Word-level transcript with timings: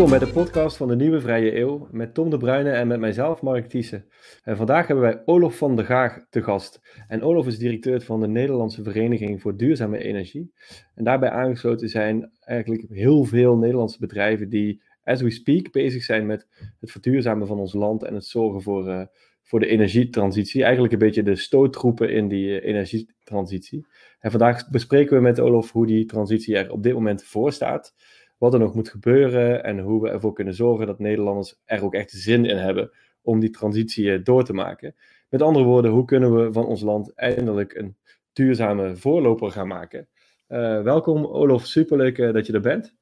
Welkom 0.00 0.18
bij 0.18 0.28
de 0.28 0.34
podcast 0.34 0.76
van 0.76 0.88
de 0.88 0.96
Nieuwe 0.96 1.20
Vrije 1.20 1.56
Eeuw 1.56 1.88
met 1.90 2.14
Tom 2.14 2.30
de 2.30 2.36
Bruyne 2.36 2.70
en 2.70 2.86
met 2.86 3.00
mijzelf 3.00 3.42
Mark 3.42 3.68
Thiessen. 3.68 4.04
En 4.42 4.56
vandaag 4.56 4.86
hebben 4.86 5.04
wij 5.04 5.22
Olof 5.24 5.56
van 5.56 5.76
der 5.76 5.84
Gaag 5.84 6.26
te 6.30 6.42
gast. 6.42 6.80
En 7.08 7.22
Olof 7.22 7.46
is 7.46 7.58
directeur 7.58 8.00
van 8.00 8.20
de 8.20 8.28
Nederlandse 8.28 8.82
Vereniging 8.82 9.40
voor 9.40 9.56
Duurzame 9.56 9.98
Energie. 9.98 10.52
En 10.94 11.04
daarbij 11.04 11.30
aangesloten 11.30 11.88
zijn 11.88 12.30
eigenlijk 12.40 12.84
heel 12.88 13.24
veel 13.24 13.56
Nederlandse 13.56 13.98
bedrijven 13.98 14.48
die, 14.48 14.82
as 15.04 15.20
we 15.20 15.30
speak, 15.30 15.72
bezig 15.72 16.02
zijn 16.02 16.26
met 16.26 16.46
het 16.80 16.90
verduurzamen 16.90 17.46
van 17.46 17.58
ons 17.58 17.72
land 17.72 18.02
en 18.02 18.14
het 18.14 18.26
zorgen 18.26 18.62
voor, 18.62 18.88
uh, 18.88 19.02
voor 19.42 19.60
de 19.60 19.66
energietransitie. 19.66 20.62
Eigenlijk 20.62 20.92
een 20.92 20.98
beetje 20.98 21.22
de 21.22 21.36
stoottroepen 21.36 22.12
in 22.12 22.28
die 22.28 22.46
uh, 22.46 22.68
energietransitie. 22.68 23.86
En 24.20 24.30
vandaag 24.30 24.68
bespreken 24.68 25.16
we 25.16 25.22
met 25.22 25.40
Olof 25.40 25.72
hoe 25.72 25.86
die 25.86 26.04
transitie 26.04 26.56
er 26.56 26.72
op 26.72 26.82
dit 26.82 26.92
moment 26.92 27.24
voor 27.24 27.52
staat 27.52 27.94
wat 28.40 28.52
er 28.54 28.60
nog 28.60 28.74
moet 28.74 28.88
gebeuren 28.88 29.64
en 29.64 29.78
hoe 29.78 30.02
we 30.02 30.10
ervoor 30.10 30.32
kunnen 30.32 30.54
zorgen 30.54 30.86
dat 30.86 30.98
Nederlanders 30.98 31.60
er 31.64 31.84
ook 31.84 31.94
echt 31.94 32.10
zin 32.10 32.44
in 32.44 32.56
hebben 32.56 32.90
om 33.22 33.40
die 33.40 33.50
transitie 33.50 34.12
eh, 34.12 34.24
door 34.24 34.44
te 34.44 34.52
maken. 34.52 34.94
Met 35.28 35.42
andere 35.42 35.64
woorden, 35.64 35.90
hoe 35.90 36.04
kunnen 36.04 36.34
we 36.34 36.52
van 36.52 36.66
ons 36.66 36.80
land 36.80 37.14
eindelijk 37.14 37.74
een 37.74 37.96
duurzame 38.32 38.96
voorloper 38.96 39.50
gaan 39.50 39.68
maken? 39.68 40.08
Uh, 40.48 40.82
welkom 40.82 41.24
Olof, 41.24 41.66
superleuk 41.66 42.18
uh, 42.18 42.32
dat 42.32 42.46
je 42.46 42.52
er 42.52 42.60
bent. 42.60 42.94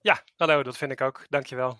Ja, 0.00 0.22
hallo, 0.36 0.62
dat 0.62 0.76
vind 0.76 0.92
ik 0.92 1.00
ook. 1.00 1.26
Dankjewel. 1.28 1.78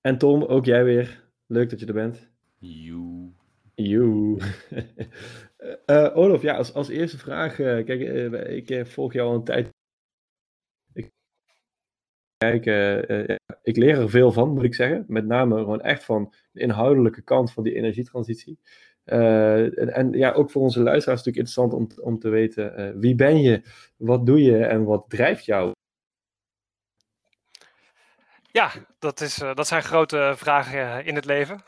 En 0.00 0.18
Tom, 0.18 0.42
ook 0.42 0.64
jij 0.64 0.84
weer. 0.84 1.22
Leuk 1.46 1.70
dat 1.70 1.80
je 1.80 1.86
er 1.86 1.92
bent. 1.92 2.30
Joe. 2.58 3.32
Joe. 3.74 4.38
uh, 5.86 6.16
Olof, 6.22 6.42
ja, 6.42 6.56
als, 6.56 6.74
als 6.74 6.88
eerste 6.88 7.18
vraag. 7.18 7.54
kijk, 7.54 8.00
ik 8.68 8.86
volg 8.86 9.12
jou 9.12 9.28
al 9.28 9.34
een 9.34 9.44
tijd 9.44 9.72
kijken. 12.50 13.12
Uh, 13.30 13.36
ik 13.62 13.76
leer 13.76 14.00
er 14.00 14.10
veel 14.10 14.32
van, 14.32 14.54
moet 14.54 14.64
ik 14.64 14.74
zeggen. 14.74 15.04
Met 15.08 15.26
name 15.26 15.58
gewoon 15.58 15.80
echt 15.80 16.04
van 16.04 16.32
de 16.52 16.60
inhoudelijke 16.60 17.22
kant 17.22 17.52
van 17.52 17.62
die 17.62 17.74
energietransitie. 17.74 18.58
Uh, 19.06 19.96
en, 19.96 20.12
ja, 20.12 20.32
ook 20.32 20.50
voor 20.50 20.62
onze 20.62 20.80
luisteraars 20.80 21.24
natuurlijk 21.24 21.48
interessant 21.48 21.72
om, 21.72 22.04
om 22.04 22.18
te 22.18 22.28
weten 22.28 22.98
wie 23.00 23.14
ben 23.14 23.40
je, 23.42 23.62
wat 23.96 24.26
doe 24.26 24.42
je 24.42 24.64
en 24.64 24.84
wat 24.84 25.04
drijft 25.08 25.44
jou? 25.44 25.72
Ja, 28.54 28.72
dat, 28.98 29.20
is, 29.20 29.34
dat 29.34 29.66
zijn 29.66 29.82
grote 29.82 30.34
vragen 30.36 31.04
in 31.04 31.14
het 31.14 31.24
leven. 31.24 31.62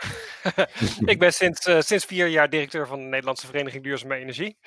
ik 1.12 1.18
ben 1.18 1.32
sinds, 1.32 1.62
sinds 1.62 2.04
vier 2.04 2.26
jaar 2.26 2.50
directeur 2.50 2.86
van 2.86 2.98
de 2.98 3.04
Nederlandse 3.04 3.46
Vereniging 3.46 3.82
Duurzame 3.82 4.16
Energie. 4.16 4.58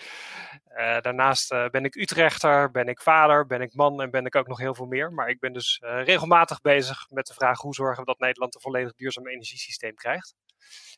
Daarnaast 1.02 1.50
ben 1.50 1.86
ik 1.86 1.96
Utrechter, 1.96 2.72
ben 2.72 2.88
ik 2.88 3.02
vader, 3.02 3.46
ben 3.46 3.62
ik 3.62 3.74
man 3.74 4.02
en 4.02 4.12
ben 4.12 4.26
ik 4.26 4.36
ook 4.36 4.48
nog 4.48 4.58
heel 4.58 4.76
veel 4.76 4.86
meer. 4.86 5.14
Maar 5.14 5.30
ik 5.30 5.40
ben 5.40 5.54
dus 5.54 5.80
regelmatig 5.82 6.62
bezig 6.62 7.10
met 7.10 7.28
de 7.28 7.34
vraag 7.34 7.62
hoe 7.62 7.74
zorgen 7.74 8.00
we 8.00 8.06
dat 8.06 8.20
Nederland 8.20 8.56
een 8.56 8.62
volledig 8.62 8.94
duurzaam 8.94 9.28
energiesysteem 9.28 9.96
krijgt. 9.96 10.36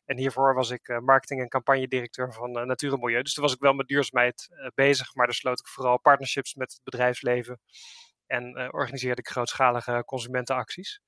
En 0.06 0.18
hiervoor 0.18 0.54
was 0.54 0.70
ik 0.70 1.00
marketing- 1.02 1.42
en 1.42 1.50
campagnedirecteur 1.50 2.34
van 2.34 2.52
Natuur 2.52 2.94
en 2.94 3.00
Milieu. 3.00 3.22
Dus 3.22 3.34
toen 3.34 3.44
was 3.44 3.54
ik 3.54 3.60
wel 3.60 3.74
met 3.74 3.88
duurzaamheid 3.88 4.48
bezig, 4.74 5.16
maar 5.16 5.26
daar 5.26 5.36
sloot 5.36 5.60
ik 5.60 5.68
vooral 5.68 6.00
partnerships 6.00 6.56
met 6.56 6.72
het 6.72 6.84
bedrijfsleven. 6.84 7.60
En 8.28 8.74
organiseerde 8.74 9.22
ik 9.22 9.30
grootschalige 9.30 10.04
consumentenacties. 10.06 11.02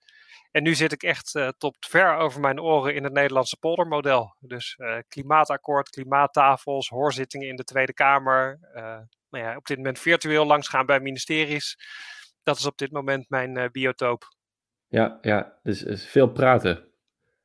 En 0.51 0.63
nu 0.63 0.75
zit 0.75 0.91
ik 0.91 1.03
echt 1.03 1.35
uh, 1.35 1.47
tot 1.57 1.77
ver 1.79 2.15
over 2.15 2.39
mijn 2.39 2.61
oren 2.61 2.95
in 2.95 3.03
het 3.03 3.13
Nederlandse 3.13 3.57
poldermodel. 3.57 4.35
Dus 4.39 4.75
uh, 4.77 4.97
klimaatakkoord, 5.07 5.89
klimaattafels, 5.89 6.89
hoorzittingen 6.89 7.47
in 7.47 7.55
de 7.55 7.63
Tweede 7.63 7.93
Kamer. 7.93 8.59
Uh, 8.75 8.81
nou 9.29 9.43
ja, 9.43 9.55
op 9.55 9.65
dit 9.65 9.77
moment 9.77 9.99
virtueel 9.99 10.45
langsgaan 10.45 10.85
bij 10.85 10.99
ministeries. 10.99 11.77
Dat 12.43 12.57
is 12.57 12.65
op 12.65 12.77
dit 12.77 12.91
moment 12.91 13.29
mijn 13.29 13.69
biotoop. 13.71 14.35
Ja, 14.87 15.17
ja 15.21 15.53
dus, 15.63 15.79
dus 15.79 16.05
veel 16.05 16.27
praten. 16.27 16.93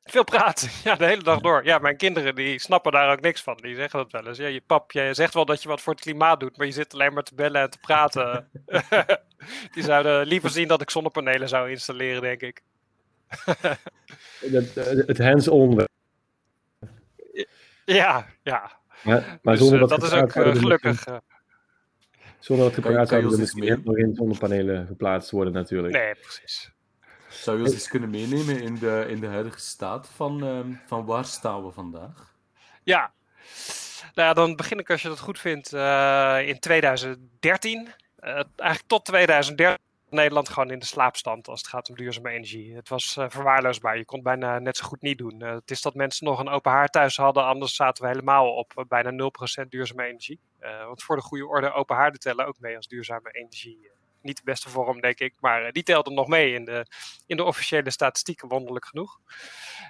Veel 0.03 0.23
praten, 0.23 0.69
ja, 0.83 0.95
de 0.95 1.05
hele 1.05 1.23
dag 1.23 1.39
door. 1.39 1.65
Ja, 1.65 1.77
mijn 1.77 1.97
kinderen 1.97 2.35
die 2.35 2.59
snappen 2.59 2.91
daar 2.91 3.11
ook 3.11 3.21
niks 3.21 3.41
van. 3.41 3.57
Die 3.57 3.75
zeggen 3.75 3.99
dat 3.99 4.11
wel 4.11 4.27
eens. 4.27 4.37
Ja, 4.37 4.47
je 4.47 4.61
pap, 4.61 4.91
jij 4.91 5.13
zegt 5.13 5.33
wel 5.33 5.45
dat 5.45 5.61
je 5.61 5.69
wat 5.69 5.81
voor 5.81 5.93
het 5.93 6.01
klimaat 6.01 6.39
doet, 6.39 6.57
maar 6.57 6.65
je 6.65 6.71
zit 6.71 6.93
alleen 6.93 7.13
maar 7.13 7.23
te 7.23 7.35
bellen 7.35 7.61
en 7.61 7.69
te 7.69 7.79
praten. 7.79 8.49
die 9.73 9.83
zouden 9.83 10.27
liever 10.27 10.49
zien 10.49 10.67
dat 10.67 10.81
ik 10.81 10.89
zonnepanelen 10.89 11.49
zou 11.49 11.69
installeren, 11.69 12.21
denk 12.21 12.41
ik. 12.41 12.61
het, 14.39 14.75
het 15.07 15.17
hands-on. 15.17 15.87
Ja, 17.85 18.25
ja. 18.43 18.71
Maar, 19.03 19.39
maar 19.41 19.55
dus, 19.55 19.63
zonder 19.63 19.79
dat, 19.79 19.89
dat 19.89 20.03
is 20.03 20.11
ook 20.11 20.35
uh, 20.35 20.55
gelukkig. 20.55 21.05
Zonder 22.39 22.65
dat 22.65 22.73
gepraat 22.73 23.07
zouden 23.07 23.31
er 23.31 23.39
misschien 23.39 23.81
nog 23.83 23.97
in 23.97 24.15
zonnepanelen 24.15 24.87
geplaatst 24.87 25.31
worden 25.31 25.53
natuurlijk. 25.53 25.93
Nee, 25.93 26.15
precies. 26.15 26.71
Zou 27.29 27.57
je 27.57 27.63
ons 27.63 27.73
eens 27.73 27.87
kunnen 27.87 28.09
meenemen 28.09 28.61
in 28.61 28.75
de, 28.75 29.05
in 29.07 29.19
de 29.19 29.27
huidige 29.27 29.59
staat 29.59 30.09
van, 30.15 30.43
uh, 30.43 30.75
van 30.85 31.05
waar 31.05 31.25
staan 31.25 31.65
we 31.65 31.71
vandaag? 31.71 32.35
Ja, 32.83 33.11
nou 34.13 34.27
ja, 34.27 34.33
dan 34.33 34.55
begin 34.55 34.79
ik 34.79 34.89
als 34.89 35.01
je 35.01 35.07
dat 35.07 35.19
goed 35.19 35.39
vindt 35.39 35.73
uh, 35.73 36.37
in 36.47 36.59
2013. 36.59 37.87
Uh, 38.19 38.33
eigenlijk 38.55 38.83
tot 38.87 39.05
2013 39.05 39.88
Nederland 40.11 40.49
gewoon 40.49 40.71
in 40.71 40.79
de 40.79 40.85
slaapstand 40.85 41.47
als 41.47 41.61
het 41.61 41.69
gaat 41.69 41.89
om 41.89 41.95
duurzame 41.95 42.29
energie. 42.29 42.75
Het 42.75 42.89
was 42.89 43.15
uh, 43.17 43.25
verwaarloosbaar. 43.27 43.97
Je 43.97 44.05
kon 44.05 44.19
het 44.19 44.27
bijna 44.27 44.59
net 44.59 44.77
zo 44.77 44.85
goed 44.85 45.01
niet 45.01 45.17
doen. 45.17 45.43
Uh, 45.43 45.53
het 45.53 45.71
is 45.71 45.81
dat 45.81 45.93
mensen 45.93 46.25
nog 46.25 46.39
een 46.39 46.49
open 46.49 46.71
haard 46.71 46.91
thuis 46.91 47.17
hadden, 47.17 47.43
anders 47.43 47.75
zaten 47.75 48.03
we 48.03 48.09
helemaal 48.09 48.55
op 48.55 48.73
uh, 48.77 48.83
bijna 48.87 49.31
0% 49.63 49.67
duurzame 49.67 50.07
energie. 50.07 50.39
want 50.59 51.03
voor 51.03 51.15
de 51.15 51.21
goede 51.21 51.47
orde, 51.47 51.73
open 51.73 51.95
haarden 51.95 52.19
tellen 52.19 52.45
ook 52.45 52.59
mee 52.59 52.75
als 52.75 52.87
duurzame 52.87 53.31
energie. 53.31 53.91
niet 54.21 54.37
de 54.37 54.43
beste 54.43 54.69
vorm, 54.69 55.01
denk 55.01 55.19
ik, 55.19 55.33
maar 55.39 55.71
die 55.71 55.83
telden 55.83 56.13
nog 56.13 56.27
mee 56.27 56.53
in 56.53 56.65
de, 56.65 56.85
in 57.25 57.37
de 57.37 57.43
officiële 57.43 57.89
statistieken, 57.89 58.47
wonderlijk 58.47 58.85
genoeg. 58.85 59.19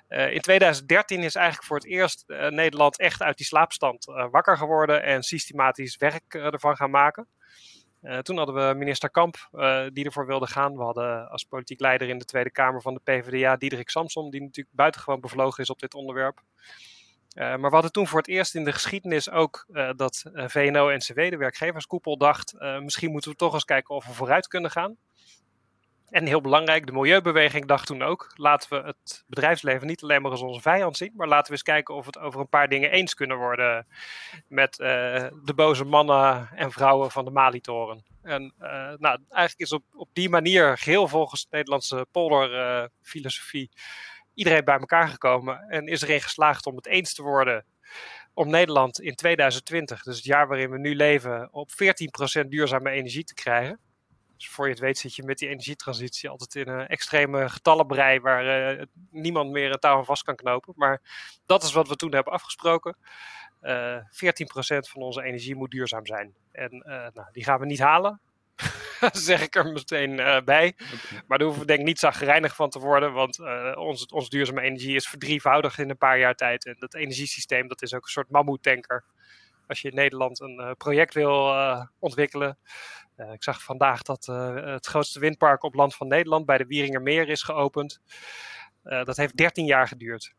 in 0.08 0.42
2013 0.42 1.24
is 1.24 1.36
eigenlijk 1.36 1.68
voor 1.68 1.78
het 1.78 1.86
eerst 1.86 2.24
Nederland 2.28 3.00
echt 3.00 3.22
uit 3.22 3.38
die 3.38 3.46
slaapstand 3.46 4.06
wakker 4.06 4.58
geworden 4.58 5.04
en 5.04 5.24
systematisch 5.24 5.98
werk 5.98 6.34
ervan 6.34 6.76
gaan 6.76 6.92
maken. 6.92 7.28
Uh, 8.02 8.18
toen 8.18 8.38
hadden 8.38 8.56
we 8.56 8.74
minister 8.74 9.10
Kamp 9.10 9.50
uh, 9.52 9.86
die 9.94 10.06
ervoor 10.06 10.26
wilde 10.26 10.48
gaan. 10.48 10.78
We 10.78 10.84
hadden 10.84 11.30
als 11.30 11.44
politiek 11.44 11.80
leider 11.80 12.10
in 12.10 12.18
de 12.18 12.26
Tweede 12.26 12.52
Kamer 12.52 12.82
van 12.82 12.94
de 12.94 13.00
PvdA 13.04 13.56
Diederik 13.56 13.90
Samson, 13.90 14.30
die 14.30 14.42
natuurlijk 14.42 14.76
buitengewoon 14.76 15.20
bevlogen 15.20 15.64
is 15.64 15.70
op 15.70 15.80
dit 15.80 15.94
onderwerp. 15.94 16.42
Uh, 17.34 17.44
maar 17.44 17.70
we 17.70 17.70
hadden 17.70 17.92
toen 17.92 18.08
voor 18.08 18.20
het 18.20 18.28
eerst 18.28 18.56
in 18.56 18.64
de 18.64 18.72
geschiedenis 18.72 19.30
ook 19.30 19.66
dat 19.96 20.24
VNO-NCW, 20.34 21.30
de 21.30 21.38
werkgeverskoepel, 21.38 22.18
dacht: 22.18 22.54
misschien 22.60 23.12
moeten 23.12 23.32
we 23.32 23.38
toch 23.38 23.54
eens 23.54 23.66
kijken 23.66 23.96
of 23.96 24.06
we 24.06 24.14
vooruit 24.14 24.48
kunnen 24.48 24.72
gaan. 24.72 24.98
En 26.10 26.26
heel 26.26 26.42
belangrijk, 26.42 26.86
de 26.86 26.92
milieubeweging 26.92 27.66
dacht 27.66 27.88
toen 27.88 28.02
ook: 28.02 28.32
laten 28.36 28.70
we 28.70 28.88
het 28.88 29.24
bedrijfsleven 29.28 29.88
niet 29.88 30.04
alleen 30.04 30.22
maar 30.22 30.32
als 30.32 30.42
onze 30.42 30.62
vijand 30.62 30.98
zien, 30.98 31.14
maar 31.16 31.28
laten 31.28 31.46
we 31.46 31.52
eens 31.52 31.64
kijken 31.64 31.96
of 31.96 32.06
we 32.06 32.12
het 32.14 32.26
over 32.26 32.40
een 32.40 32.50
paar 32.50 32.68
dingen 32.68 32.92
eens 32.92 33.14
kunnen 33.14 33.38
worden 33.38 33.88
met 34.48 34.80
uh, 34.80 34.88
de 35.44 35.54
boze 35.56 35.84
mannen 35.84 36.50
en 36.56 36.72
vrouwen 36.72 37.12
van 37.12 37.26
de 37.26 37.32
Malitoren. 37.32 38.04
En 38.22 38.54
uh, 38.62 38.68
nou, 38.98 39.20
eigenlijk 39.30 39.58
is 39.58 39.72
op, 39.72 39.84
op 39.94 40.10
die 40.14 40.30
manier, 40.30 40.78
geheel 40.78 41.08
volgens 41.08 41.42
de 41.42 41.48
Nederlandse 41.52 42.08
polderfilosofie, 42.12 43.70
uh, 43.74 43.84
iedereen 44.34 44.66
bij 44.66 44.80
elkaar 44.80 45.08
gekomen 45.08 45.60
en 45.70 45.88
is 45.88 46.02
erin 46.02 46.22
geslaagd 46.22 46.66
om 46.66 46.76
het 46.76 46.88
eens 46.88 47.14
te 47.14 47.24
worden 47.24 47.66
om 48.34 48.50
Nederland 48.50 49.02
in 49.02 49.16
2020, 49.16 50.04
dus 50.04 50.16
het 50.16 50.26
jaar 50.26 50.48
waarin 50.48 50.70
we 50.70 50.78
nu 50.78 50.96
leven, 50.96 51.54
op 51.54 51.70
14% 52.44 52.48
duurzame 52.48 52.90
energie 52.90 53.24
te 53.24 53.34
krijgen. 53.34 53.80
Dus 54.40 54.50
voor 54.50 54.66
je 54.66 54.72
het 54.72 54.82
weet 54.82 54.98
zit 54.98 55.16
je 55.16 55.24
met 55.24 55.38
die 55.38 55.50
energietransitie 55.50 56.30
altijd 56.30 56.56
in 56.56 56.74
een 56.74 56.88
extreme 56.88 57.50
getallenbrei 57.50 58.20
waar 58.20 58.78
uh, 58.78 58.84
niemand 59.12 59.52
meer 59.52 59.72
een 59.72 59.80
touw 59.80 59.98
aan 59.98 60.06
vast 60.06 60.24
kan 60.24 60.36
knopen. 60.36 60.74
Maar 60.78 61.02
dat 61.46 61.64
is 61.64 61.72
wat 61.72 61.88
we 61.88 61.96
toen 61.96 62.14
hebben 62.14 62.34
afgesproken. 62.34 62.98
Uh, 63.62 63.96
eh, 63.96 64.04
14% 64.04 64.08
van 64.90 65.02
onze 65.02 65.24
energie 65.24 65.56
moet 65.56 65.72
duurzaam 65.72 66.06
zijn. 66.06 66.34
En 66.52 66.84
uh, 66.88 67.08
nou, 67.14 67.28
die 67.32 67.44
gaan 67.44 67.60
we 67.60 67.66
niet 67.66 67.80
halen. 67.80 68.22
zeg 69.12 69.42
ik 69.42 69.56
er 69.56 69.66
meteen 69.66 70.16
bij. 70.46 70.76
Maar 71.28 71.38
daar 71.38 71.48
hoeven 71.48 71.62
we 71.62 71.68
denk 71.68 71.80
ik 71.80 71.86
niet 71.86 72.00
zagrijnig 72.00 72.56
van 72.56 72.70
te 72.70 72.80
worden. 72.80 73.14
Want 73.14 73.40
onze, 73.76 74.08
onze 74.10 74.30
duurzame 74.30 74.62
energie 74.62 74.96
is 74.96 75.08
verdrievoudigd 75.08 75.80
in 75.80 75.90
een 75.90 75.98
paar 75.98 76.20
jaar 76.20 76.36
tijd. 76.36 76.66
En 76.66 76.76
dat 76.80 76.94
energiesysteem 76.94 77.68
dat 77.68 77.82
is 77.82 77.94
ook 77.94 78.04
een 78.04 78.10
soort 78.10 78.30
mammoetanker 78.30 79.04
als 79.70 79.82
je 79.82 79.90
in 79.90 79.96
Nederland 79.96 80.40
een 80.40 80.60
uh, 80.60 80.72
project 80.78 81.14
wil 81.14 81.54
uh, 81.54 81.86
ontwikkelen. 82.00 82.58
Uh, 83.18 83.32
ik 83.32 83.44
zag 83.44 83.64
vandaag 83.64 84.02
dat 84.02 84.26
het 84.26 84.86
grootste 84.86 85.20
windpark 85.20 85.64
op 85.64 85.74
land 85.74 85.96
van 85.96 86.08
Nederland 86.08 86.46
bij 86.46 86.58
de 86.58 86.66
Wieringermeer 86.66 87.30
is 87.30 87.44
geopend. 87.44 88.02
dat 88.84 89.18
heeft 89.18 89.38
13 89.38 89.66
jaar 89.66 89.88
geduurd. 89.88 90.34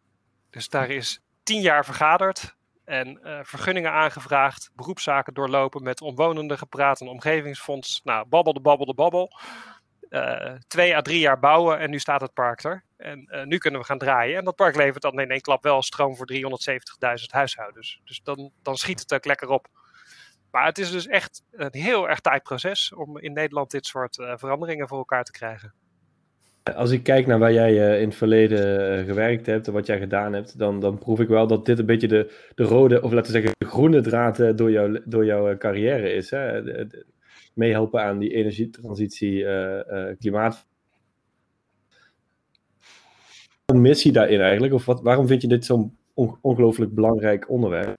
Dus 0.50 0.68
daar 0.68 0.90
is 0.90 1.20
10 1.42 1.60
jaar 1.60 1.84
vergaderd 1.84 2.56
en 2.84 3.18
vergunningen 3.42 3.92
aangevraagd, 3.92 4.70
beroepszaken 4.74 5.34
doorlopen, 5.34 5.82
met 5.82 6.00
omwonenden 6.00 6.58
gepraat, 6.58 7.00
een 7.00 7.08
omgevingsfonds. 7.08 8.00
Nou, 8.04 8.26
babbel 8.28 8.52
de 8.52 8.60
babbel 8.60 8.86
de 8.86 8.94
babbel 8.94 9.30
twee 10.66 10.96
à 10.96 11.02
drie 11.02 11.18
jaar 11.18 11.38
bouwen 11.38 11.78
en 11.78 11.90
nu 11.90 11.98
staat 11.98 12.20
het 12.20 12.34
park 12.34 12.64
er. 12.64 12.84
En 12.96 13.28
uh, 13.30 13.44
nu 13.44 13.58
kunnen 13.58 13.80
we 13.80 13.86
gaan 13.86 13.98
draaien. 13.98 14.38
En 14.38 14.44
dat 14.44 14.56
park 14.56 14.76
levert 14.76 15.02
dan 15.02 15.20
in 15.20 15.30
één 15.30 15.40
klap 15.40 15.62
wel 15.62 15.82
stroom 15.82 16.16
voor 16.16 16.28
370.000 16.32 16.40
huishoudens. 17.26 18.00
Dus 18.04 18.20
dan, 18.22 18.50
dan 18.62 18.76
schiet 18.76 19.00
het 19.00 19.14
ook 19.14 19.24
lekker 19.24 19.48
op. 19.48 19.66
Maar 20.50 20.64
het 20.64 20.78
is 20.78 20.90
dus 20.90 21.06
echt 21.06 21.42
een 21.52 21.68
heel 21.72 22.08
erg 22.08 22.20
tijd 22.20 22.42
proces 22.42 22.92
om 22.94 23.18
in 23.18 23.32
Nederland 23.32 23.70
dit 23.70 23.86
soort 23.86 24.18
uh, 24.18 24.32
veranderingen 24.36 24.88
voor 24.88 24.98
elkaar 24.98 25.24
te 25.24 25.32
krijgen. 25.32 25.72
Als 26.74 26.90
ik 26.90 27.02
kijk 27.02 27.26
naar 27.26 27.38
waar 27.38 27.52
jij 27.52 28.00
in 28.00 28.08
het 28.08 28.16
verleden 28.16 29.04
gewerkt 29.04 29.46
hebt 29.46 29.66
en 29.66 29.72
wat 29.72 29.86
jij 29.86 29.98
gedaan 29.98 30.32
hebt, 30.32 30.58
dan, 30.58 30.80
dan 30.80 30.98
proef 30.98 31.20
ik 31.20 31.28
wel 31.28 31.46
dat 31.46 31.66
dit 31.66 31.78
een 31.78 31.86
beetje 31.86 32.08
de, 32.08 32.48
de 32.54 32.64
rode, 32.64 33.02
of 33.02 33.12
laten 33.12 33.32
we 33.32 33.40
zeggen, 33.40 33.54
de 33.58 33.66
groene 33.66 34.00
draad 34.00 34.58
door, 34.58 34.70
jou, 34.70 35.00
door 35.04 35.24
jouw 35.24 35.56
carrière 35.56 36.12
is. 36.12 36.30
Hè? 36.30 36.62
Meehelpen 37.52 38.02
aan 38.02 38.18
die 38.18 38.34
energietransitie, 38.34 39.44
klimaat. 40.18 40.66
Wat 43.64 43.76
mis 43.76 44.02
je 44.02 44.12
daarin 44.12 44.40
eigenlijk? 44.40 44.72
Of 44.72 44.84
wat, 44.84 45.00
waarom 45.00 45.26
vind 45.26 45.42
je 45.42 45.48
dit 45.48 45.64
zo'n 45.64 45.98
on, 46.14 46.38
ongelooflijk 46.40 46.94
belangrijk 46.94 47.48
onderwerp? 47.48 47.96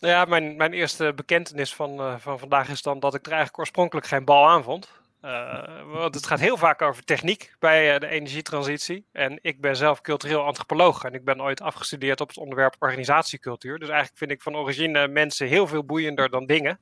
Nou 0.00 0.12
ja, 0.12 0.24
mijn, 0.24 0.56
mijn 0.56 0.72
eerste 0.72 1.12
bekentenis 1.16 1.74
van, 1.74 2.20
van 2.20 2.38
vandaag 2.38 2.68
is 2.68 2.82
dan 2.82 3.00
dat 3.00 3.14
ik 3.14 3.26
er 3.26 3.32
eigenlijk 3.32 3.58
oorspronkelijk 3.58 4.06
geen 4.06 4.24
bal 4.24 4.48
aan 4.48 4.62
vond. 4.62 4.97
Uh, 5.22 5.92
want 5.92 6.14
het 6.14 6.26
gaat 6.26 6.40
heel 6.40 6.56
vaak 6.56 6.82
over 6.82 7.04
techniek 7.04 7.54
bij 7.58 7.94
uh, 7.94 8.00
de 8.00 8.06
energietransitie. 8.06 9.06
En 9.12 9.38
ik 9.42 9.60
ben 9.60 9.76
zelf 9.76 10.00
cultureel 10.00 10.44
antropoloog 10.44 11.04
en 11.04 11.14
ik 11.14 11.24
ben 11.24 11.42
ooit 11.42 11.60
afgestudeerd 11.60 12.20
op 12.20 12.28
het 12.28 12.36
onderwerp 12.36 12.76
organisatiecultuur. 12.78 13.78
Dus 13.78 13.88
eigenlijk 13.88 14.18
vind 14.18 14.30
ik 14.30 14.42
van 14.42 14.56
origine 14.56 15.08
mensen 15.08 15.46
heel 15.46 15.66
veel 15.66 15.84
boeiender 15.84 16.30
dan 16.30 16.46
dingen. 16.46 16.80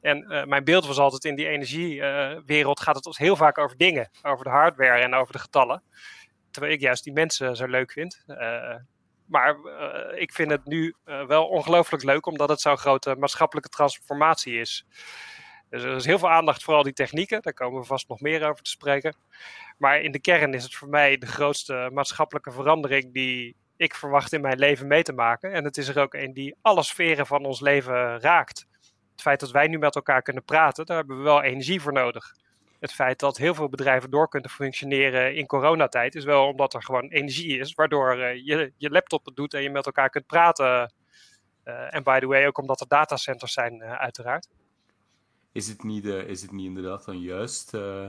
En 0.00 0.32
uh, 0.32 0.44
mijn 0.44 0.64
beeld 0.64 0.86
was 0.86 0.98
altijd 0.98 1.24
in 1.24 1.34
die 1.34 1.48
energiewereld 1.48 2.80
gaat 2.80 3.04
het 3.04 3.18
heel 3.18 3.36
vaak 3.36 3.58
over 3.58 3.76
dingen, 3.76 4.10
over 4.22 4.44
de 4.44 4.50
hardware 4.50 5.02
en 5.02 5.14
over 5.14 5.32
de 5.32 5.38
getallen. 5.38 5.82
Terwijl 6.50 6.74
ik 6.74 6.80
juist 6.80 7.04
die 7.04 7.12
mensen 7.12 7.56
zo 7.56 7.66
leuk 7.66 7.92
vind. 7.92 8.24
maar 9.26 9.56
ik 10.14 10.32
vind 10.32 10.50
het 10.50 10.64
nu 10.64 10.94
wel 11.26 11.46
ongelooflijk 11.46 12.02
leuk 12.02 12.26
omdat 12.26 12.48
het 12.48 12.60
zo'n 12.60 12.78
grote 12.78 13.16
maatschappelijke 13.18 13.68
transformatie 13.68 14.60
is. 14.60 14.86
Dus 15.70 15.82
er 15.82 15.94
is 15.94 16.04
heel 16.04 16.18
veel 16.18 16.30
aandacht 16.30 16.62
vooral 16.62 16.82
die 16.82 16.92
technieken. 16.92 17.42
Daar 17.42 17.52
komen 17.52 17.80
we 17.80 17.86
vast 17.86 18.08
nog 18.08 18.20
meer 18.20 18.48
over 18.48 18.62
te 18.62 18.70
spreken. 18.70 19.16
Maar 19.78 20.00
in 20.00 20.12
de 20.12 20.20
kern 20.20 20.54
is 20.54 20.62
het 20.62 20.74
voor 20.74 20.88
mij 20.88 21.18
de 21.18 21.26
grootste 21.26 21.90
maatschappelijke 21.92 22.50
verandering 22.50 23.12
die 23.12 23.56
ik 23.76 23.94
verwacht 23.94 24.32
in 24.32 24.40
mijn 24.40 24.58
leven 24.58 24.86
mee 24.86 25.02
te 25.02 25.12
maken. 25.12 25.52
En 25.52 25.64
het 25.64 25.76
is 25.76 25.88
er 25.88 25.98
ook 25.98 26.14
een 26.14 26.32
die 26.32 26.54
alle 26.62 26.82
sferen 26.82 27.26
van 27.26 27.44
ons 27.44 27.60
leven 27.60 28.20
raakt. 28.20 28.66
Het 29.12 29.22
feit 29.22 29.40
dat 29.40 29.50
wij 29.50 29.66
nu 29.66 29.78
met 29.78 29.94
elkaar 29.94 30.22
kunnen 30.22 30.44
praten, 30.44 30.86
daar 30.86 30.96
hebben 30.96 31.16
we 31.16 31.22
wel 31.22 31.42
energie 31.42 31.80
voor 31.80 31.92
nodig. 31.92 32.34
Het 32.80 32.92
feit 32.92 33.18
dat 33.18 33.36
heel 33.36 33.54
veel 33.54 33.68
bedrijven 33.68 34.10
door 34.10 34.28
kunnen 34.28 34.50
functioneren 34.50 35.34
in 35.34 35.46
coronatijd, 35.46 36.14
is 36.14 36.24
wel 36.24 36.46
omdat 36.46 36.74
er 36.74 36.82
gewoon 36.82 37.08
energie 37.08 37.58
is, 37.58 37.74
waardoor 37.74 38.18
uh, 38.18 38.34
je 38.34 38.72
je 38.76 38.90
laptop 38.90 39.30
doet 39.34 39.54
en 39.54 39.62
je 39.62 39.70
met 39.70 39.86
elkaar 39.86 40.10
kunt 40.10 40.26
praten. 40.26 40.92
Uh, 41.64 41.94
en 41.94 42.02
by 42.02 42.18
the 42.18 42.26
way, 42.26 42.46
ook 42.46 42.58
omdat 42.58 42.80
er 42.80 42.88
datacenters 42.88 43.52
zijn, 43.52 43.74
uh, 43.74 43.92
uiteraard 43.92 44.48
is 45.54 45.68
het 45.68 45.82
niet, 45.82 46.04
uh, 46.04 46.28
is 46.28 46.42
het 46.42 46.52
niet 46.52 46.66
inderdaad 46.66 47.04
dan 47.04 47.20
juist 47.20 47.74
uh, 47.74 48.04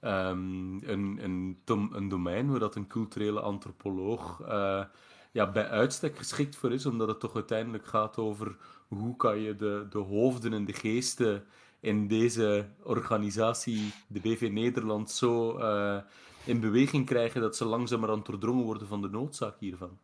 um, 0.00 0.82
een, 0.82 1.18
een, 1.22 1.58
een 1.92 2.08
domein 2.08 2.50
waar 2.50 2.58
dat 2.58 2.74
een 2.74 2.86
culturele 2.86 3.40
antropoloog 3.40 4.40
uh, 4.40 4.84
ja, 5.32 5.50
bij 5.50 5.68
uitstek 5.68 6.16
geschikt 6.16 6.56
voor 6.56 6.72
is, 6.72 6.86
omdat 6.86 7.08
het 7.08 7.20
toch 7.20 7.34
uiteindelijk 7.34 7.86
gaat 7.86 8.16
over 8.18 8.56
hoe 8.88 9.16
kan 9.16 9.38
je 9.38 9.56
de, 9.56 9.86
de 9.90 9.98
hoofden 9.98 10.52
en 10.52 10.64
de 10.64 10.72
geesten 10.72 11.44
in 11.80 12.08
deze 12.08 12.68
organisatie, 12.82 13.92
de 14.06 14.20
BV 14.20 14.48
Nederland, 14.52 15.10
zo 15.10 15.58
in 16.44 16.60
beweging 16.60 17.06
krijgen 17.06 17.40
dat 17.40 17.56
ze 17.56 17.64
langzamerhand 17.64 18.26
doordrongen 18.26 18.64
worden 18.64 18.88
van 18.88 19.02
de 19.02 19.08
noodzaak 19.08 19.56
hiervan. 19.58 19.98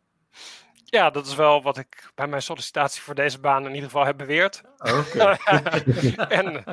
Ja, 0.90 1.10
dat 1.10 1.26
is 1.26 1.34
wel 1.34 1.62
wat 1.62 1.76
ik 1.76 2.10
bij 2.14 2.26
mijn 2.26 2.42
sollicitatie 2.42 3.02
voor 3.02 3.14
deze 3.14 3.40
baan 3.40 3.64
in 3.64 3.74
ieder 3.74 3.90
geval 3.90 4.04
heb 4.04 4.16
beweerd. 4.16 4.62
Okay. 4.78 5.36
en 6.38 6.64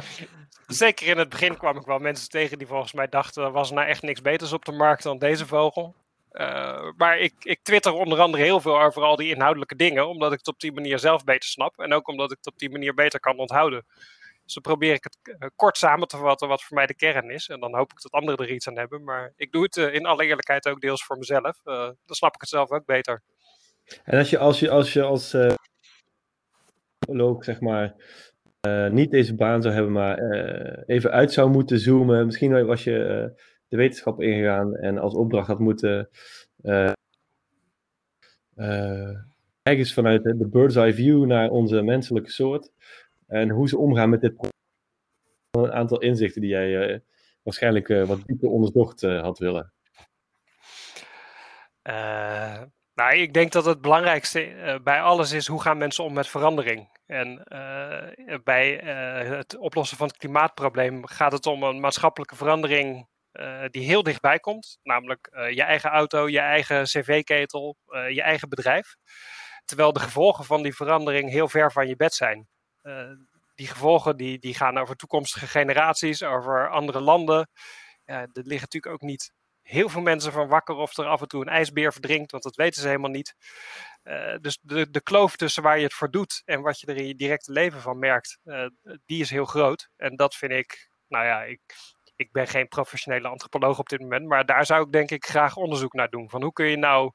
zeker 0.67 1.07
in 1.07 1.17
het 1.17 1.29
begin 1.29 1.57
kwam 1.57 1.77
ik 1.77 1.85
wel 1.85 1.99
mensen 1.99 2.29
tegen 2.29 2.57
die 2.57 2.67
volgens 2.67 2.93
mij 2.93 3.07
dachten: 3.07 3.51
was 3.51 3.69
er 3.69 3.75
nou 3.75 3.87
echt 3.87 4.01
niks 4.01 4.21
beters 4.21 4.53
op 4.53 4.65
de 4.65 4.71
markt 4.71 5.03
dan 5.03 5.17
deze 5.17 5.47
vogel? 5.47 5.95
Uh, 6.31 6.91
maar 6.97 7.19
ik, 7.19 7.33
ik 7.39 7.59
twitter 7.63 7.93
onder 7.93 8.19
andere 8.19 8.43
heel 8.43 8.61
veel 8.61 8.81
over 8.81 9.03
al 9.03 9.15
die 9.15 9.33
inhoudelijke 9.33 9.75
dingen, 9.75 10.07
omdat 10.07 10.31
ik 10.31 10.37
het 10.37 10.47
op 10.47 10.59
die 10.59 10.73
manier 10.73 10.99
zelf 10.99 11.23
beter 11.23 11.49
snap 11.49 11.79
en 11.79 11.93
ook 11.93 12.07
omdat 12.07 12.31
ik 12.31 12.37
het 12.37 12.47
op 12.53 12.59
die 12.59 12.69
manier 12.69 12.93
beter 12.93 13.19
kan 13.19 13.37
onthouden. 13.37 13.85
Dus 14.43 14.53
dan 14.53 14.63
probeer 14.63 14.93
ik 14.93 15.03
het 15.03 15.17
uh, 15.23 15.47
kort 15.55 15.77
samen 15.77 16.07
te 16.07 16.17
vatten 16.17 16.47
wat 16.47 16.63
voor 16.63 16.75
mij 16.75 16.85
de 16.85 16.95
kern 16.95 17.29
is. 17.29 17.47
En 17.47 17.59
dan 17.59 17.75
hoop 17.75 17.91
ik 17.91 18.01
dat 18.01 18.11
anderen 18.11 18.45
er 18.45 18.53
iets 18.53 18.67
aan 18.67 18.77
hebben. 18.77 19.03
Maar 19.03 19.33
ik 19.35 19.51
doe 19.51 19.63
het 19.63 19.77
in 19.77 20.05
alle 20.05 20.25
eerlijkheid 20.25 20.67
ook 20.67 20.81
deels 20.81 21.03
voor 21.03 21.17
mezelf. 21.17 21.59
dan 21.63 21.95
snap 22.05 22.33
ik 22.35 22.41
het 22.41 22.49
zelf 22.49 22.71
ook 22.71 22.85
beter. 22.85 23.21
En 24.03 24.17
als 24.17 24.29
je 24.29 24.37
als, 24.37 24.59
je, 24.59 24.69
als, 24.69 24.93
je 24.93 25.01
als 25.01 25.33
uh, 25.33 25.51
zeg 27.39 27.61
maar, 27.61 27.95
uh, 28.67 28.89
niet 28.89 29.11
deze 29.11 29.35
baan 29.35 29.61
zou 29.61 29.73
hebben, 29.73 29.91
maar 29.91 30.19
uh, 30.19 30.83
even 30.85 31.11
uit 31.11 31.31
zou 31.31 31.49
moeten 31.49 31.79
zoomen. 31.79 32.25
Misschien 32.25 32.65
was 32.65 32.83
je 32.83 33.33
de 33.67 33.77
wetenschap 33.77 34.21
ingegaan 34.21 34.75
en 34.75 34.97
als 34.97 35.13
opdracht 35.13 35.47
had 35.47 35.59
moeten 35.59 36.09
kijken 39.61 39.85
vanuit 39.85 40.23
de 40.23 40.47
bird's 40.47 40.75
eye 40.75 40.93
view 40.93 41.25
naar 41.25 41.49
onze 41.49 41.81
menselijke 41.81 42.31
soort. 42.31 42.71
En 43.27 43.49
hoe 43.49 43.67
ze 43.67 43.77
omgaan 43.77 44.09
met 44.09 44.21
dit. 44.21 44.55
Een 45.51 45.71
aantal 45.71 45.99
inzichten 45.99 46.41
die 46.41 46.49
jij 46.49 47.01
waarschijnlijk 47.43 47.87
wat 47.87 48.25
dieper 48.25 48.49
onderzocht 48.49 49.01
had 49.01 49.39
willen. 49.39 49.73
Nou, 52.97 53.15
ik 53.15 53.33
denk 53.33 53.51
dat 53.51 53.65
het 53.65 53.81
belangrijkste 53.81 54.49
uh, 54.49 54.75
bij 54.83 55.01
alles 55.01 55.31
is 55.31 55.47
hoe 55.47 55.61
gaan 55.61 55.77
mensen 55.77 56.03
om 56.03 56.13
met 56.13 56.27
verandering. 56.27 56.89
En 57.05 57.43
uh, 57.47 58.37
bij 58.43 58.83
uh, 58.83 59.29
het 59.37 59.57
oplossen 59.57 59.97
van 59.97 60.07
het 60.07 60.17
klimaatprobleem 60.17 61.07
gaat 61.07 61.31
het 61.31 61.45
om 61.45 61.63
een 61.63 61.79
maatschappelijke 61.79 62.35
verandering 62.35 63.07
die 63.69 63.85
heel 63.85 64.03
dichtbij 64.03 64.39
komt. 64.39 64.79
Namelijk 64.83 65.29
je 65.31 65.63
eigen 65.63 65.89
auto, 65.89 66.29
je 66.29 66.39
eigen 66.39 66.83
cv-ketel, 66.83 67.77
je 68.09 68.21
eigen 68.21 68.49
bedrijf. 68.49 68.95
Terwijl 69.65 69.93
de 69.93 69.99
gevolgen 69.99 70.45
van 70.45 70.63
die 70.63 70.75
verandering 70.75 71.29
heel 71.29 71.47
ver 71.47 71.71
van 71.71 71.87
je 71.87 71.95
bed 71.95 72.13
zijn. 72.13 72.47
die 73.55 73.67
gevolgen 73.67 74.17
die, 74.17 74.39
die 74.39 74.53
gaan 74.53 74.77
over 74.77 74.95
toekomstige 74.95 75.47
generaties, 75.47 76.23
over 76.23 76.69
andere 76.69 77.01
landen. 77.01 77.49
Ja, 78.05 78.27
dat 78.31 78.45
ligt 78.45 78.61
natuurlijk 78.61 78.93
ook 78.93 79.09
niet 79.09 79.31
heel 79.67 79.89
veel 79.89 80.01
mensen 80.01 80.31
van 80.31 80.47
wakker 80.47 80.75
of 80.75 80.97
er 80.97 81.05
af 81.05 81.21
en 81.21 81.27
toe 81.27 81.41
een 81.41 81.47
ijsbeer 81.47 81.91
verdrinkt, 81.91 82.31
want 82.31 82.43
dat 82.43 82.55
weten 82.55 82.81
ze 82.81 82.87
helemaal 82.87 83.09
niet. 83.09 83.35
Uh, 84.03 84.35
dus 84.41 84.59
de, 84.61 84.89
de 84.89 85.01
kloof 85.01 85.35
tussen 85.35 85.63
waar 85.63 85.77
je 85.77 85.83
het 85.83 85.93
voor 85.93 86.11
doet 86.11 86.41
en 86.45 86.61
wat 86.61 86.79
je 86.79 86.87
er 86.87 86.97
in 86.97 87.07
je 87.07 87.15
directe 87.15 87.51
leven 87.51 87.81
van 87.81 87.99
merkt, 87.99 88.39
uh, 88.45 88.65
die 89.05 89.21
is 89.21 89.29
heel 89.29 89.45
groot. 89.45 89.89
En 89.97 90.15
dat 90.15 90.35
vind 90.35 90.51
ik, 90.51 90.89
nou 91.07 91.25
ja, 91.25 91.43
ik, 91.43 91.61
ik 92.15 92.31
ben 92.31 92.47
geen 92.47 92.67
professionele 92.67 93.27
antropoloog 93.27 93.79
op 93.79 93.89
dit 93.89 93.99
moment, 93.99 94.27
maar 94.27 94.45
daar 94.45 94.65
zou 94.65 94.85
ik 94.85 94.91
denk 94.91 95.11
ik 95.11 95.25
graag 95.25 95.55
onderzoek 95.55 95.93
naar 95.93 96.09
doen. 96.09 96.29
Van 96.29 96.41
hoe 96.41 96.53
kun 96.53 96.65
je 96.65 96.77
nou 96.77 97.11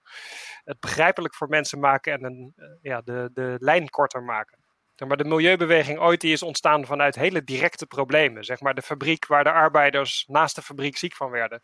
het 0.64 0.80
begrijpelijk 0.80 1.34
voor 1.34 1.48
mensen 1.48 1.78
maken 1.78 2.12
en 2.12 2.24
een, 2.24 2.52
uh, 2.56 2.66
ja, 2.82 3.00
de, 3.00 3.30
de 3.32 3.56
lijn 3.58 3.88
korter 3.88 4.22
maken. 4.22 4.60
Maar 5.06 5.16
de 5.16 5.24
milieubeweging 5.24 5.98
ooit 5.98 6.20
die 6.20 6.32
is 6.32 6.42
ontstaan 6.42 6.86
vanuit 6.86 7.14
hele 7.14 7.44
directe 7.44 7.86
problemen. 7.86 8.44
Zeg 8.44 8.60
maar 8.60 8.74
de 8.74 8.82
fabriek 8.82 9.26
waar 9.26 9.44
de 9.44 9.52
arbeiders 9.52 10.24
naast 10.26 10.54
de 10.54 10.62
fabriek 10.62 10.96
ziek 10.96 11.14
van 11.14 11.30
werden 11.30 11.62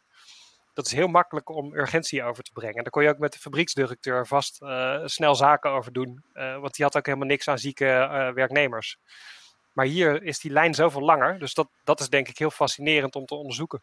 dat 0.79 0.87
is 0.87 0.93
heel 0.93 1.09
makkelijk 1.09 1.49
om 1.49 1.75
urgentie 1.75 2.23
over 2.23 2.43
te 2.43 2.53
brengen. 2.53 2.77
En 2.77 2.83
daar 2.83 2.93
kon 2.93 3.03
je 3.03 3.09
ook 3.09 3.19
met 3.19 3.33
de 3.33 3.39
fabrieksdirecteur 3.39 4.27
vast 4.27 4.63
uh, 4.63 5.01
snel 5.05 5.35
zaken 5.35 5.71
over 5.71 5.93
doen. 5.93 6.25
Uh, 6.35 6.59
want 6.61 6.75
die 6.75 6.85
had 6.85 6.97
ook 6.97 7.07
helemaal 7.07 7.27
niks 7.27 7.49
aan 7.49 7.59
zieke 7.59 7.85
uh, 7.85 8.31
werknemers. 8.31 8.99
Maar 9.73 9.87
hier 9.87 10.23
is 10.23 10.39
die 10.39 10.51
lijn 10.51 10.75
zoveel 10.75 11.01
langer. 11.01 11.39
Dus 11.39 11.55
dat, 11.55 11.69
dat 11.85 12.01
is 12.01 12.09
denk 12.09 12.29
ik 12.29 12.39
heel 12.39 12.51
fascinerend 12.51 13.15
om 13.15 13.27
te 13.27 13.35
onderzoeken. 13.35 13.83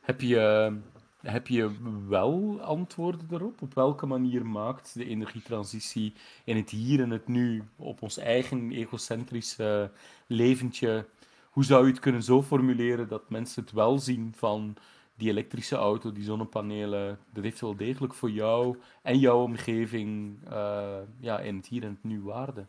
Heb 0.00 0.20
je, 0.20 0.72
heb 1.20 1.46
je 1.46 1.70
wel 2.08 2.60
antwoorden 2.62 3.28
erop? 3.30 3.62
Op 3.62 3.74
welke 3.74 4.06
manier 4.06 4.46
maakt 4.46 4.94
de 4.94 5.06
energietransitie 5.06 6.14
in 6.44 6.56
het 6.56 6.70
hier 6.70 7.00
en 7.00 7.10
het 7.10 7.28
nu, 7.28 7.64
op 7.76 8.02
ons 8.02 8.18
eigen 8.18 8.72
egocentrische 8.72 9.90
leventje, 10.26 11.06
hoe 11.50 11.64
zou 11.64 11.84
je 11.86 11.90
het 11.90 12.00
kunnen 12.00 12.22
zo 12.22 12.42
formuleren 12.42 13.08
dat 13.08 13.30
mensen 13.30 13.62
het 13.62 13.72
wel 13.72 13.98
zien 13.98 14.32
van 14.36 14.76
die 15.14 15.30
elektrische 15.30 15.76
auto, 15.76 16.12
die 16.12 16.24
zonnepanelen, 16.24 17.18
dat 17.32 17.44
heeft 17.44 17.60
wel 17.60 17.76
degelijk 17.76 18.14
voor 18.14 18.30
jou 18.30 18.80
en 19.02 19.18
jouw 19.18 19.42
omgeving 19.42 20.38
uh, 20.52 20.98
ja, 21.20 21.38
in 21.40 21.56
het 21.56 21.66
hier 21.66 21.82
en 21.82 21.88
het 21.88 22.04
nu 22.04 22.22
waarde. 22.22 22.66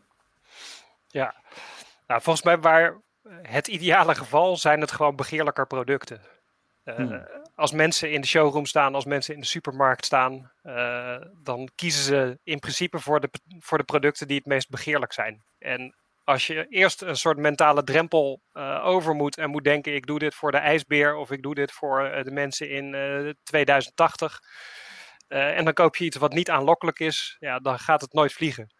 Ja, 1.06 1.34
nou, 2.06 2.22
volgens 2.22 2.44
mij 2.44 2.58
waar 2.58 3.00
het 3.42 3.68
ideale 3.68 4.14
geval 4.14 4.56
zijn 4.56 4.80
het 4.80 4.90
gewoon 4.92 5.16
begeerlijker 5.16 5.66
producten. 5.66 6.20
Uh, 6.84 6.94
hmm. 6.94 7.28
Als 7.54 7.72
mensen 7.72 8.12
in 8.12 8.20
de 8.20 8.26
showroom 8.26 8.66
staan, 8.66 8.94
als 8.94 9.04
mensen 9.04 9.34
in 9.34 9.40
de 9.40 9.46
supermarkt 9.46 10.04
staan, 10.04 10.52
uh, 10.64 11.16
dan 11.42 11.68
kiezen 11.74 12.02
ze 12.02 12.38
in 12.42 12.58
principe 12.58 12.98
voor 12.98 13.20
de, 13.20 13.30
voor 13.58 13.78
de 13.78 13.84
producten 13.84 14.26
die 14.26 14.36
het 14.36 14.46
meest 14.46 14.70
begeerlijk 14.70 15.12
zijn. 15.12 15.42
En 15.58 15.94
als 16.26 16.46
je 16.46 16.66
eerst 16.68 17.02
een 17.02 17.16
soort 17.16 17.38
mentale 17.38 17.84
drempel 17.84 18.42
uh, 18.52 18.84
over 18.84 19.14
moet 19.14 19.36
en 19.36 19.50
moet 19.50 19.64
denken: 19.64 19.94
ik 19.94 20.06
doe 20.06 20.18
dit 20.18 20.34
voor 20.34 20.50
de 20.50 20.56
ijsbeer 20.56 21.14
of 21.14 21.30
ik 21.30 21.42
doe 21.42 21.54
dit 21.54 21.72
voor 21.72 22.04
uh, 22.04 22.22
de 22.22 22.30
mensen 22.30 22.70
in 22.70 22.94
uh, 22.94 23.32
2080. 23.42 24.40
en 25.28 25.64
dan 25.64 25.74
koop 25.74 25.96
je 25.96 26.04
iets 26.04 26.16
wat 26.16 26.32
niet 26.32 26.50
aanlokkelijk 26.50 26.98
is, 26.98 27.36
ja, 27.38 27.58
dan 27.58 27.78
gaat 27.78 28.00
het 28.00 28.12
nooit 28.12 28.32
vliegen. 28.32 28.74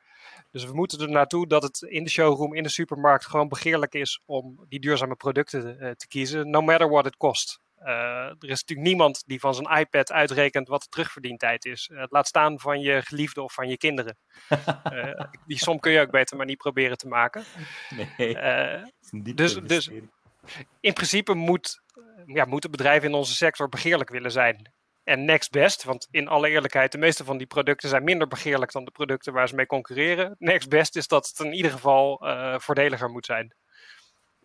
Dus 0.51 0.65
we 0.65 0.75
moeten 0.75 1.01
er 1.01 1.11
naartoe 1.11 1.47
dat 1.47 1.63
het 1.63 1.83
in 1.83 2.05
de 2.05 2.11
showroom, 2.11 2.55
in 2.55 2.63
de 2.63 2.69
supermarkt 2.69 3.27
gewoon 3.27 3.49
begeerlijk 3.49 3.95
is 3.95 4.23
om 4.25 4.65
die 4.69 4.81
duurzame 4.81 5.17
producten 5.17 5.97
te 5.97 6.09
kiezen, 6.09 6.51
no 6.51 6.61
matter 6.61 6.89
what 6.89 7.07
it 7.07 7.17
kost. 7.17 7.61
Er 7.79 8.37
is 8.41 8.61
natuurlijk 8.61 8.89
niemand 8.89 9.23
die 9.27 9.41
van 9.41 9.55
zijn 9.55 9.79
iPad 9.79 10.13
uitrekent 10.13 10.69
wat 10.69 10.83
de 10.83 10.89
terugverdientijd 10.89 11.65
is. 11.65 11.91
laat 12.09 12.27
staan 12.27 12.61
van 12.61 12.81
je 12.81 13.03
geliefde 13.03 13.43
of 13.43 13.53
van 13.53 13.69
je 13.69 13.77
kinderen. 13.77 14.19
die 15.47 15.59
som 15.59 15.81
kun 15.81 15.93
je 15.93 16.01
ook 16.01 16.11
beter 16.11 16.37
maar 16.37 16.47
niet 16.47 16.59
proberen 16.59 16.97
te 16.97 17.09
maken. 17.09 17.45
Nee, 18.17 19.35
dus, 19.35 19.55
dus 19.55 19.91
in 20.81 20.93
principe 20.93 21.35
moet, 21.35 21.83
ja, 22.27 22.45
moeten 22.45 22.71
bedrijven 22.71 23.09
in 23.09 23.15
onze 23.15 23.35
sector 23.35 23.69
begeerlijk 23.69 24.11
willen 24.11 24.33
zijn 24.33 24.75
en 25.07 25.25
next 25.25 25.51
best. 25.51 25.85
Want 25.85 26.09
in 26.11 26.29
alle 26.29 26.49
eerlijkheid, 26.49 26.93
de 26.93 26.99
meeste 26.99 27.25
van 27.25 27.39
die 27.39 27.47
producten 27.47 27.89
zijn 27.89 28.05
minder 28.05 28.29
begeerlijk 28.29 28.73
dan 28.73 28.85
de 28.85 28.91
producten 28.91 29.33
waar 29.33 29.49
ze 29.49 29.55
mee 29.55 29.67
concurreren. 29.67 30.35
Next 30.39 30.69
best 30.69 30.97
is 30.97 31.09
dat 31.09 31.27
het 31.27 31.47
in 31.47 31.53
ieder 31.53 31.71
geval 31.71 32.27
uh, 32.27 32.59
voordeliger 32.59 33.11
moet 33.11 33.27
zijn. 33.27 33.55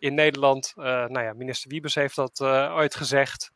In 0.02 0.14
Nederland, 0.14 0.72
uh, 0.76 0.84
nou 0.84 1.22
ja, 1.22 1.32
minister 1.32 1.70
Wiebes 1.70 1.94
heeft 1.94 2.16
dat 2.16 2.40
uh, 2.40 2.74
ooit 2.74 2.94
gezegd. 2.94 3.50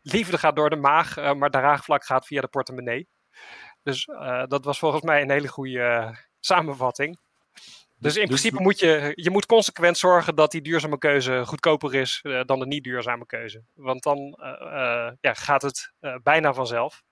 liefde 0.00 0.38
gaat 0.38 0.56
door 0.56 0.70
de 0.70 0.76
maag, 0.76 1.16
maar 1.16 1.50
de 1.50 1.58
draagvlak 1.58 2.04
gaat 2.04 2.26
via 2.26 2.40
de 2.40 2.48
portemonnee. 2.48 3.08
Dus 3.82 4.04
dat 4.46 4.64
was 4.64 4.78
volgens 4.78 5.02
mij 5.02 5.22
een 5.22 5.30
hele 5.30 5.48
goede 5.48 6.16
samenvatting. 6.40 7.20
Dus 7.98 8.16
in 8.16 8.20
dus 8.20 8.40
principe 8.40 8.62
moet 8.62 8.78
je, 8.78 9.12
je 9.14 9.30
moet 9.30 9.46
consequent 9.46 9.98
zorgen 9.98 10.34
dat 10.34 10.50
die 10.50 10.62
duurzame 10.62 10.98
keuze 10.98 11.46
goedkoper 11.46 11.94
is 11.94 12.20
uh, 12.22 12.40
dan 12.44 12.58
de 12.58 12.66
niet 12.66 12.84
duurzame 12.84 13.26
keuze. 13.26 13.64
Want 13.74 14.02
dan 14.02 14.18
uh, 14.18 14.46
uh, 14.60 15.10
ja, 15.20 15.34
gaat 15.34 15.62
het 15.62 15.92
bijna 16.22 16.52
vanzelf. 16.52 17.02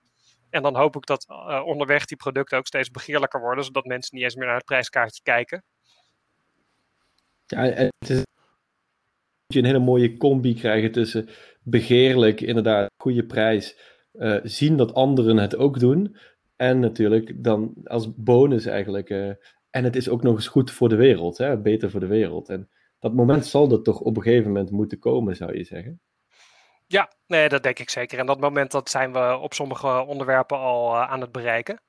En 0.49 0.61
dan 0.61 0.75
hoop 0.75 0.95
ik 0.95 1.05
dat 1.05 1.25
onderweg 1.65 2.05
die 2.05 2.17
producten 2.17 2.57
ook 2.57 2.67
steeds 2.67 2.89
begeerlijker 2.91 3.39
worden, 3.39 3.63
zodat 3.63 3.85
mensen 3.85 4.15
niet 4.15 4.23
eens 4.23 4.35
meer 4.35 4.45
naar 4.45 4.55
het 4.55 4.65
prijskaartje 4.65 5.21
kijken. 5.23 5.63
Ja, 7.51 7.63
het 7.63 8.09
is 8.09 8.23
je 9.47 9.59
een 9.59 9.65
hele 9.65 9.79
mooie 9.79 10.17
combi 10.17 10.53
krijgen 10.53 10.91
tussen 10.91 11.27
begeerlijk, 11.63 12.41
inderdaad, 12.41 12.89
goede 13.01 13.25
prijs, 13.25 13.77
zien 14.43 14.77
dat 14.77 14.93
anderen 14.93 15.37
het 15.37 15.55
ook 15.55 15.79
doen. 15.79 16.15
En 16.55 16.79
natuurlijk 16.79 17.43
dan 17.43 17.73
als 17.83 18.15
bonus 18.15 18.65
eigenlijk 18.65 19.09
en 19.71 19.83
het 19.83 19.95
is 19.95 20.09
ook 20.09 20.23
nog 20.23 20.35
eens 20.35 20.47
goed 20.47 20.71
voor 20.71 20.89
de 20.89 20.95
wereld, 20.95 21.37
hè? 21.37 21.61
beter 21.61 21.89
voor 21.89 21.99
de 21.99 22.07
wereld. 22.07 22.49
En 22.49 22.69
dat 22.99 23.13
moment 23.13 23.45
zal 23.45 23.71
er 23.71 23.81
toch 23.81 23.99
op 23.99 24.17
een 24.17 24.23
gegeven 24.23 24.47
moment 24.47 24.71
moeten 24.71 24.99
komen, 24.99 25.35
zou 25.35 25.57
je 25.57 25.63
zeggen? 25.63 25.99
Ja, 26.91 27.11
nee, 27.27 27.49
dat 27.49 27.63
denk 27.63 27.79
ik 27.79 27.89
zeker. 27.89 28.19
En 28.19 28.25
dat 28.25 28.39
moment 28.39 28.71
dat 28.71 28.89
zijn 28.89 29.13
we 29.13 29.37
op 29.37 29.53
sommige 29.53 29.87
onderwerpen 29.87 30.57
al 30.57 30.95
uh, 30.95 31.09
aan 31.09 31.21
het 31.21 31.31
bereiken. 31.31 31.81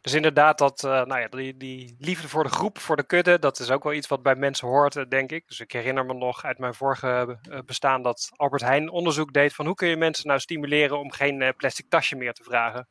Dus 0.00 0.14
inderdaad, 0.14 0.58
dat, 0.58 0.82
uh, 0.82 0.90
nou 1.04 1.20
ja, 1.20 1.52
die, 1.52 1.96
liefde 1.98 2.28
voor 2.28 2.42
de 2.42 2.48
groep, 2.48 2.78
voor 2.78 2.96
de 2.96 3.06
kudde, 3.06 3.38
dat 3.38 3.58
is 3.58 3.70
ook 3.70 3.84
wel 3.84 3.92
iets 3.92 4.06
wat 4.06 4.22
bij 4.22 4.34
mensen 4.34 4.68
hoort, 4.68 4.94
uh, 4.94 5.04
denk 5.08 5.32
ik. 5.32 5.48
Dus 5.48 5.60
ik 5.60 5.72
herinner 5.72 6.06
me 6.06 6.14
nog 6.14 6.44
uit 6.44 6.58
mijn 6.58 6.74
vorige 6.74 7.38
bestaan 7.66 8.02
dat 8.02 8.30
Albert 8.36 8.62
Heijn 8.62 8.90
onderzoek 8.90 9.32
deed 9.32 9.54
van 9.54 9.66
hoe 9.66 9.74
kun 9.74 9.88
je 9.88 9.96
mensen 9.96 10.26
nou 10.26 10.40
stimuleren 10.40 10.98
om 10.98 11.12
geen 11.12 11.54
plastic 11.56 11.88
tasje 11.88 12.16
meer 12.16 12.32
te 12.32 12.42
vragen. 12.42 12.88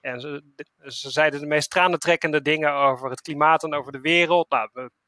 En 0.00 0.20
ze, 0.20 0.42
ze, 0.84 1.10
zeiden 1.10 1.40
de 1.40 1.46
meest 1.46 1.70
tranentrekkende 1.70 2.42
dingen 2.42 2.72
over 2.72 3.10
het 3.10 3.20
klimaat 3.20 3.62
en 3.64 3.74
over 3.74 3.92
de 3.92 4.00
wereld. 4.00 4.50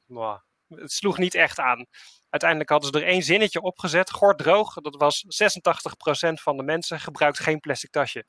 Nou, 0.06 0.40
het 0.80 0.92
sloeg 0.92 1.18
niet 1.18 1.34
echt 1.34 1.58
aan. 1.58 1.86
Uiteindelijk 2.30 2.70
hadden 2.70 2.92
ze 2.92 3.00
er 3.00 3.12
één 3.12 3.22
zinnetje 3.22 3.60
opgezet, 3.60 4.12
droog. 4.36 4.74
Dat 4.74 4.96
was 4.96 5.24
86% 5.24 6.32
van 6.32 6.56
de 6.56 6.62
mensen 6.62 7.00
gebruikt 7.00 7.38
geen 7.38 7.60
plastic 7.60 7.90
tasje. 7.90 8.24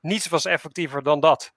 Niets 0.00 0.28
was 0.28 0.44
effectiever 0.44 1.02
dan 1.02 1.20
dat. 1.20 1.52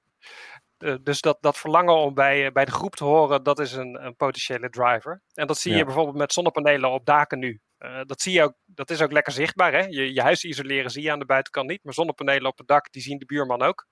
Uh, 0.77 0.95
dus 1.01 1.21
dat, 1.21 1.37
dat 1.41 1.57
verlangen 1.57 1.95
om 1.95 2.13
bij, 2.13 2.45
uh, 2.45 2.51
bij 2.51 2.65
de 2.65 2.71
groep 2.71 2.95
te 2.95 3.03
horen, 3.03 3.43
dat 3.43 3.59
is 3.59 3.73
een, 3.73 4.05
een 4.05 4.15
potentiële 4.15 4.69
driver. 4.69 5.21
En 5.33 5.47
dat 5.47 5.57
zie 5.57 5.71
ja. 5.71 5.77
je 5.77 5.85
bijvoorbeeld 5.85 6.17
met 6.17 6.33
zonnepanelen 6.33 6.91
op 6.91 7.05
daken 7.05 7.39
nu. 7.39 7.59
Uh, 7.79 8.01
dat, 8.03 8.21
zie 8.21 8.33
je 8.33 8.43
ook, 8.43 8.53
dat 8.65 8.89
is 8.89 9.01
ook 9.01 9.11
lekker 9.11 9.33
zichtbaar. 9.33 9.71
Hè? 9.71 9.85
Je, 9.85 10.13
je 10.13 10.21
huis 10.21 10.43
isoleren 10.43 10.91
zie 10.91 11.03
je 11.03 11.11
aan 11.11 11.19
de 11.19 11.25
buitenkant 11.25 11.69
niet, 11.69 11.83
maar 11.83 11.93
zonnepanelen 11.93 12.49
op 12.49 12.57
het 12.57 12.67
dak, 12.67 12.91
die 12.91 13.01
zien 13.01 13.17
de 13.17 13.25
buurman 13.25 13.61
ook 13.61 13.87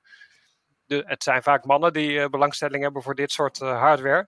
de, 0.90 1.04
het 1.06 1.24
zijn 1.24 1.44
vaak 1.44 1.66
mannen 1.66 1.94
die 1.94 2.30
belangstelling 2.30 2.84
hebben 2.84 3.02
voor 3.02 3.16
dit 3.16 3.32
soort 3.32 3.60
hardware. 3.60 4.28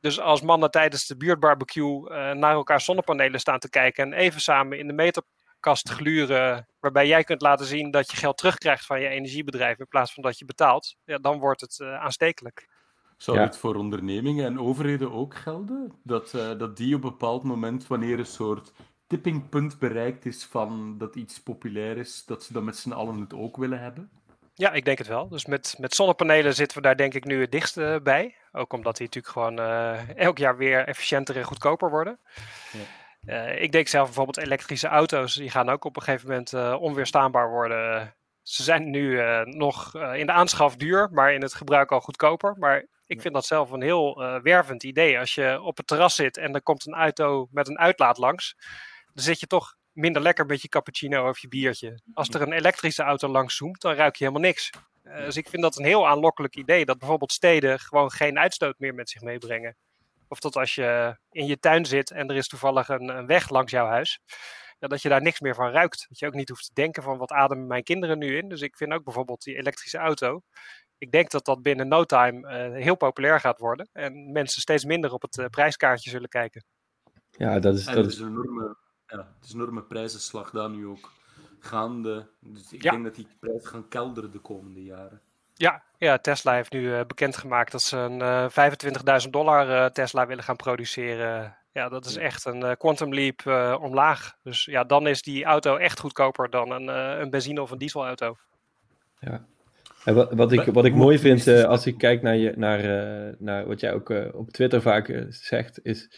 Dus 0.00 0.20
als 0.20 0.42
mannen 0.42 0.70
tijdens 0.70 1.06
de 1.06 1.16
buurtbarbecue 1.16 2.10
uh, 2.10 2.32
naar 2.32 2.52
elkaar 2.52 2.80
zonnepanelen 2.80 3.40
staan 3.40 3.58
te 3.58 3.70
kijken 3.70 4.04
en 4.04 4.18
even 4.18 4.40
samen 4.40 4.78
in 4.78 4.86
de 4.86 4.92
meterkast 4.92 5.88
gluren, 5.88 6.68
waarbij 6.80 7.06
jij 7.06 7.24
kunt 7.24 7.40
laten 7.40 7.66
zien 7.66 7.90
dat 7.90 8.10
je 8.10 8.16
geld 8.16 8.36
terugkrijgt 8.36 8.86
van 8.86 9.00
je 9.00 9.08
energiebedrijf 9.08 9.78
in 9.78 9.88
plaats 9.88 10.12
van 10.12 10.22
dat 10.22 10.38
je 10.38 10.44
betaalt, 10.44 10.96
ja, 11.04 11.18
dan 11.18 11.38
wordt 11.38 11.60
het 11.60 11.80
aanstekelijk. 11.80 12.68
Zou 13.16 13.36
ja. 13.36 13.44
het 13.44 13.56
voor 13.56 13.74
ondernemingen 13.74 14.44
en 14.44 14.60
overheden 14.60 15.12
ook 15.12 15.34
gelden? 15.34 15.92
Dat, 16.02 16.30
dat 16.30 16.76
die 16.76 16.94
op 16.94 17.04
een 17.04 17.10
bepaald 17.10 17.42
moment, 17.42 17.86
wanneer 17.86 18.18
een 18.18 18.26
soort 18.26 18.72
tippingpunt 19.06 19.78
bereikt 19.78 20.26
is 20.26 20.44
van 20.44 20.98
dat 20.98 21.16
iets 21.16 21.42
populair 21.42 21.96
is, 21.96 22.24
dat 22.24 22.44
ze 22.44 22.52
dan 22.52 22.64
met 22.64 22.76
z'n 22.76 22.92
allen 22.92 23.20
het 23.20 23.34
ook 23.34 23.56
willen 23.56 23.80
hebben? 23.80 24.10
Ja, 24.54 24.72
ik 24.72 24.84
denk 24.84 24.98
het 24.98 25.06
wel. 25.06 25.28
Dus 25.28 25.46
met, 25.46 25.74
met 25.78 25.94
zonnepanelen 25.94 26.54
zitten 26.54 26.76
we 26.76 26.82
daar 26.82 26.96
denk 26.96 27.14
ik 27.14 27.24
nu 27.24 27.40
het 27.40 27.52
dichtst 27.52 28.02
bij. 28.02 28.34
Ook 28.58 28.72
omdat 28.72 28.96
die 28.96 29.06
natuurlijk 29.06 29.32
gewoon 29.32 29.60
uh, 29.60 30.16
elk 30.16 30.38
jaar 30.38 30.56
weer 30.56 30.86
efficiënter 30.86 31.36
en 31.36 31.44
goedkoper 31.44 31.90
worden. 31.90 32.18
Ja. 32.72 33.48
Uh, 33.50 33.62
ik 33.62 33.72
denk 33.72 33.88
zelf 33.88 34.06
bijvoorbeeld 34.06 34.36
elektrische 34.36 34.88
auto's, 34.88 35.34
die 35.34 35.50
gaan 35.50 35.68
ook 35.68 35.84
op 35.84 35.96
een 35.96 36.02
gegeven 36.02 36.28
moment 36.28 36.52
uh, 36.52 36.76
onweerstaanbaar 36.80 37.50
worden. 37.50 38.14
Ze 38.42 38.62
zijn 38.62 38.90
nu 38.90 39.20
nog 39.44 39.94
in 39.94 40.26
de 40.26 40.32
aanschaf 40.32 40.76
duur, 40.76 41.08
maar 41.12 41.32
in 41.32 41.42
het 41.42 41.54
gebruik 41.54 41.92
al 41.92 42.00
goedkoper. 42.00 42.54
Maar 42.58 42.86
ik 43.06 43.20
vind 43.20 43.34
dat 43.34 43.46
zelf 43.46 43.70
een 43.70 43.82
heel 43.82 44.40
wervend 44.42 44.82
idee. 44.82 45.18
Als 45.18 45.34
je 45.34 45.60
op 45.62 45.76
het 45.76 45.86
terras 45.86 46.14
zit 46.14 46.36
en 46.36 46.54
er 46.54 46.62
komt 46.62 46.86
een 46.86 46.94
auto 46.94 47.48
met 47.50 47.68
een 47.68 47.78
uitlaat 47.78 48.18
langs, 48.18 48.56
dan 49.12 49.24
zit 49.24 49.40
je 49.40 49.46
toch 49.46 49.74
minder 49.92 50.22
lekker 50.22 50.46
met 50.46 50.62
je 50.62 50.68
cappuccino 50.68 51.28
of 51.28 51.38
je 51.38 51.48
biertje. 51.48 52.00
Als 52.14 52.28
er 52.28 52.42
een 52.42 52.52
elektrische 52.52 53.02
auto 53.02 53.28
langs 53.28 53.56
zoomt, 53.56 53.80
dan 53.80 53.94
ruik 53.94 54.16
je 54.16 54.24
helemaal 54.24 54.48
niks. 54.48 54.70
Uh, 55.08 55.24
dus 55.24 55.36
ik 55.36 55.48
vind 55.48 55.62
dat 55.62 55.78
een 55.78 55.84
heel 55.84 56.08
aanlokkelijk 56.08 56.56
idee. 56.56 56.84
Dat 56.84 56.98
bijvoorbeeld 56.98 57.32
steden 57.32 57.78
gewoon 57.78 58.10
geen 58.10 58.38
uitstoot 58.38 58.78
meer 58.78 58.94
met 58.94 59.10
zich 59.10 59.22
meebrengen. 59.22 59.76
Of 60.28 60.40
dat 60.40 60.56
als 60.56 60.74
je 60.74 61.18
in 61.30 61.46
je 61.46 61.58
tuin 61.58 61.86
zit 61.86 62.10
en 62.10 62.28
er 62.28 62.36
is 62.36 62.48
toevallig 62.48 62.88
een, 62.88 63.08
een 63.08 63.26
weg 63.26 63.48
langs 63.48 63.72
jouw 63.72 63.86
huis. 63.86 64.20
Ja, 64.78 64.88
dat 64.88 65.02
je 65.02 65.08
daar 65.08 65.22
niks 65.22 65.40
meer 65.40 65.54
van 65.54 65.70
ruikt. 65.70 66.06
Dat 66.08 66.18
je 66.18 66.26
ook 66.26 66.34
niet 66.34 66.48
hoeft 66.48 66.64
te 66.64 66.74
denken 66.74 67.02
van 67.02 67.18
wat 67.18 67.30
ademen 67.30 67.66
mijn 67.66 67.82
kinderen 67.82 68.18
nu 68.18 68.36
in. 68.36 68.48
Dus 68.48 68.60
ik 68.60 68.76
vind 68.76 68.92
ook 68.92 69.04
bijvoorbeeld 69.04 69.42
die 69.42 69.56
elektrische 69.56 69.98
auto. 69.98 70.42
Ik 70.98 71.10
denk 71.10 71.30
dat 71.30 71.44
dat 71.44 71.62
binnen 71.62 71.88
no 71.88 72.04
time 72.04 72.40
uh, 72.40 72.82
heel 72.82 72.96
populair 72.96 73.40
gaat 73.40 73.58
worden. 73.58 73.88
En 73.92 74.32
mensen 74.32 74.60
steeds 74.60 74.84
minder 74.84 75.12
op 75.12 75.22
het 75.22 75.36
uh, 75.36 75.46
prijskaartje 75.46 76.10
zullen 76.10 76.28
kijken. 76.28 76.64
Ja, 77.30 77.58
dat 77.58 77.74
is, 77.74 77.84
dat 77.84 78.06
is 78.06 78.18
een 78.18 78.28
enorme 78.28 78.76
ja, 79.08 79.18
het 79.18 79.44
is 79.44 79.52
een 79.52 79.60
enorme 79.60 79.82
prijzenslag 79.82 80.50
daar 80.50 80.70
nu 80.70 80.86
ook 80.86 81.12
gaande. 81.60 82.28
Dus 82.40 82.72
ik 82.72 82.82
ja. 82.82 82.90
denk 82.90 83.04
dat 83.04 83.14
die 83.14 83.26
prijzen 83.40 83.68
gaan 83.68 83.88
kelderen 83.88 84.32
de 84.32 84.38
komende 84.38 84.82
jaren. 84.82 85.20
Ja, 85.54 85.82
ja 85.98 86.18
Tesla 86.18 86.54
heeft 86.54 86.72
nu 86.72 86.80
uh, 86.80 87.00
bekendgemaakt 87.06 87.72
dat 87.72 87.82
ze 87.82 87.96
een 87.96 88.20
uh, 88.20 89.22
25.000 89.24 89.30
dollar 89.30 89.68
uh, 89.68 89.84
Tesla 89.86 90.26
willen 90.26 90.44
gaan 90.44 90.56
produceren. 90.56 91.56
Ja, 91.72 91.88
dat 91.88 92.04
is 92.04 92.16
echt 92.16 92.44
een 92.44 92.76
quantum 92.76 93.14
leap 93.14 93.46
omlaag. 93.80 94.36
Dus 94.42 94.64
ja, 94.64 94.84
dan 94.84 95.06
is 95.06 95.22
die 95.22 95.44
auto 95.44 95.76
echt 95.76 96.00
goedkoper 96.00 96.50
dan 96.50 96.70
een, 96.70 96.88
een 97.20 97.30
benzine- 97.30 97.60
of 97.60 97.70
een 97.70 97.78
dieselauto. 97.78 98.36
Ja, 99.18 99.46
en 100.04 100.14
wat, 100.14 100.32
wat, 100.32 100.52
ik, 100.52 100.64
wat 100.64 100.84
ik 100.84 100.94
mooi 100.94 101.18
vind 101.18 101.46
uh, 101.46 101.64
als 101.64 101.86
ik 101.86 101.98
kijk 101.98 102.22
naar, 102.22 102.36
je, 102.36 102.52
naar, 102.56 102.84
uh, 102.84 103.34
naar 103.38 103.66
wat 103.66 103.80
jij 103.80 103.92
ook 103.92 104.10
uh, 104.10 104.24
op 104.32 104.50
Twitter 104.50 104.82
vaak 104.82 105.26
zegt, 105.28 105.80
is 105.82 106.10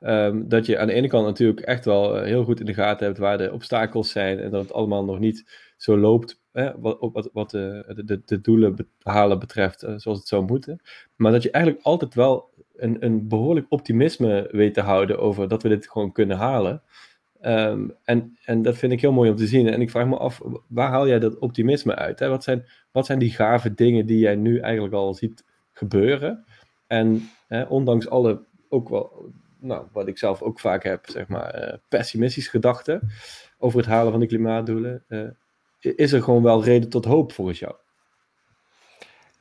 um, 0.00 0.48
dat 0.48 0.66
je 0.66 0.78
aan 0.78 0.86
de 0.86 0.92
ene 0.92 1.08
kant 1.08 1.26
natuurlijk 1.26 1.60
echt 1.60 1.84
wel 1.84 2.22
heel 2.22 2.44
goed 2.44 2.60
in 2.60 2.66
de 2.66 2.74
gaten 2.74 3.06
hebt 3.06 3.18
waar 3.18 3.38
de 3.38 3.52
obstakels 3.52 4.10
zijn 4.10 4.38
en 4.38 4.50
dat 4.50 4.62
het 4.62 4.72
allemaal 4.72 5.04
nog 5.04 5.18
niet 5.18 5.70
zo 5.76 5.98
loopt 5.98 6.40
hè, 6.52 6.80
wat, 6.80 6.96
wat, 7.00 7.30
wat 7.32 7.50
de, 7.50 8.02
de, 8.04 8.22
de 8.24 8.40
doelen 8.40 8.88
behalen 9.02 9.38
betreft 9.38 9.86
zoals 9.96 10.18
het 10.18 10.28
zou 10.28 10.44
moeten. 10.44 10.80
Maar 11.16 11.32
dat 11.32 11.42
je 11.42 11.50
eigenlijk 11.50 11.84
altijd 11.84 12.14
wel 12.14 12.50
een, 12.76 13.04
een 13.04 13.28
behoorlijk 13.28 13.66
optimisme 13.68 14.48
weet 14.50 14.74
te 14.74 14.80
houden 14.80 15.18
over 15.18 15.48
dat 15.48 15.62
we 15.62 15.68
dit 15.68 15.88
gewoon 15.88 16.12
kunnen 16.12 16.36
halen. 16.36 16.82
Um, 17.46 17.94
en, 18.04 18.38
en 18.44 18.62
dat 18.62 18.76
vind 18.76 18.92
ik 18.92 19.00
heel 19.00 19.12
mooi 19.12 19.30
om 19.30 19.36
te 19.36 19.46
zien. 19.46 19.68
En 19.68 19.80
ik 19.80 19.90
vraag 19.90 20.06
me 20.06 20.16
af, 20.16 20.40
waar 20.66 20.88
haal 20.88 21.08
jij 21.08 21.18
dat 21.18 21.38
optimisme 21.38 21.94
uit? 21.94 22.18
Hè? 22.18 22.28
Wat, 22.28 22.44
zijn, 22.44 22.66
wat 22.90 23.06
zijn 23.06 23.18
die 23.18 23.30
gave 23.30 23.74
dingen 23.74 24.06
die 24.06 24.18
jij 24.18 24.36
nu 24.36 24.58
eigenlijk 24.58 24.94
al 24.94 25.14
ziet 25.14 25.44
gebeuren? 25.72 26.44
En 26.86 27.28
hè, 27.46 27.62
ondanks 27.62 28.08
alle, 28.08 28.44
ook 28.68 28.88
wel, 28.88 29.32
nou, 29.58 29.86
wat 29.92 30.06
ik 30.08 30.18
zelf 30.18 30.42
ook 30.42 30.60
vaak 30.60 30.82
heb, 30.82 31.06
zeg 31.08 31.28
maar, 31.28 31.62
uh, 31.62 31.78
pessimistische 31.88 32.50
gedachten 32.50 33.08
over 33.58 33.78
het 33.78 33.88
halen 33.88 34.10
van 34.10 34.20
de 34.20 34.26
klimaatdoelen, 34.26 35.04
uh, 35.08 35.30
is 35.80 36.12
er 36.12 36.22
gewoon 36.22 36.42
wel 36.42 36.64
reden 36.64 36.88
tot 36.88 37.04
hoop 37.04 37.32
volgens 37.32 37.58
jou? 37.58 37.74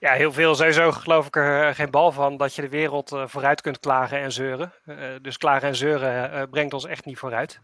Ja, 0.02 0.14
heel 0.14 0.32
veel. 0.32 0.56
Sowieso 0.56 0.92
geloof 0.92 1.28
ik 1.28 1.36
er 1.36 1.68
eh, 1.68 1.76
geen 1.76 1.92
bal 1.92 2.12
van 2.12 2.38
dat 2.38 2.56
je 2.56 2.62
de 2.62 2.70
wereld 2.70 3.12
uh, 3.12 3.28
vooruit 3.28 3.62
kunt 3.62 3.80
klagen 3.80 4.20
en 4.20 4.32
zeuren. 4.32 4.74
Uh, 4.86 4.98
dus 5.22 5.38
klagen 5.38 5.68
en 5.68 5.76
zeuren 5.76 6.34
uh, 6.34 6.44
brengt 6.50 6.74
ons 6.74 6.86
echt 6.86 7.06
niet 7.06 7.18
vooruit. 7.18 7.60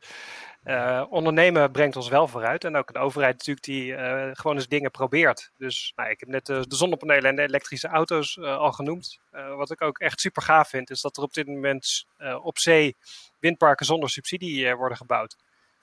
ondernemen 1.10 1.72
brengt 1.72 1.96
ons 1.96 2.10
wel 2.10 2.28
vooruit. 2.28 2.64
En 2.64 2.76
ook 2.76 2.90
een 2.90 3.02
overheid 3.02 3.34
natuurlijk 3.34 3.66
die 3.66 3.96
gewoon 4.36 4.56
eens 4.56 4.68
dingen 4.68 4.92
probeert. 4.92 5.52
Dus 5.58 5.94
nou, 5.96 6.10
ik 6.10 6.20
heb 6.20 6.30
net 6.30 6.46
de 6.46 6.66
zonnepanelen 6.68 7.30
en 7.30 7.36
de 7.36 7.42
elektrische 7.42 7.88
auto's 7.88 8.40
al 8.40 8.72
genoemd. 8.72 9.20
wat 9.32 9.72
ik 9.72 9.82
ook 9.82 10.00
echt 10.00 10.20
super 10.20 10.42
gaaf 10.42 10.70
vind, 10.70 10.90
is 10.90 11.02
dat 11.02 11.18
er 11.18 11.24
op 11.24 11.34
dit 11.34 11.48
moment 11.48 12.06
op 12.42 12.58
zee 12.58 12.96
windparken 13.40 13.86
zonder 13.86 14.10
subsidie 14.10 14.76
worden 14.76 14.98
gebouwd. 14.98 15.36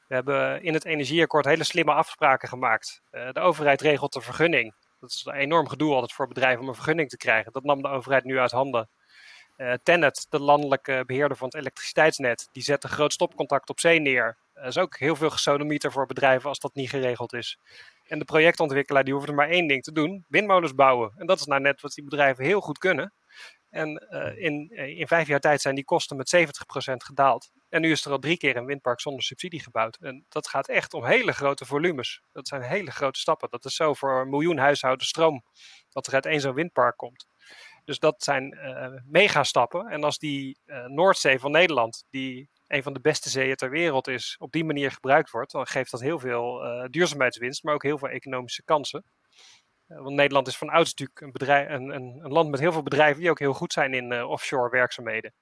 We 0.08 0.14
hebben 0.14 0.62
in 0.62 0.74
het 0.74 0.84
energieakkoord 0.84 1.44
hele 1.44 1.64
slimme 1.64 1.92
afspraken 1.92 2.48
gemaakt. 2.48 3.02
de 3.10 3.40
overheid 3.40 3.80
regelt 3.80 4.12
de 4.12 4.20
vergunning. 4.20 4.74
Dat 5.04 5.12
is 5.12 5.24
een 5.24 5.34
enorm 5.34 5.68
gedoe 5.68 5.92
altijd 5.92 6.12
voor 6.12 6.28
bedrijven 6.28 6.62
om 6.62 6.68
een 6.68 6.74
vergunning 6.74 7.08
te 7.08 7.16
krijgen. 7.16 7.52
Dat 7.52 7.64
nam 7.64 7.82
de 7.82 7.88
overheid 7.88 8.24
nu 8.24 8.38
uit 8.38 8.50
handen. 8.50 8.88
Uh, 9.56 9.72
Tennet, 9.82 10.26
de 10.28 10.40
landelijke 10.40 11.02
beheerder 11.06 11.36
van 11.36 11.46
het 11.46 11.56
elektriciteitsnet, 11.56 12.48
die 12.52 12.62
zet 12.62 12.84
een 12.84 12.90
groot 12.90 13.12
stopcontact 13.12 13.68
op 13.70 13.80
zee 13.80 14.00
neer. 14.00 14.36
Dat 14.54 14.66
is 14.66 14.78
ook 14.78 14.98
heel 14.98 15.16
veel 15.16 15.30
gesodemieter 15.30 15.92
voor 15.92 16.06
bedrijven 16.06 16.48
als 16.48 16.58
dat 16.58 16.74
niet 16.74 16.90
geregeld 16.90 17.32
is. 17.32 17.58
En 18.06 18.18
de 18.18 18.24
projectontwikkelaar 18.24 19.04
die 19.04 19.14
hoeft 19.14 19.28
er 19.28 19.34
maar 19.34 19.48
één 19.48 19.66
ding 19.66 19.82
te 19.82 19.92
doen: 19.92 20.24
windmolens 20.28 20.74
bouwen. 20.74 21.12
En 21.16 21.26
dat 21.26 21.40
is 21.40 21.46
nou 21.46 21.60
net 21.60 21.80
wat 21.80 21.92
die 21.92 22.04
bedrijven 22.04 22.44
heel 22.44 22.60
goed 22.60 22.78
kunnen. 22.78 23.12
En 23.70 24.06
uh, 24.10 24.44
in, 24.44 24.70
uh, 24.72 24.98
in 24.98 25.06
vijf 25.06 25.26
jaar 25.26 25.40
tijd 25.40 25.60
zijn 25.60 25.74
die 25.74 25.84
kosten 25.84 26.16
met 26.16 26.36
70% 26.36 26.40
gedaald. 26.96 27.50
En 27.74 27.80
nu 27.80 27.90
is 27.90 28.04
er 28.04 28.10
al 28.10 28.18
drie 28.18 28.36
keer 28.36 28.56
een 28.56 28.64
windpark 28.64 29.00
zonder 29.00 29.22
subsidie 29.22 29.62
gebouwd. 29.62 29.96
En 30.00 30.24
dat 30.28 30.48
gaat 30.48 30.68
echt 30.68 30.94
om 30.94 31.04
hele 31.04 31.32
grote 31.32 31.64
volumes. 31.64 32.22
Dat 32.32 32.48
zijn 32.48 32.62
hele 32.62 32.90
grote 32.90 33.18
stappen. 33.18 33.50
Dat 33.50 33.64
is 33.64 33.74
zo 33.74 33.94
voor 33.94 34.20
een 34.20 34.28
miljoen 34.28 34.58
huishoudens 34.58 35.08
stroom 35.08 35.44
dat 35.88 36.06
er 36.06 36.14
uit 36.14 36.26
één 36.26 36.40
zo'n 36.40 36.54
windpark 36.54 36.96
komt. 36.96 37.26
Dus 37.84 37.98
dat 37.98 38.22
zijn 38.22 38.54
uh, 38.54 39.00
megastappen. 39.04 39.86
En 39.86 40.04
als 40.04 40.18
die 40.18 40.58
Noordzee 40.86 41.38
van 41.38 41.50
Nederland, 41.50 42.04
die 42.10 42.48
een 42.66 42.82
van 42.82 42.92
de 42.92 43.00
beste 43.00 43.28
zeeën 43.30 43.56
ter 43.56 43.70
wereld 43.70 44.08
is, 44.08 44.36
op 44.38 44.52
die 44.52 44.64
manier 44.64 44.90
gebruikt 44.90 45.30
wordt, 45.30 45.52
dan 45.52 45.66
geeft 45.66 45.90
dat 45.90 46.00
heel 46.00 46.18
veel 46.18 46.60
duurzaamheidswinst, 46.90 47.62
maar 47.62 47.74
ook 47.74 47.82
heel 47.82 47.98
veel 47.98 48.08
economische 48.08 48.64
kansen. 48.64 49.04
Eh, 49.86 50.02
want 50.02 50.14
Nederland 50.14 50.46
is 50.46 50.56
van 50.56 50.68
ouds 50.68 50.90
natuurlijk 50.90 51.20
een, 51.20 51.32
bedrijf, 51.32 51.68
een, 51.68 51.94
een, 51.94 52.32
land 52.32 52.50
met 52.50 52.60
heel 52.60 52.72
veel 52.72 52.82
bedrijven 52.82 53.20
die 53.20 53.30
ook 53.30 53.38
heel 53.38 53.52
goed 53.52 53.72
zijn 53.72 53.94
in 53.94 54.24
offshore 54.24 54.70
werkzaamheden. 54.70 55.34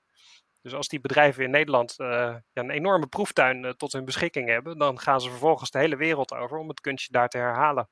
Dus 0.63 0.75
als 0.75 0.89
die 0.89 1.01
bedrijven 1.01 1.45
in 1.45 1.51
Nederland 1.51 1.95
uh, 1.99 2.07
ja, 2.53 2.63
een 2.63 2.71
enorme 2.71 3.07
proeftuin 3.07 3.75
tot 3.77 3.93
hun 3.93 4.05
beschikking 4.05 4.49
hebben, 4.49 4.79
dan 4.79 4.99
gaan 4.99 5.21
ze 5.21 5.31
vervolgens 5.31 5.71
de 5.71 5.79
hele 5.79 5.97
wereld 5.97 6.35
over 6.35 6.59
om 6.59 6.69
het 6.69 6.81
kunstje 6.81 7.13
daar 7.13 7.29
te 7.29 7.39
herhalen. 7.39 7.89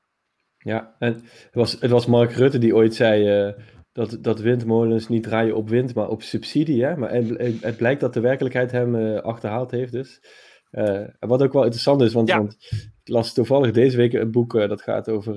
Ja, 0.57 0.95
en 0.99 1.13
het 1.13 1.53
was, 1.53 1.71
het 1.71 1.91
was 1.91 2.05
Mark 2.05 2.31
Rutte 2.31 2.57
die 2.57 2.75
ooit 2.75 2.95
zei 2.95 3.53
dat, 3.91 4.17
dat 4.21 4.39
windmolens 4.39 5.07
niet 5.07 5.23
draaien 5.23 5.55
op 5.55 5.69
wind, 5.69 5.95
maar 5.95 6.07
op 6.07 6.21
subsidie. 6.21 6.83
Hè? 6.83 6.97
Maar 6.97 7.11
het, 7.11 7.61
het 7.61 7.77
blijkt 7.77 8.01
dat 8.01 8.13
de 8.13 8.19
werkelijkheid 8.19 8.71
hem 8.71 9.17
achterhaald 9.17 9.71
heeft 9.71 9.91
dus. 9.91 10.21
wat 11.19 11.43
ook 11.43 11.53
wel 11.53 11.63
interessant 11.63 12.01
is, 12.01 12.13
want, 12.13 12.27
ja. 12.27 12.37
want 12.37 12.57
ik 13.03 13.09
las 13.09 13.33
toevallig 13.33 13.71
deze 13.71 13.97
week 13.97 14.13
een 14.13 14.31
boek 14.31 14.53
dat 14.53 14.81
gaat 14.81 15.09
over 15.09 15.33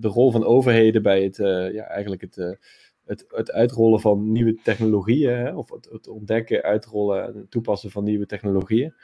de 0.00 0.08
rol 0.08 0.30
van 0.30 0.44
overheden 0.44 1.02
bij 1.02 1.22
het, 1.22 1.36
ja, 1.72 1.84
eigenlijk 1.84 2.20
het, 2.20 2.58
het, 3.04 3.24
het 3.28 3.52
uitrollen 3.52 4.00
van 4.00 4.32
nieuwe 4.32 4.54
technologieën, 4.62 5.56
of 5.56 5.70
het, 5.70 5.88
het, 5.90 6.08
ontdekken, 6.08 6.62
uitrollen 6.62 7.24
en 7.24 7.46
toepassen 7.48 7.90
van 7.90 8.04
nieuwe 8.04 8.26
technologieën. 8.26 8.94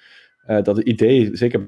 dat 0.46 0.76
het 0.76 0.86
idee 0.86 1.36
zeker 1.36 1.64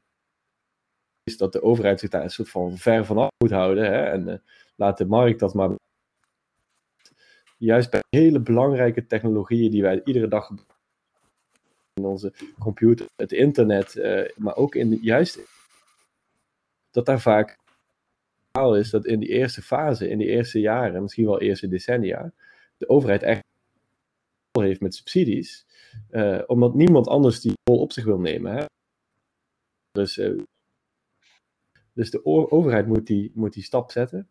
is 1.22 1.36
dat 1.36 1.52
de 1.52 1.62
overheid 1.62 2.00
zich 2.00 2.10
daar 2.10 2.22
een 2.22 2.30
soort 2.30 2.48
van 2.48 2.76
ver 2.76 3.04
vanaf 3.06 3.28
moet 3.38 3.50
houden 3.50 3.84
hè, 3.84 4.02
en 4.02 4.42
laat 4.76 4.98
de 4.98 5.06
markt 5.06 5.38
dat 5.38 5.54
maar. 5.54 5.74
Juist 7.56 7.90
bij 7.90 8.00
hele 8.08 8.40
belangrijke 8.40 9.06
technologieën 9.06 9.70
die 9.70 9.82
wij 9.82 10.00
iedere 10.04 10.28
dag 10.28 10.50
in 11.94 12.04
onze 12.04 12.32
computer, 12.58 13.06
het 13.16 13.32
internet, 13.32 13.94
maar 14.36 14.56
ook 14.56 14.74
in 14.74 14.98
juist 15.02 15.40
dat 16.90 17.06
daar 17.06 17.20
vaak 17.20 17.56
is 18.52 18.90
dat 18.90 19.06
in 19.06 19.20
die 19.20 19.28
eerste 19.28 19.62
fase, 19.62 20.08
in 20.08 20.18
die 20.18 20.28
eerste 20.28 20.60
jaren, 20.60 21.02
misschien 21.02 21.24
wel 21.24 21.40
eerste 21.40 21.68
decennia, 21.68 22.32
de 22.76 22.88
overheid 22.88 23.22
echt 23.22 23.40
heeft 24.60 24.80
met 24.80 24.94
subsidies, 24.94 25.66
uh, 26.10 26.42
omdat 26.46 26.74
niemand 26.74 27.08
anders 27.08 27.40
die 27.40 27.52
rol 27.70 27.80
op 27.80 27.92
zich 27.92 28.04
wil 28.04 28.18
nemen. 28.18 28.52
Hè? 28.52 28.64
Dus, 29.90 30.18
uh, 30.18 30.42
dus 31.92 32.10
de 32.10 32.24
overheid 32.50 32.86
moet 32.86 33.06
die, 33.06 33.30
moet 33.34 33.52
die 33.52 33.62
stap 33.62 33.90
zetten. 33.90 34.18
Op 34.18 34.28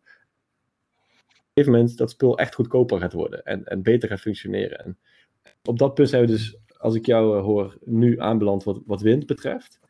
een 1.34 1.62
gegeven 1.62 1.78
moment 1.78 1.96
dat 1.96 2.10
spul 2.10 2.38
echt 2.38 2.54
goedkoper 2.54 3.00
gaat 3.00 3.12
worden 3.12 3.44
en, 3.44 3.64
en 3.64 3.82
beter 3.82 4.08
gaat 4.08 4.20
functioneren. 4.20 4.84
En 4.84 4.98
op 5.64 5.78
dat 5.78 5.94
punt 5.94 6.08
zijn 6.08 6.22
we 6.22 6.28
dus, 6.28 6.56
als 6.76 6.94
ik 6.94 7.06
jou 7.06 7.36
uh, 7.36 7.42
hoor, 7.42 7.78
nu 7.84 8.20
aanbeland 8.20 8.64
wat, 8.64 8.80
wat 8.86 9.00
wind 9.00 9.26
betreft. 9.26 9.80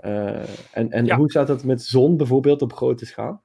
En 0.00 0.90
en 0.90 1.04
ja. 1.04 1.16
hoe 1.16 1.30
staat 1.30 1.46
dat 1.46 1.64
met 1.64 1.82
zon 1.82 2.16
bijvoorbeeld 2.16 2.62
op 2.62 2.72
grote 2.72 3.06
schaal? 3.06 3.42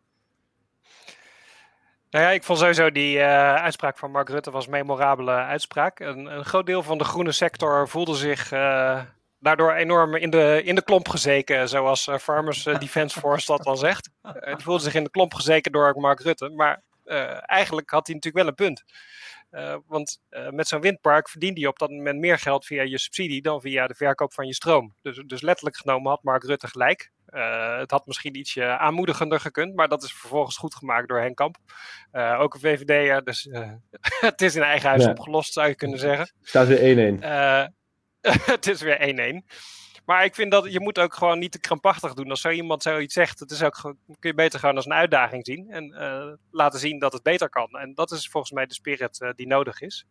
Nou 2.17 2.29
ja, 2.29 2.35
ik 2.35 2.43
vond 2.43 2.59
sowieso 2.59 2.91
die 2.91 3.17
uh, 3.17 3.55
uitspraak 3.55 3.97
van 3.97 4.11
Mark 4.11 4.29
Rutte 4.29 4.51
was 4.51 4.65
een 4.65 4.71
memorabele 4.71 5.31
uitspraak. 5.31 5.99
Een, 5.99 6.25
een 6.25 6.45
groot 6.45 6.65
deel 6.65 6.83
van 6.83 6.97
de 6.97 7.03
groene 7.03 7.31
sector 7.31 7.89
voelde 7.89 8.15
zich 8.15 8.51
uh, 8.51 9.01
daardoor 9.39 9.73
enorm 9.73 10.15
in 10.15 10.29
de, 10.29 10.61
in 10.63 10.75
de 10.75 10.83
klomp 10.83 11.09
gezeken, 11.09 11.69
zoals 11.69 12.09
Farmers 12.19 12.63
Defence 12.63 13.19
Force 13.19 13.51
dat 13.51 13.63
dan 13.63 13.77
zegt. 13.77 14.09
die 14.55 14.63
voelde 14.63 14.83
zich 14.83 14.93
in 14.93 15.03
de 15.03 15.09
klomp 15.09 15.33
gezeken 15.33 15.71
door 15.71 15.93
Mark 15.99 16.19
Rutte, 16.19 16.49
maar 16.49 16.81
eigenlijk 17.45 17.89
had 17.89 18.07
hij 18.07 18.15
natuurlijk 18.15 18.43
wel 18.43 18.47
een 18.47 18.73
punt. 18.73 18.83
Want 19.87 20.21
met 20.51 20.67
zo'n 20.67 20.81
windpark 20.81 21.29
verdient 21.29 21.57
hij 21.57 21.67
op 21.67 21.79
dat 21.79 21.89
moment 21.89 22.19
meer 22.19 22.39
geld 22.39 22.65
via 22.65 22.83
je 22.83 22.99
subsidie 22.99 23.41
dan 23.41 23.61
via 23.61 23.87
de 23.87 23.95
verkoop 23.95 24.33
van 24.33 24.47
je 24.47 24.53
stroom. 24.53 24.93
Dus, 25.01 25.23
dus 25.25 25.41
letterlijk 25.41 25.77
genomen 25.77 26.09
had 26.09 26.23
Mark 26.23 26.43
Rutte 26.43 26.67
gelijk. 26.67 27.11
Uh, 27.29 27.77
het 27.77 27.91
had 27.91 28.05
misschien 28.05 28.35
ietsje 28.35 28.77
aanmoedigender 28.77 29.39
gekund, 29.39 29.75
maar 29.75 29.87
dat 29.87 30.03
is 30.03 30.13
vervolgens 30.13 30.57
goed 30.57 30.75
gemaakt 30.75 31.07
door 31.07 31.19
Henk 31.19 31.35
Kamp. 31.35 31.57
ook 32.11 32.53
een 32.53 32.59
VVD'er, 32.59 33.23
dus 33.23 33.49
het 34.29 34.41
is 34.41 34.55
in 34.55 34.61
eigen 34.61 34.89
huis 34.89 35.03
ja. 35.03 35.09
opgelost, 35.09 35.53
zou 35.53 35.67
je 35.67 35.75
kunnen 35.75 35.99
zeggen. 35.99 36.31
Staat 36.41 36.67
weer 36.67 37.15
1-1. 37.19 37.19
het 38.53 38.67
is 38.67 38.81
weer 38.81 39.41
1-1. 39.43 39.55
Maar 40.05 40.23
ik 40.23 40.35
vind 40.35 40.51
dat 40.51 40.71
je 40.71 40.79
moet 40.79 40.99
ook 40.99 41.13
gewoon 41.13 41.39
niet 41.39 41.51
te 41.51 41.59
krampachtig 41.59 42.13
doen. 42.13 42.29
Als 42.29 42.41
zo 42.41 42.49
iemand 42.49 42.81
zoiets 42.81 43.13
zegt, 43.13 43.39
het 43.39 43.51
is 43.51 43.63
ook, 43.63 43.81
kun 44.05 44.29
je 44.29 44.33
beter 44.33 44.59
gewoon 44.59 44.75
als 44.75 44.85
een 44.85 44.93
uitdaging 44.93 45.45
zien. 45.45 45.69
En 45.69 45.95
laten 46.51 46.79
zien 46.79 46.99
dat 46.99 47.13
het 47.13 47.23
beter 47.23 47.49
kan. 47.49 47.69
En 47.71 47.93
dat 47.93 48.11
is 48.11 48.29
volgens 48.29 48.53
mij 48.53 48.65
de 48.65 48.73
spirit 48.73 49.33
die 49.35 49.47
nodig 49.47 49.81
is. 49.81 50.05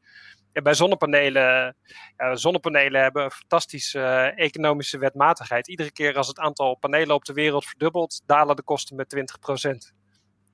Bij 0.62 0.74
zonnepanelen, 0.74 1.76
ja, 2.16 2.36
zonnepanelen 2.36 3.02
hebben 3.02 3.24
een 3.24 3.30
fantastische 3.30 3.98
uh, 3.98 4.44
economische 4.44 4.98
wetmatigheid. 4.98 5.68
Iedere 5.68 5.92
keer 5.92 6.16
als 6.16 6.28
het 6.28 6.38
aantal 6.38 6.74
panelen 6.74 7.14
op 7.14 7.24
de 7.24 7.32
wereld 7.32 7.64
verdubbelt, 7.64 8.22
dalen 8.26 8.56
de 8.56 8.62
kosten 8.62 8.96
met 8.96 9.16
20%. 9.16 9.96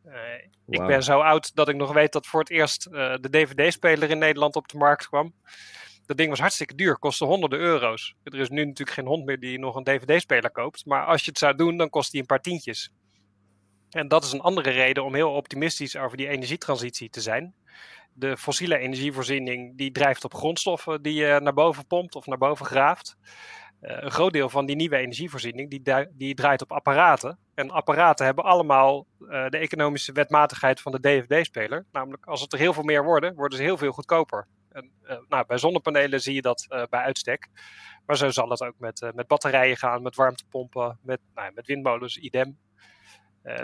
Uh, 0.06 0.12
wow. 0.64 0.80
Ik 0.80 0.86
ben 0.86 1.02
zo 1.02 1.20
oud 1.20 1.54
dat 1.54 1.68
ik 1.68 1.76
nog 1.76 1.92
weet 1.92 2.12
dat 2.12 2.26
voor 2.26 2.40
het 2.40 2.50
eerst 2.50 2.86
uh, 2.86 3.14
de 3.20 3.30
DVD-speler 3.30 4.10
in 4.10 4.18
Nederland 4.18 4.56
op 4.56 4.68
de 4.68 4.78
markt 4.78 5.08
kwam. 5.08 5.34
Dat 6.06 6.16
ding 6.16 6.30
was 6.30 6.40
hartstikke 6.40 6.74
duur, 6.74 6.98
kostte 6.98 7.24
honderden 7.24 7.58
euro's. 7.58 8.14
Er 8.24 8.40
is 8.40 8.48
nu 8.48 8.64
natuurlijk 8.64 8.96
geen 8.96 9.06
hond 9.06 9.24
meer 9.24 9.40
die 9.40 9.58
nog 9.58 9.74
een 9.74 9.84
DVD-speler 9.84 10.50
koopt. 10.50 10.86
Maar 10.86 11.06
als 11.06 11.24
je 11.24 11.30
het 11.30 11.38
zou 11.38 11.54
doen, 11.54 11.76
dan 11.76 11.90
kost 11.90 12.10
die 12.10 12.20
een 12.20 12.26
paar 12.26 12.40
tientjes. 12.40 12.92
En 13.90 14.08
dat 14.08 14.24
is 14.24 14.32
een 14.32 14.40
andere 14.40 14.70
reden 14.70 15.04
om 15.04 15.14
heel 15.14 15.32
optimistisch 15.32 15.96
over 15.96 16.16
die 16.16 16.28
energietransitie 16.28 17.10
te 17.10 17.20
zijn. 17.20 17.54
De 18.14 18.36
fossiele 18.36 18.78
energievoorziening 18.78 19.76
die 19.76 19.92
drijft 19.92 20.24
op 20.24 20.34
grondstoffen 20.34 21.02
die 21.02 21.14
je 21.14 21.40
naar 21.42 21.54
boven 21.54 21.86
pompt 21.86 22.14
of 22.14 22.26
naar 22.26 22.38
boven 22.38 22.66
graaft. 22.66 23.16
Uh, 23.82 23.96
een 24.00 24.10
groot 24.10 24.32
deel 24.32 24.48
van 24.48 24.66
die 24.66 24.76
nieuwe 24.76 24.96
energievoorziening 24.96 25.70
die, 25.70 26.08
die 26.12 26.34
draait 26.34 26.62
op 26.62 26.72
apparaten. 26.72 27.38
En 27.54 27.70
apparaten 27.70 28.24
hebben 28.24 28.44
allemaal 28.44 29.06
uh, 29.20 29.48
de 29.48 29.58
economische 29.58 30.12
wetmatigheid 30.12 30.80
van 30.80 30.92
de 30.92 31.00
DVD-speler. 31.00 31.86
Namelijk, 31.92 32.26
als 32.26 32.40
het 32.40 32.52
er 32.52 32.58
heel 32.58 32.72
veel 32.72 32.82
meer 32.82 33.04
worden, 33.04 33.34
worden 33.34 33.58
ze 33.58 33.64
heel 33.64 33.76
veel 33.76 33.92
goedkoper. 33.92 34.46
En, 34.72 34.90
nou, 35.28 35.46
bij 35.46 35.58
zonnepanelen 35.58 36.20
zie 36.20 36.34
je 36.34 36.42
dat 36.42 36.66
bij 36.68 37.00
uitstek. 37.00 37.48
Maar 38.06 38.16
zo 38.16 38.30
zal 38.30 38.50
het 38.50 38.62
ook 38.62 38.74
met, 38.78 39.10
met 39.14 39.26
batterijen 39.26 39.76
gaan, 39.76 40.02
met 40.02 40.16
warmtepompen, 40.16 40.98
met, 41.02 41.20
nou, 41.34 41.52
met 41.54 41.66
windmolens, 41.66 42.18
idem. 42.18 42.58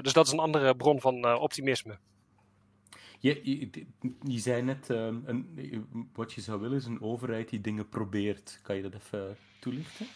dus 0.01 0.13
dat 0.13 0.27
is 0.27 0.33
een 0.33 0.39
andere 0.39 0.77
bron 0.77 1.01
van 1.01 1.39
optimisme. 1.39 1.99
Je, 3.19 3.41
je, 3.43 3.87
je, 4.23 4.39
zei 4.39 4.63
net, 4.63 4.89
um, 4.89 5.23
een, 5.27 6.11
wat 6.13 6.33
je 6.33 6.41
zou 6.41 6.61
willen 6.61 6.77
is 6.77 6.87
een 6.87 7.03
overheid 7.03 7.49
die 7.49 7.61
dingen 7.61 7.89
probeert. 7.89 8.61
Kan 8.63 8.77
je 8.77 8.83
dat 8.83 8.95
even 8.95 9.37
toelichten? 9.59 10.07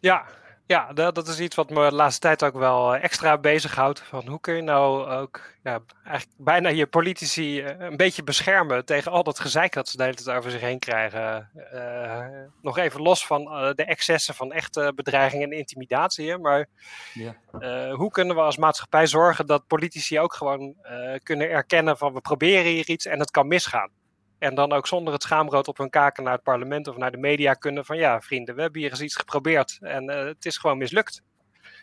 Ja, 0.00 0.28
ja, 0.66 0.92
dat, 0.92 1.14
dat, 1.14 1.28
is 1.28 1.40
iets 1.40 1.56
wat 1.56 1.70
me 1.70 1.88
de 1.88 1.94
laatste 1.94 2.20
tijd 2.20 2.44
ook 2.44 2.54
wel 2.54 2.94
eh, 2.94 3.04
extra 3.04 3.38
bezighoudt. 3.38 4.00
Van 4.00 4.26
hoe 4.28 4.40
kun 4.40 4.54
je 4.54 4.62
nou 4.62 5.10
ook 5.10 5.40
ja, 5.62 5.80
eigenlijk 6.04 6.38
bijna 6.38 6.68
je 6.68 6.86
politici 6.86 7.60
eh, 7.60 7.74
een 7.78 7.96
beetje 7.96 8.22
beschermen 8.22 8.84
tegen 8.84 9.12
al 9.12 9.22
dat 9.22 9.40
gezeik 9.40 9.72
dat 9.72 9.88
ze 9.88 9.96
de 9.96 10.02
hele 10.02 10.14
tijd 10.14 10.36
over 10.36 10.50
zich 10.50 10.60
heen 10.60 10.78
krijgen. 10.78 11.50
Uh, 11.74 12.26
nog 12.62 12.78
even 12.78 13.02
los 13.02 13.26
van 13.26 13.42
uh, 13.42 13.72
de 13.74 13.84
excessen 13.84 14.34
van 14.34 14.52
echte 14.52 14.92
bedreiging 14.94 15.42
en 15.42 15.52
intimidatie. 15.52 16.38
Maar 16.38 16.66
ja. 17.12 17.36
uh, 17.60 17.94
hoe 17.94 18.10
kunnen 18.10 18.36
we 18.36 18.42
als 18.42 18.56
maatschappij 18.56 19.06
zorgen 19.06 19.46
dat 19.46 19.66
politici 19.66 20.20
ook 20.20 20.34
gewoon 20.34 20.74
kunnen 21.22 21.50
erkennen 21.50 21.96
van 21.96 22.12
we 22.12 22.20
proberen 22.20 22.72
hier 22.72 22.88
iets 22.88 23.06
en 23.06 23.18
het 23.18 23.30
kan 23.30 23.46
misgaan. 23.46 23.90
En 24.38 24.54
dan 24.54 24.72
ook 24.72 24.86
zonder 24.86 25.12
het 25.12 25.22
schaamrood 25.22 25.68
op 25.68 25.78
hun 25.78 25.90
kaken 25.90 26.24
naar 26.24 26.32
het 26.32 26.42
parlement 26.42 26.88
of 26.88 26.96
naar 26.96 27.10
de 27.10 27.16
media 27.16 27.54
kunnen 27.54 27.84
van 27.84 27.96
ja, 27.96 28.20
vrienden, 28.20 28.54
we 28.54 28.60
hebben 28.60 28.80
hier 28.80 28.90
eens 28.90 29.00
iets 29.00 29.16
geprobeerd 29.16 29.78
en 29.80 30.10
uh, 30.10 30.24
het 30.24 30.46
is 30.46 30.56
gewoon 30.56 30.78
mislukt. 30.78 31.22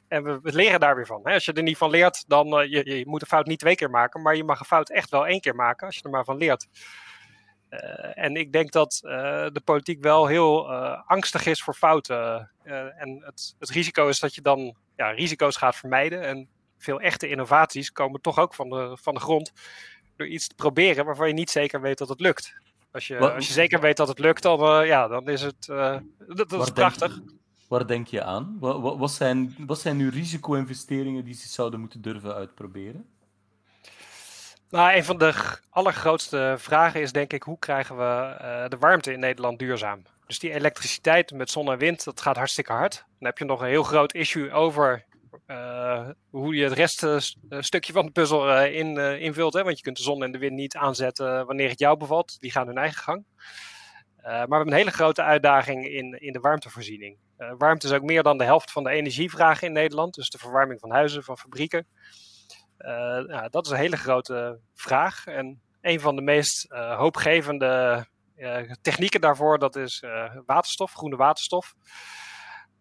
En 0.08 0.24
we, 0.24 0.39
leren 0.42 0.80
daar 0.80 0.96
weer 0.96 1.06
van. 1.06 1.22
Hè? 1.24 1.34
Als 1.34 1.46
je 1.46 1.54
er 1.54 1.63
niet 1.63 1.78
van 1.78 1.89
leert, 1.89 2.24
dan 2.28 2.62
uh, 2.62 2.72
je, 2.72 2.98
je 2.98 3.08
moet 3.08 3.22
een 3.22 3.28
fout 3.28 3.46
niet 3.46 3.60
twee 3.60 3.76
keer 3.76 3.89
maken, 3.89 4.22
maar 4.22 4.36
je 4.36 4.44
mag 4.44 4.60
een 4.60 4.66
fout 4.66 4.89
echt 4.89 5.10
wel 5.10 5.28
één 5.28 5.42
keer 5.42 5.56
maken 5.56 5.86
als 5.86 5.96
je 5.96 6.04
er 6.04 6.10
maar 6.10 6.24
van 6.24 6.38
leert. 6.38 6.68
en 8.13 8.36
ik 8.36 8.52
denk 8.52 8.72
dat 8.72 9.00
de 9.54 9.62
politiek 9.63 10.02
wel 10.02 10.28
heel 10.28 10.74
angstig 11.06 11.46
is 11.46 11.63
voor 11.63 11.74
fouten. 11.74 12.52
en 12.98 13.24
het, 13.26 13.56
het, 13.60 13.70
risico 13.70 14.08
is 14.08 14.20
dat 14.20 14.36
je 14.36 14.42
dan 14.42 14.76
ja, 14.96 15.10
risico's 15.10 15.58
gaat 15.58 15.76
vermijden. 15.76 16.22
En 16.22 16.50
veel 16.78 17.00
echte 17.00 17.28
innovaties 17.28 17.92
komen 17.92 18.22
toch 18.22 18.39
ook 18.39 18.54
van 18.54 18.70
de, 18.70 18.98
van 19.02 19.13
de 19.13 19.20
grond 19.20 19.52
door 20.15 20.28
iets 20.28 20.47
te 20.47 20.56
proberen 20.56 21.06
waarvan 21.06 21.28
je 21.28 21.34
niet 21.34 21.49
zeker 21.49 21.82
weet 21.82 21.97
dat 21.97 22.10
het 22.10 22.19
lukt. 22.19 22.54
Als 22.91 23.08
je, 23.08 23.17
als 23.17 23.47
je 23.47 23.54
zeker 23.54 23.80
weet 23.80 23.97
dat 23.97 24.08
het 24.08 24.19
lukt, 24.19 24.43
dan, 24.43 24.86
ja, 24.86 25.08
dan 25.08 25.30
is 25.30 25.41
het 25.41 25.65
dat, 25.65 26.49
dat 26.49 26.62
is 26.62 26.69
prachtig. 26.69 27.19
Waar 27.67 27.88
denk 27.88 28.08
je 28.08 28.23
aan? 28.23 28.58
Wat, 28.60 28.97
wat, 28.97 29.12
zijn, 29.12 29.56
wat 29.58 29.80
zijn 29.80 29.97
nu 29.97 30.10
risico-investeringen 30.10 31.26
die 31.26 31.34
ze 31.34 31.47
zouden 31.47 31.80
moeten 31.80 32.02
durven 32.02 32.34
uitproberen? 32.34 33.06
Nou, 34.69 34.95
een 34.95 35.04
van 35.04 35.17
de 35.17 35.34
allergrootste 35.69 36.56
vragen 36.58 37.02
is 37.02 37.12
denk 37.12 37.34
ik, 37.34 37.43
hoe 37.43 37.60
krijgen 37.60 37.97
we 37.97 38.38
uh, 38.41 38.69
de 38.69 38.78
warmte 38.78 39.12
in 39.12 39.19
Nederland 39.19 39.60
duurzaam? 39.60 40.02
Dus 40.28 40.39
die 40.39 40.54
elektriciteit 40.54 41.32
met 41.32 41.49
zon 41.49 41.71
en 41.71 41.78
wind, 41.78 42.04
dat 42.04 42.21
gaat 42.21 42.36
hartstikke 42.36 42.71
hard. 42.71 42.93
Dan 43.19 43.28
heb 43.28 43.38
je 43.38 43.45
nog 43.45 43.62
een 43.62 43.67
heel 43.67 43.84
groot 43.84 44.13
issue 44.13 44.52
over 44.52 45.06
hoe 46.29 46.56
je 46.56 46.63
het 46.63 46.73
reststukje 46.73 47.93
van 47.93 48.06
de 48.06 48.12
puzzel 48.12 48.63
in, 48.63 48.97
invult. 48.97 49.53
Hè? 49.53 49.63
Want 49.63 49.77
je 49.77 49.84
kunt 49.84 49.97
de 49.97 50.03
zon 50.03 50.23
en 50.23 50.32
de 50.32 50.38
wind 50.38 50.53
niet 50.53 50.75
aanzetten 50.75 51.45
wanneer 51.45 51.69
het 51.69 51.79
jou 51.79 51.97
bevalt. 51.97 52.39
Die 52.39 52.51
gaan 52.51 52.67
hun 52.67 52.77
eigen 52.77 53.03
gang. 53.03 53.25
maar 54.23 54.47
we 54.47 54.56
hebben 54.56 54.67
een 54.67 54.73
hele 54.73 54.91
grote 54.91 55.21
uitdaging 55.21 55.88
in, 55.88 56.21
in 56.21 56.34
de 56.34 56.39
warmtevoorziening. 56.39 57.17
Warmte 57.58 57.88
is 57.88 57.93
ook 57.93 58.03
meer 58.03 58.23
dan 58.23 58.38
de 58.38 58.43
helft 58.43 58.71
van 58.71 58.84
de 58.84 58.89
energievraag 58.89 59.62
in 59.62 59.71
Nederland. 59.71 60.13
Dus 60.13 60.29
de 60.29 60.38
verwarming 60.38 60.79
van 60.79 60.91
huizen, 60.91 61.23
van 61.23 61.38
fabrieken. 61.38 61.88
Dat 63.49 63.65
is 63.65 63.71
een 63.71 63.77
hele 63.77 63.97
grote 63.97 64.60
vraag. 64.73 65.25
En 65.25 65.62
een 65.82 65.99
van 65.99 66.15
de 66.15 66.21
meest 66.21 66.65
hoopgevende 66.71 68.06
technieken 68.82 69.21
daarvoor, 69.21 69.60
dat 69.60 69.75
is 69.75 70.03
waterstof, 70.45 70.93
groene 70.93 71.15
waterstof. 71.15 71.75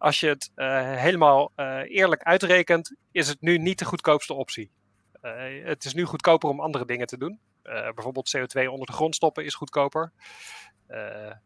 Als 0.03 0.19
je 0.19 0.27
het 0.27 0.51
helemaal 0.99 1.51
eerlijk 1.83 2.23
uitrekent, 2.23 2.95
is 3.11 3.27
het 3.27 3.41
nu 3.41 3.57
niet 3.57 3.79
de 3.79 3.85
goedkoopste 3.85 4.33
optie. 4.33 4.71
het 5.63 5.85
is 5.85 5.93
nu 5.93 6.03
goedkoper 6.03 6.49
om 6.49 6.59
andere 6.59 6.85
dingen 6.85 7.07
te 7.07 7.17
doen. 7.17 7.39
bijvoorbeeld 7.63 8.37
CO2 8.37 8.67
onder 8.67 8.87
de 8.87 8.93
grond 8.93 9.15
stoppen 9.15 9.45
is 9.45 9.55
goedkoper. 9.55 10.11
Uh, 10.89 10.97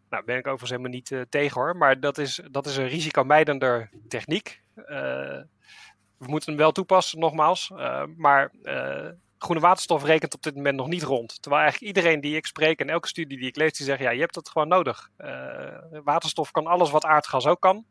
nou, 0.10 0.24
ben 0.26 0.38
ik 0.38 0.48
overigens 0.48 0.70
helemaal 0.70 0.92
niet 0.92 1.26
tegen 1.30 1.62
hoor. 1.62 1.78
Maar 1.78 2.00
dat 2.00 2.18
is, 2.18 2.40
dat 2.52 2.66
is 2.66 2.78
een 2.78 2.88
risicomijdender 2.88 3.90
techniek. 4.08 4.62
We 4.76 6.26
moeten 6.26 6.50
hem 6.50 6.60
wel 6.60 6.72
toepassen, 6.72 7.20
nogmaals. 7.20 7.72
maar 8.16 8.52
groene 9.38 9.62
waterstof 9.62 10.04
rekent 10.04 10.34
op 10.34 10.44
dit 10.44 10.56
moment 10.56 10.76
nog 10.76 10.88
niet 10.88 11.04
rond. 11.04 11.42
Terwijl 11.42 11.62
eigenlijk 11.62 11.96
iedereen 11.96 12.22
die 12.22 12.36
ik 12.36 12.46
spreek 12.46 12.80
en 12.80 12.90
elke 12.90 13.08
studie 13.08 13.38
die 13.38 13.48
ik 13.48 13.56
lees, 13.56 13.78
die 13.78 13.86
zegt: 13.86 14.02
ja, 14.02 14.10
je 14.10 14.20
hebt 14.20 14.34
dat 14.34 14.50
gewoon 14.50 14.68
nodig. 14.68 15.10
waterstof 16.04 16.52
kan 16.52 16.68
alles 16.68 16.90
wat 16.90 17.06
aardgas 17.06 17.46
ook 17.46 17.62
kan. 17.62 17.86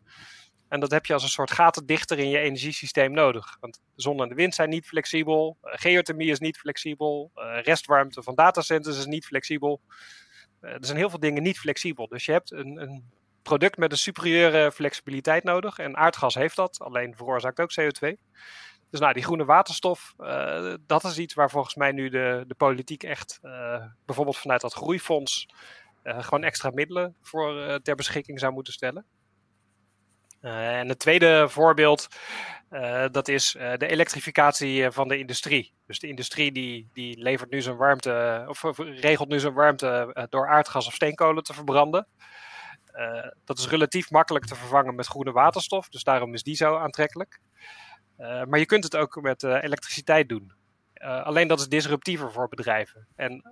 En 0.68 0.80
dat 0.80 0.90
heb 0.90 1.06
je 1.06 1.12
als 1.12 1.22
een 1.22 1.28
soort 1.28 1.50
gatendichter 1.50 2.18
in 2.18 2.28
je 2.28 2.38
energiesysteem 2.38 3.12
nodig. 3.12 3.56
Want 3.60 3.80
zon 3.94 4.22
en 4.22 4.28
de 4.28 4.34
wind 4.34 4.54
zijn 4.54 4.68
niet 4.68 4.86
flexibel. 4.86 5.56
geothermie 5.62 6.30
is 6.30 6.38
niet 6.38 6.58
flexibel. 6.58 7.30
restwarmte 7.62 8.22
van 8.22 8.34
datacenters 8.34 8.98
is 8.98 9.06
niet 9.06 9.26
flexibel. 9.26 9.80
Eh, 10.60 10.72
er 10.72 10.84
zijn 10.84 10.98
heel 10.98 11.10
veel 11.10 11.20
dingen 11.20 11.42
niet 11.42 11.58
flexibel. 11.58 12.08
Dus 12.08 12.24
je 12.24 12.32
hebt 12.32 12.52
een, 12.52 12.82
een 12.82 13.10
product 13.42 13.76
met 13.76 13.92
een 13.92 13.98
superieure 13.98 14.72
flexibiliteit 14.72 15.44
nodig. 15.44 15.78
En 15.78 15.96
aardgas 15.96 16.34
heeft 16.34 16.56
dat, 16.56 16.80
alleen 16.80 17.16
veroorzaakt 17.16 17.60
ook 17.60 17.72
CO2. 17.80 18.14
Dus 18.90 19.00
nou, 19.00 19.12
die 19.12 19.24
groene 19.24 19.44
waterstof, 19.44 20.14
dat 20.86 21.04
is 21.04 21.18
iets 21.18 21.34
waar 21.34 21.50
volgens 21.50 21.74
mij 21.74 21.92
nu 21.92 22.08
de, 22.08 22.44
de 22.46 22.54
politiek 22.54 23.02
echt, 23.02 23.38
bijvoorbeeld 24.04 24.36
vanuit 24.36 24.60
dat 24.60 24.72
groeifonds, 24.72 25.48
gewoon 26.04 26.44
extra 26.44 26.70
middelen 26.70 27.16
voor 27.22 27.80
ter 27.82 27.94
beschikking 27.94 28.38
zou 28.38 28.52
moeten 28.52 28.72
stellen. 28.72 29.04
En 30.46 30.88
het 30.88 30.98
tweede 30.98 31.48
voorbeeld, 31.48 32.08
dat 33.10 33.28
is 33.28 33.52
de 33.52 33.86
elektrificatie 33.86 34.90
van 34.90 35.08
de 35.08 35.18
industrie. 35.18 35.72
Dus 35.86 35.98
de 35.98 36.08
industrie 36.08 36.52
die, 36.52 36.88
die 36.92 37.18
levert 37.18 37.50
nu 37.50 37.62
zijn 37.62 37.76
warmte, 37.76 38.44
of, 38.48 38.62
regelt 38.78 39.28
nu 39.28 39.40
zijn 39.40 39.54
warmte 39.54 40.26
door 40.30 40.48
aardgas 40.48 40.86
of 40.86 40.94
steenkolen 40.94 41.42
te 41.42 41.54
verbranden. 41.54 42.06
Dat 43.44 43.58
is 43.58 43.68
relatief 43.68 44.10
makkelijk 44.10 44.44
te 44.44 44.54
vervangen 44.54 44.94
met 44.94 45.06
groene 45.06 45.32
waterstof, 45.32 45.88
dus 45.88 46.02
daarom 46.02 46.34
is 46.34 46.42
die 46.42 46.56
zo 46.56 46.76
aantrekkelijk. 46.76 47.40
Maar 48.18 48.58
je 48.58 48.66
kunt 48.66 48.84
het 48.84 48.96
ook 48.96 49.20
met 49.20 49.42
elektriciteit 49.42 50.28
doen. 50.28 50.52
alleen 51.00 51.48
dat 51.48 51.60
is 51.60 51.68
disruptiever 51.68 52.32
voor 52.32 52.48
bedrijven. 52.48 53.06
En 53.16 53.42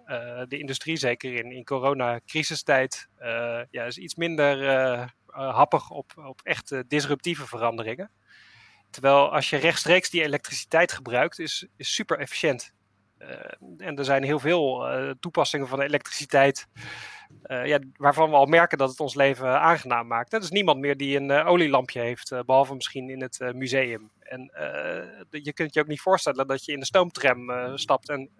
de 0.48 0.58
industrie, 0.58 0.96
zeker 0.96 1.34
in, 1.34 1.52
in 1.52 1.64
coronacrisistijd, 1.64 3.08
ja, 3.70 3.84
is 3.84 3.98
iets 3.98 4.14
minder 4.14 4.56
happig 5.34 5.90
op, 5.90 6.12
op 6.16 6.40
echt 6.42 6.88
disruptieve 6.88 7.46
veranderingen. 7.46 8.10
Terwijl 8.90 9.32
als 9.32 9.50
je 9.50 9.56
rechtstreeks 9.56 10.10
die 10.10 10.22
elektriciteit 10.22 10.92
gebruikt, 10.92 11.38
is, 11.38 11.66
is 11.76 11.94
super 11.94 12.18
efficiënt. 12.18 12.72
Uh, 13.18 13.28
en 13.78 13.96
er 13.96 14.04
zijn 14.04 14.22
heel 14.22 14.38
veel 14.38 14.90
uh, 14.90 15.10
toepassingen 15.20 15.68
van 15.68 15.80
elektriciteit 15.80 16.66
ja, 17.48 17.78
waarvan 17.96 18.30
we 18.30 18.36
al 18.36 18.46
merken 18.46 18.78
dat 18.78 18.90
het 18.90 19.00
ons 19.00 19.14
leven 19.14 19.60
aangenaam 19.60 20.06
maakt. 20.06 20.32
Er 20.32 20.42
is 20.42 20.50
niemand 20.50 20.80
meer 20.80 20.96
die 20.96 21.16
een 21.16 21.30
olielampje 21.30 22.00
heeft, 22.00 22.44
behalve 22.46 22.74
misschien 22.74 23.10
in 23.10 23.22
het 23.22 23.52
museum. 23.54 24.10
En 24.20 24.50
je 25.30 25.52
kunt 25.52 25.74
je 25.74 25.80
ook 25.80 25.86
niet 25.86 26.00
voorstellen 26.00 26.46
dat 26.46 26.64
je 26.64 26.72
in 26.72 26.80
de 26.80 26.86
stoomtram 26.86 27.76
stapt 27.78 28.08
en 28.08 28.30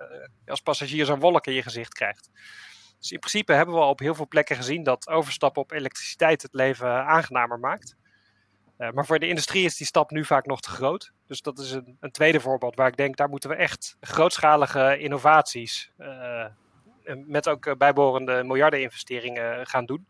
als 0.46 0.60
passagier 0.60 1.04
zo'n 1.04 1.20
wolk 1.20 1.46
in 1.46 1.52
je 1.52 1.62
gezicht 1.62 1.94
krijgt. 1.94 2.30
Dus 3.04 3.12
in 3.12 3.18
principe 3.18 3.52
hebben 3.52 3.74
we 3.74 3.80
al 3.80 3.88
op 3.88 3.98
heel 3.98 4.14
veel 4.14 4.28
plekken 4.28 4.56
gezien 4.56 4.82
dat 4.82 5.08
overstappen 5.08 5.62
op 5.62 5.72
elektriciteit 5.72 6.42
het 6.42 6.54
leven 6.54 7.06
aangenamer 7.06 7.58
maakt. 7.58 7.96
Uh, 8.78 8.90
maar 8.90 9.06
voor 9.06 9.18
de 9.18 9.28
industrie 9.28 9.64
is 9.64 9.76
die 9.76 9.86
stap 9.86 10.10
nu 10.10 10.24
vaak 10.24 10.46
nog 10.46 10.60
te 10.60 10.70
groot. 10.70 11.12
Dus 11.26 11.42
dat 11.42 11.58
is 11.58 11.70
een, 11.70 11.96
een 12.00 12.10
tweede 12.10 12.40
voorbeeld 12.40 12.76
waar 12.76 12.88
ik 12.88 12.96
denk, 12.96 13.16
daar 13.16 13.28
moeten 13.28 13.50
we 13.50 13.56
echt 13.56 13.96
grootschalige 14.00 14.98
innovaties 14.98 15.90
uh, 15.98 16.46
met 17.26 17.48
ook 17.48 17.78
bijbehorende 17.78 18.44
miljardeninvesteringen 18.44 19.66
gaan 19.66 19.86
doen. 19.86 20.06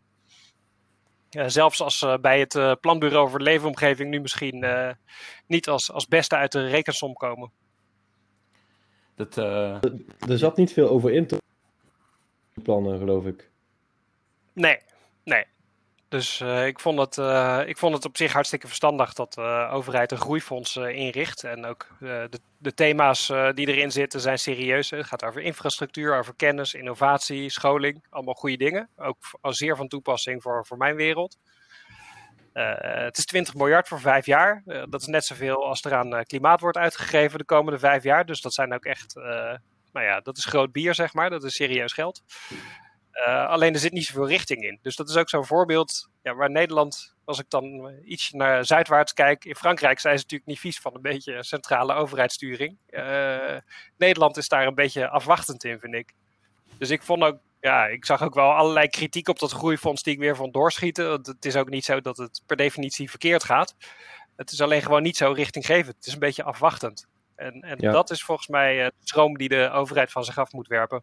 Uh, 1.31 1.45
zelfs 1.47 1.81
als 1.81 2.07
bij 2.21 2.41
het 2.41 2.81
Planbureau 2.81 3.29
voor 3.29 3.39
de 3.39 3.45
Leefomgeving 3.45 4.11
nu 4.11 4.21
misschien 4.21 4.67
niet 5.47 5.69
als, 5.69 5.93
als 5.93 6.07
beste 6.07 6.37
uit 6.37 6.53
de 6.53 6.67
rekensom 6.67 7.13
komen. 7.13 7.51
Dat, 9.15 9.37
Er 9.37 10.39
zat 10.39 10.57
niet 10.57 10.73
veel 10.73 10.89
over 10.89 11.13
in 11.13 11.27
te 11.27 11.43
plannen, 12.63 12.99
geloof 12.99 13.25
ik. 13.25 13.51
Nee, 14.53 14.79
nee. 15.25 15.45
Dus 16.15 16.41
uh, 16.41 16.67
ik, 16.67 16.81
vond 16.81 16.99
het, 16.99 17.17
uh, 17.17 17.63
ik 17.67 17.79
vond 17.79 17.95
het 17.95 18.05
op 18.05 18.17
zich 18.17 18.33
hartstikke 18.33 18.67
verstandig 18.67 19.13
dat 19.13 19.35
de 19.35 19.41
uh, 19.41 19.75
overheid 19.75 20.13
een 20.13 20.19
groeifonds 20.19 20.77
inricht. 20.77 21.45
En 21.45 21.65
ook 21.65 21.87
de, 21.99 22.41
de, 22.59 22.75
thema's 22.75 23.27
die 23.55 23.69
erin 23.69 23.93
zitten 23.93 24.21
zijn 24.21 24.39
serieus. 24.39 24.91
Het 24.91 25.07
gaat 25.07 25.25
over 25.25 25.41
infrastructuur, 25.41 26.19
over 26.19 26.35
kennis, 26.37 26.75
innovatie, 26.75 27.51
scholing. 27.51 28.05
Allemaal 28.11 28.35
goede 28.35 28.57
dingen. 28.57 28.89
Ook 28.97 29.17
zeer 29.43 29.77
van 29.77 29.89
toepassing 29.89 30.43
voor, 30.43 30.67
voor 30.67 30.77
mijn 30.77 30.97
wereld. 30.97 31.39
het 32.53 33.19
is 33.19 33.25
20 33.25 33.55
miljard 33.55 33.89
voor 33.89 34.01
vijf 34.01 34.27
jaar. 34.27 34.63
dat 34.65 35.01
is 35.01 35.07
net 35.07 35.25
zoveel 35.25 35.67
als 35.67 35.85
er 35.85 35.95
aan 35.95 36.25
klimaat 36.25 36.61
wordt 36.61 36.77
uitgegeven 36.77 37.39
de 37.39 37.45
komende 37.45 37.79
vijf 37.79 38.03
jaar. 38.03 38.27
Dus 38.27 38.41
dat 38.41 38.55
zijn 38.55 38.75
ook 38.75 38.85
echt, 38.85 39.15
nou 39.95 40.07
ja, 40.07 40.21
dat 40.21 40.37
is 40.37 40.45
groot 40.45 40.73
bier 40.73 40.95
zeg 40.95 41.15
maar. 41.15 41.31
Dat 41.31 41.45
is 41.45 41.55
serieus 41.55 41.93
geld. 41.93 42.23
Uh, 43.15 43.49
alleen 43.49 43.73
er 43.73 43.81
zit 43.81 43.93
niet 43.93 44.05
zoveel 44.05 44.29
richting 44.29 44.63
in. 44.63 44.79
Dus 44.83 44.97
dat 44.97 45.09
is 45.09 45.17
ook 45.17 45.29
zo'n 45.29 45.45
voorbeeld 45.45 46.09
ja, 46.23 46.35
waar 46.35 46.51
Nederland, 46.51 47.15
als 47.25 47.39
ik 47.39 47.51
dan 47.51 47.93
iets 48.05 48.31
naar 48.31 48.65
zuidwaarts 48.65 49.13
kijk, 49.13 49.45
in 49.45 49.55
Frankrijk 49.55 50.01
zijn 50.01 50.17
ze 50.17 50.23
natuurlijk 50.23 50.51
niet 50.51 50.61
vies 50.61 50.81
van 50.81 50.95
een 50.95 51.03
beetje 51.03 51.45
centrale 51.45 51.95
overheidssturing. 51.95 52.79
Uh, 52.91 53.57
Nederland 53.99 54.37
is 54.37 54.49
daar 54.49 54.67
een 54.67 54.75
beetje 54.75 55.09
afwachtend 55.09 55.65
in, 55.65 55.79
vind 55.79 55.95
ik. 55.95 56.15
Dus 56.79 56.91
ik 56.91 57.03
vond 57.03 57.23
ook, 57.23 57.39
ja, 57.61 57.87
ik 57.87 58.05
zag 58.05 58.23
ook 58.23 58.35
wel 58.35 58.53
allerlei 58.53 58.89
kritiek 58.89 59.29
op 59.29 59.39
dat 59.39 59.53
groeifonds 59.53 60.03
die 60.03 60.13
ik 60.13 60.19
weer 60.19 60.37
van 60.37 60.51
doorschieten. 60.51 61.09
Want 61.09 61.27
het 61.27 61.45
is 61.45 61.57
ook 61.57 61.69
niet 61.69 61.85
zo 61.85 62.01
dat 62.01 62.17
het 62.17 62.43
per 62.47 62.57
definitie 62.57 63.11
verkeerd 63.11 63.45
gaat. 63.45 63.75
Het 64.37 64.51
is 64.51 64.61
alleen 64.61 64.83
gewoon 64.83 65.03
niet 65.03 65.17
zo 65.17 65.33
richtinggevend. 65.33 65.97
Het 65.97 66.07
is 66.07 66.13
een 66.13 66.19
beetje 66.19 66.45
afwachtend. 66.45 67.07
En, 67.37 67.61
en 67.61 67.77
ja. 67.79 67.93
dat 67.93 68.11
is 68.11 68.25
volgens 68.25 68.49
mij 68.49 68.85
de 68.85 68.93
stroom 68.99 69.39
die 69.39 69.49
de 69.49 69.71
overheid 69.71 70.13
van 70.13 70.25
zich 70.25 70.39
af 70.39 70.53
moet 70.53 70.69
werpen. 70.69 71.03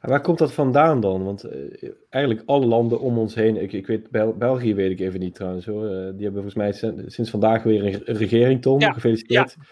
Waar 0.00 0.20
komt 0.20 0.38
dat 0.38 0.52
vandaan 0.52 1.00
dan? 1.00 1.24
Want 1.24 1.44
uh, 1.44 1.90
eigenlijk 2.08 2.48
alle 2.48 2.66
landen 2.66 3.00
om 3.00 3.18
ons 3.18 3.34
heen, 3.34 3.62
ik, 3.62 3.72
ik 3.72 3.86
weet, 3.86 4.10
Bel 4.10 4.36
België 4.36 4.74
weet 4.74 4.90
ik 4.90 5.00
even 5.00 5.20
niet 5.20 5.34
trouwens 5.34 5.66
hoor. 5.66 5.84
Uh, 5.84 5.90
die 5.90 6.22
hebben 6.22 6.32
volgens 6.32 6.54
mij 6.54 6.72
sinds, 6.72 7.14
sinds 7.14 7.30
vandaag 7.30 7.62
weer 7.62 7.84
een, 7.84 8.02
een 8.04 8.16
regering, 8.16 8.62
Tom. 8.62 8.80
Ja. 8.80 8.92
Gefeliciteerd. 8.92 9.56
Ja. 9.58 9.64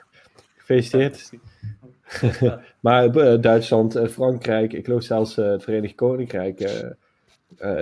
Gefeliciteerd. 0.57 1.31
Maar 2.81 3.17
uh, 3.17 3.41
Duitsland, 3.41 4.01
Frankrijk, 4.11 4.73
ik 4.73 4.85
geloof 4.85 5.03
zelfs 5.03 5.37
het 5.37 5.63
Verenigd 5.63 5.95
Koninkrijk, 5.95 6.87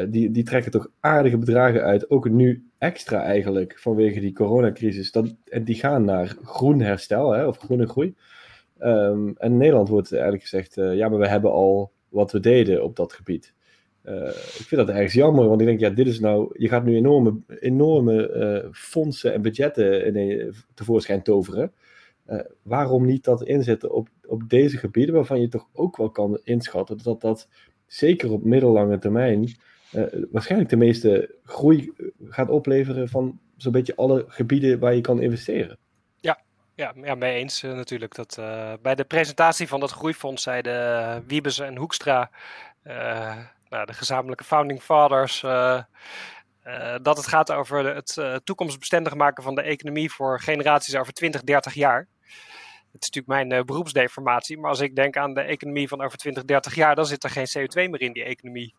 die, 0.09 0.31
die 0.31 0.43
trekken 0.43 0.71
toch 0.71 0.89
aardige 1.01 1.39
bedragen 1.39 1.83
uit. 1.83 2.11
Ook 2.11 2.29
nu 2.29 2.71
extra 2.79 3.23
eigenlijk 3.23 3.79
vanwege 3.79 4.21
die 4.21 4.33
coronacrisis. 4.33 5.11
En 5.45 5.65
die 5.65 5.75
gaan 5.75 6.05
naar 6.05 6.37
groen 6.45 6.81
herstel 6.81 7.31
hè, 7.31 7.47
of 7.47 7.59
groene 7.59 7.87
groei. 7.87 8.15
Um, 8.81 9.35
en 9.37 9.57
Nederland 9.57 9.89
wordt 9.89 10.13
eigenlijk 10.13 10.43
gezegd, 10.43 10.75
ja 10.75 11.09
maar 11.09 11.19
we 11.19 11.29
hebben 11.29 11.53
al 11.53 11.93
wat 12.09 12.33
we 12.33 12.41
deden 12.41 12.85
op 12.85 12.97
dat 12.97 13.13
gebied. 13.13 13.55
Uh, 14.05 14.29
ik 14.29 14.65
vind 14.67 14.87
dat 14.87 14.89
ergens 14.89 15.13
jammer, 15.13 15.49
want 15.49 15.61
ik 15.61 15.67
denk, 15.67 15.81
ja, 15.81 15.91
dit 15.91 16.07
is 16.07 16.21
nou, 16.21 16.51
je 16.53 16.69
gaat 16.69 16.85
nu 16.85 16.97
enorme, 16.97 17.41
enorme 17.61 18.31
uh, 18.65 18.73
fondsen 18.73 19.33
en 19.33 19.43
budgetten 19.43 20.15
in, 20.15 20.55
tevoorschijn 20.75 21.23
toveren. 21.23 21.73
Waarom 22.63 23.07
niet 23.07 23.25
dat 23.25 23.43
inzetten 23.43 23.93
op, 23.93 24.09
op 24.27 24.49
deze 24.49 24.77
gebieden, 24.77 25.15
waarvan 25.15 25.41
je 25.41 25.49
toch 25.49 25.69
ook 25.73 25.97
wel 25.97 26.11
kan 26.11 26.41
inschatten 26.43 26.99
dat 27.03 27.21
dat 27.21 27.49
zeker 27.87 28.33
op 28.33 28.45
middellange 28.45 28.99
termijn 28.99 29.49
waarschijnlijk 30.31 30.71
de 30.71 30.77
meeste 30.77 31.35
groei 31.45 31.93
gaat 32.29 32.49
opleveren 32.49 33.09
van 33.09 33.41
zo'n 33.57 33.73
beetje 33.73 33.97
alle 33.97 34.25
gebieden 34.29 34.79
waar 34.79 34.95
je 34.95 35.01
kan 35.01 35.21
investeren. 35.21 35.79
Ja, 36.21 36.39
ja, 36.75 36.93
ja 37.03 37.15
mee 37.15 37.35
eens 37.35 37.63
natuurlijk. 37.63 38.15
Dat, 38.15 38.41
bij 38.83 38.95
de 38.95 39.05
presentatie 39.05 39.69
van 39.69 39.81
dat 39.81 39.91
groeifonds 39.91 40.43
zeiden 40.43 41.25
Wiebes 41.27 41.59
en 41.59 41.77
Hoekstra 41.77 42.31
nou, 43.69 43.87
de 43.87 43.93
gezamenlijke 43.93 44.45
founding 44.45 44.83
fathers. 44.83 45.41
Dat 47.03 47.17
het 47.17 47.27
gaat 47.27 47.53
over 47.53 47.95
het 47.95 48.41
toekomstbestendig 48.45 49.15
maken 49.15 49.43
van 49.43 49.55
de 49.55 49.63
economie 49.63 50.13
voor 50.13 50.41
generaties 50.41 50.97
over 50.97 51.13
20, 51.13 51.43
30 51.43 51.75
jaar. 51.75 52.09
Het 52.93 53.05
is 53.05 53.11
natuurlijk 53.11 53.49
mijn 53.49 53.67
beroepsdeformatie, 53.67 54.59
maar 54.59 54.71
als 54.71 54.81
ik 54.81 54.97
denk 54.97 55.17
aan 55.17 55.35
de 55.35 55.41
economie 55.41 55.89
van 55.89 56.03
over 56.03 56.19
20, 56.19 56.45
30 56.45 56.75
jaar, 56.75 56.95
dan 56.95 57.07
zit 57.07 57.25
er 57.25 57.31
geen 57.31 57.47
CO2 57.59 57.91
meer 57.91 58.01
in 58.01 58.13
die 58.13 58.25
economie. 58.25 58.75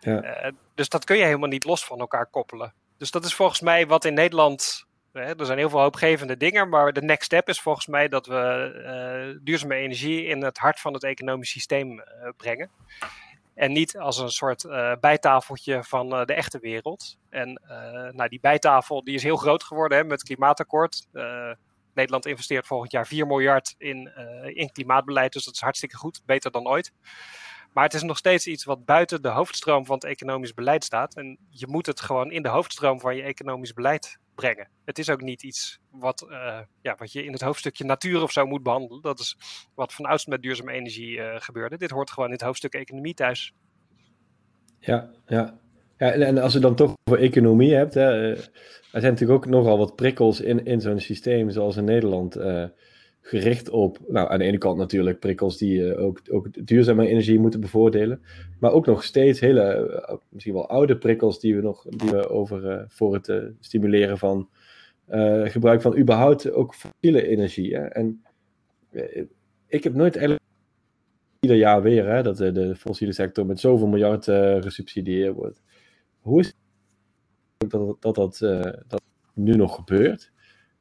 Ja. 0.00 0.52
dus 0.74 0.88
dat 0.88 1.04
kun 1.04 1.16
je 1.16 1.24
helemaal 1.24 1.48
niet 1.48 1.64
los 1.64 1.84
van 1.84 1.98
elkaar 1.98 2.26
koppelen. 2.26 2.74
Dus 2.98 3.10
dat 3.10 3.24
is 3.24 3.34
volgens 3.34 3.60
mij 3.60 3.86
wat 3.86 4.04
in 4.04 4.14
Nederland 4.14 4.88
er 5.12 5.46
zijn 5.46 5.58
heel 5.58 5.70
veel 5.70 5.80
hoopgevende 5.80 6.36
dingen, 6.36 6.68
maar 6.68 6.92
de 6.92 7.02
next 7.02 7.24
step 7.24 7.48
is 7.48 7.60
volgens 7.60 7.86
mij 7.86 8.08
dat 8.08 8.26
we 8.26 9.40
duurzame 9.42 9.74
energie 9.74 10.24
in 10.24 10.42
het 10.42 10.58
hart 10.58 10.80
van 10.80 10.92
het 10.92 11.04
economisch 11.04 11.50
systeem 11.50 12.02
brengen. 12.36 12.70
En 13.54 13.72
niet 13.72 13.98
als 13.98 14.18
een 14.18 14.30
soort 14.30 14.66
bijtafeltje 15.00 15.84
van 15.84 16.08
de 16.08 16.34
echte 16.34 16.58
wereld. 16.58 17.18
En 17.30 17.60
nou, 18.14 18.28
die 18.28 18.40
bijtafel 18.40 19.04
die 19.04 19.14
is 19.14 19.22
heel 19.22 19.36
groot 19.36 19.62
geworden 19.62 19.98
hè, 19.98 20.04
met 20.04 20.18
het 20.18 20.22
klimaatakkoord. 20.22 21.06
Nederland 21.94 22.26
investeert 22.26 22.66
volgend 22.66 22.92
jaar 22.92 23.06
4 23.06 23.26
miljard 23.26 23.74
in, 23.78 24.10
in 24.54 24.72
klimaatbeleid, 24.72 25.32
dus 25.32 25.44
dat 25.44 25.54
is 25.54 25.60
hartstikke 25.60 25.96
goed, 25.96 26.22
beter 26.26 26.50
dan 26.50 26.68
ooit. 26.68 26.92
Maar 27.72 27.84
het 27.84 27.94
is 27.94 28.02
nog 28.02 28.16
steeds 28.16 28.46
iets 28.46 28.64
wat 28.64 28.84
buiten 28.84 29.22
de 29.22 29.28
hoofdstroom 29.28 29.86
van 29.86 29.94
het 29.94 30.04
economisch 30.04 30.54
beleid 30.54 30.84
staat. 30.84 31.16
En 31.16 31.38
je 31.48 31.66
moet 31.66 31.86
het 31.86 32.00
gewoon 32.00 32.30
in 32.30 32.42
de 32.42 32.48
hoofdstroom 32.48 33.00
van 33.00 33.16
je 33.16 33.22
economisch 33.22 33.72
beleid 33.72 34.18
brengen. 34.34 34.68
Het 34.84 34.98
is 34.98 35.10
ook 35.10 35.20
niet 35.20 35.42
iets 35.42 35.78
wat, 35.90 36.26
uh, 36.30 36.58
ja, 36.82 36.94
wat 36.98 37.12
je 37.12 37.24
in 37.24 37.32
het 37.32 37.40
hoofdstukje 37.40 37.84
natuur 37.84 38.22
of 38.22 38.32
zo 38.32 38.46
moet 38.46 38.62
behandelen. 38.62 39.02
Dat 39.02 39.18
is 39.18 39.36
wat 39.74 39.94
van 39.94 40.04
ouds 40.04 40.26
met 40.26 40.42
duurzame 40.42 40.72
energie 40.72 41.16
uh, 41.16 41.34
gebeurde. 41.36 41.78
Dit 41.78 41.90
hoort 41.90 42.10
gewoon 42.10 42.28
in 42.28 42.34
het 42.34 42.44
hoofdstuk 42.44 42.74
economie 42.74 43.14
thuis. 43.14 43.54
Ja, 44.78 45.10
ja. 45.26 45.58
en, 45.96 46.38
als 46.38 46.52
je 46.52 46.58
dan 46.58 46.74
toch 46.74 46.94
over 47.04 47.22
economie 47.22 47.74
hebt, 47.74 47.94
hè, 47.94 48.30
uh, 48.30 48.38
er 48.92 49.00
zijn 49.00 49.12
natuurlijk 49.12 49.44
ook 49.44 49.52
nogal 49.52 49.78
wat 49.78 49.96
prikkels 49.96 50.40
in, 50.40 50.64
in 50.64 50.80
zo'n 50.80 51.00
systeem 51.00 51.50
zoals 51.50 51.76
in 51.76 51.84
Nederland 51.84 52.36
gericht 53.20 53.70
op, 53.70 53.98
nou 54.08 54.30
aan 54.30 54.38
de 54.38 54.44
ene 54.44 54.58
kant 54.58 54.78
natuurlijk 54.78 55.18
prikkels 55.18 55.58
die 55.58 55.80
uh, 55.80 56.02
ook, 56.02 56.20
ook 56.30 56.66
duurzame 56.66 57.06
energie 57.06 57.38
moeten 57.38 57.60
bevoordelen, 57.60 58.22
maar 58.58 58.72
ook 58.72 58.86
nog 58.86 59.04
steeds 59.04 59.40
hele, 59.40 59.90
uh, 60.10 60.16
misschien 60.28 60.54
wel 60.54 60.68
oude 60.68 60.98
prikkels 60.98 61.40
die 61.40 61.56
we 61.56 61.62
nog 61.62 61.86
die 61.88 62.10
we 62.10 62.28
over 62.28 62.64
uh, 62.64 62.82
voor 62.86 63.14
het 63.14 63.32
stimuleren 63.60 64.18
van 64.18 64.48
gebruik 65.44 65.82
van 65.82 65.98
überhaupt 65.98 66.52
ook 66.52 66.74
fossiele 66.74 67.26
energie. 67.26 67.74
Hè? 67.74 67.84
En 67.84 68.22
ik 69.66 69.84
heb 69.84 69.94
nooit 69.94 70.16
eigenlijk 70.16 70.44
ieder 71.40 71.56
jaar 71.56 71.82
weer 71.82 72.06
hè, 72.06 72.22
dat 72.22 72.36
de 72.36 72.74
fossiele 72.76 73.12
sector 73.12 73.46
met 73.46 73.60
zoveel 73.60 73.86
miljard 73.86 74.24
gesubsidieerd 74.64 75.34
wordt. 75.34 75.62
Hoe 76.20 76.40
is 76.40 76.46
het 77.58 77.70
dat 77.70 77.96
dat, 78.00 78.14
dat, 78.14 78.38
dat 78.86 79.02
nu 79.34 79.54
nog 79.54 79.74
gebeurt? 79.74 80.32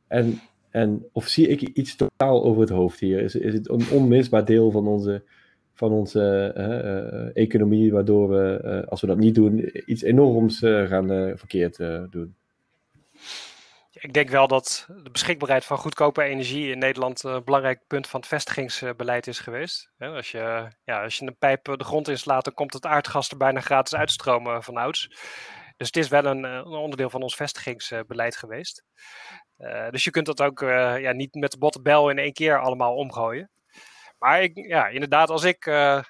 En 0.07 0.39
en 0.69 1.05
of 1.11 1.27
zie 1.27 1.47
ik 1.47 1.61
iets 1.61 1.95
totaal 1.95 2.43
over 2.43 2.61
het 2.61 2.69
hoofd 2.69 2.99
hier? 2.99 3.19
Is, 3.19 3.35
is 3.35 3.53
het 3.53 3.69
een 3.69 3.89
onmisbaar 3.91 4.45
deel 4.45 4.71
van 4.71 4.87
onze, 4.87 5.23
van 5.73 5.91
onze 5.91 6.53
uh, 6.57 7.43
economie, 7.43 7.91
waardoor 7.91 8.29
we, 8.29 8.61
uh, 8.63 8.87
als 8.87 9.01
we 9.01 9.07
dat 9.07 9.17
niet 9.17 9.35
doen, 9.35 9.71
iets 9.85 10.01
enorms 10.01 10.59
gaan 10.59 11.07
verkeerd 11.37 11.77
doen? 12.09 12.35
Ik 14.01 14.13
denk 14.13 14.29
wel 14.29 14.47
dat 14.47 14.87
de 15.03 15.09
beschikbaarheid 15.11 15.65
van 15.65 15.77
goedkope 15.77 16.23
energie 16.23 16.71
in 16.71 16.79
Nederland 16.79 17.23
een 17.23 17.43
belangrijk 17.43 17.79
punt 17.87 18.07
van 18.07 18.19
het 18.19 18.29
vestigingsbeleid 18.29 19.27
is 19.27 19.39
geweest. 19.39 19.91
Als 19.97 20.31
je, 20.31 20.67
ja, 20.83 21.03
als 21.03 21.17
je 21.17 21.25
een 21.25 21.37
pijp 21.37 21.63
de 21.63 21.83
grond 21.83 22.07
inslaat, 22.07 22.43
dan 22.43 22.53
komt 22.53 22.73
het 22.73 22.85
aardgas 22.85 23.29
er 23.29 23.37
bijna 23.37 23.59
gratis 23.59 23.95
uitstromen 23.95 24.63
van 24.63 24.77
ouds. 24.77 25.07
Dus 25.77 25.87
het 25.87 25.97
is 25.97 26.07
wel 26.07 26.25
een, 26.25 26.43
een 26.43 26.65
onderdeel 26.65 27.09
van 27.09 27.21
ons 27.21 27.35
vestigingsbeleid 27.35 28.35
geweest. 28.35 28.83
Uh, 29.59 29.89
dus 29.89 30.03
je 30.03 30.11
kunt 30.11 30.25
dat 30.25 30.41
ook 30.41 30.61
uh, 30.61 31.01
ja, 31.01 31.11
niet 31.11 31.33
met 31.33 31.51
de 31.51 31.57
botte 31.57 31.81
bel 31.81 32.09
in 32.09 32.17
één 32.17 32.33
keer 32.33 32.61
allemaal 32.61 32.95
omgooien. 32.95 33.49
Maar 34.19 34.41
ik, 34.41 34.51
ja, 34.55 34.87
inderdaad, 34.87 35.29
als 35.29 35.43
ik, 35.43 35.65
uh, 35.65 36.01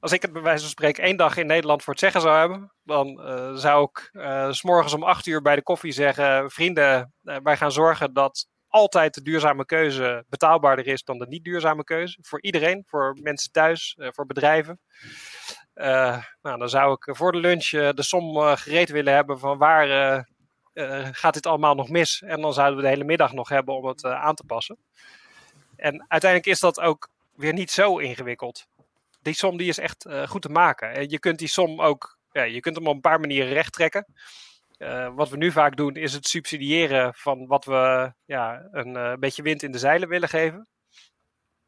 als 0.00 0.12
ik 0.12 0.22
het 0.22 0.32
bij 0.32 0.42
wijze 0.42 0.60
van 0.60 0.70
spreken 0.70 1.02
één 1.02 1.16
dag 1.16 1.36
in 1.36 1.46
Nederland 1.46 1.82
voor 1.82 1.92
het 1.92 2.02
zeggen 2.02 2.20
zou 2.20 2.38
hebben, 2.38 2.72
dan 2.82 3.20
zou 3.58 3.88
ik 3.92 4.10
s 4.54 4.62
morgens 4.62 4.92
om 4.92 5.02
acht 5.02 5.26
uur 5.26 5.42
bij 5.42 5.54
de 5.56 5.62
koffie 5.62 5.92
zeggen: 5.92 6.50
Vrienden, 6.50 7.12
wij 7.42 7.56
gaan 7.56 7.72
zorgen 7.72 8.12
dat 8.12 8.48
altijd 8.68 9.14
de 9.14 9.22
duurzame 9.22 9.64
keuze 9.64 10.24
betaalbaarder 10.28 10.86
is 10.86 11.04
dan 11.04 11.18
de 11.18 11.26
niet 11.26 11.44
duurzame 11.44 11.84
keuze. 11.84 12.18
Voor 12.20 12.42
iedereen, 12.42 12.84
voor 12.86 13.18
mensen 13.22 13.52
thuis, 13.52 13.96
voor 13.98 14.26
bedrijven. 14.26 14.80
nou, 15.74 16.58
dan 16.58 16.68
zou 16.68 16.92
ik 16.92 17.16
voor 17.16 17.32
de 17.32 17.38
lunch 17.38 17.68
de 17.68 18.02
som 18.02 18.56
gereed 18.56 18.90
willen 18.90 19.14
hebben 19.14 19.38
van 19.38 19.58
waar 19.58 20.26
uh, 20.76 21.08
gaat 21.12 21.34
dit 21.34 21.46
allemaal 21.46 21.74
nog 21.74 21.88
mis? 21.88 22.22
En 22.22 22.40
dan 22.40 22.52
zouden 22.52 22.76
we 22.76 22.82
de 22.82 22.88
hele 22.88 23.04
middag 23.04 23.32
nog 23.32 23.48
hebben 23.48 23.74
om 23.74 23.86
het 23.86 24.04
uh, 24.04 24.24
aan 24.24 24.34
te 24.34 24.44
passen. 24.44 24.76
En 25.76 26.04
uiteindelijk 26.08 26.50
is 26.50 26.60
dat 26.60 26.80
ook 26.80 27.08
weer 27.34 27.52
niet 27.52 27.70
zo 27.70 27.98
ingewikkeld. 27.98 28.66
Die 29.22 29.34
som 29.34 29.56
die 29.56 29.68
is 29.68 29.78
echt 29.78 30.06
uh, 30.06 30.26
goed 30.26 30.42
te 30.42 30.48
maken. 30.48 30.94
En 30.94 31.10
je 31.10 31.18
kunt 31.18 31.38
die 31.38 31.48
som 31.48 31.80
ook, 31.80 32.18
ja, 32.32 32.42
je 32.42 32.60
kunt 32.60 32.76
hem 32.76 32.86
op 32.86 32.94
een 32.94 33.00
paar 33.00 33.20
manieren 33.20 33.52
recht 33.52 33.72
trekken. 33.72 34.06
wat 35.14 35.28
we 35.28 35.36
nu 35.36 35.52
vaak 35.52 35.76
doen 35.76 35.94
is 35.94 36.12
het 36.12 36.28
subsidiëren 36.28 37.14
van 37.14 37.46
wat 37.46 37.64
we 37.64 38.12
ja, 38.24 38.68
een 38.70 39.20
beetje 39.20 39.42
wind 39.42 39.62
in 39.62 39.72
de 39.72 39.78
zeilen 39.78 40.08
willen 40.08 40.28
geven. 40.28 40.68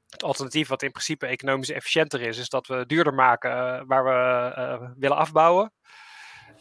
Het 0.09 0.23
alternatief 0.23 0.69
wat 0.69 0.83
in 0.83 0.91
principe 0.91 1.27
economisch 1.27 1.71
efficiënter 1.71 2.21
is, 2.21 2.39
is 2.39 2.49
dat 2.49 2.67
we 2.67 2.87
duurder 2.87 3.15
maken 3.15 3.87
waar 3.87 4.05
we 4.05 4.93
willen 4.97 5.17
afbouwen. 5.17 5.73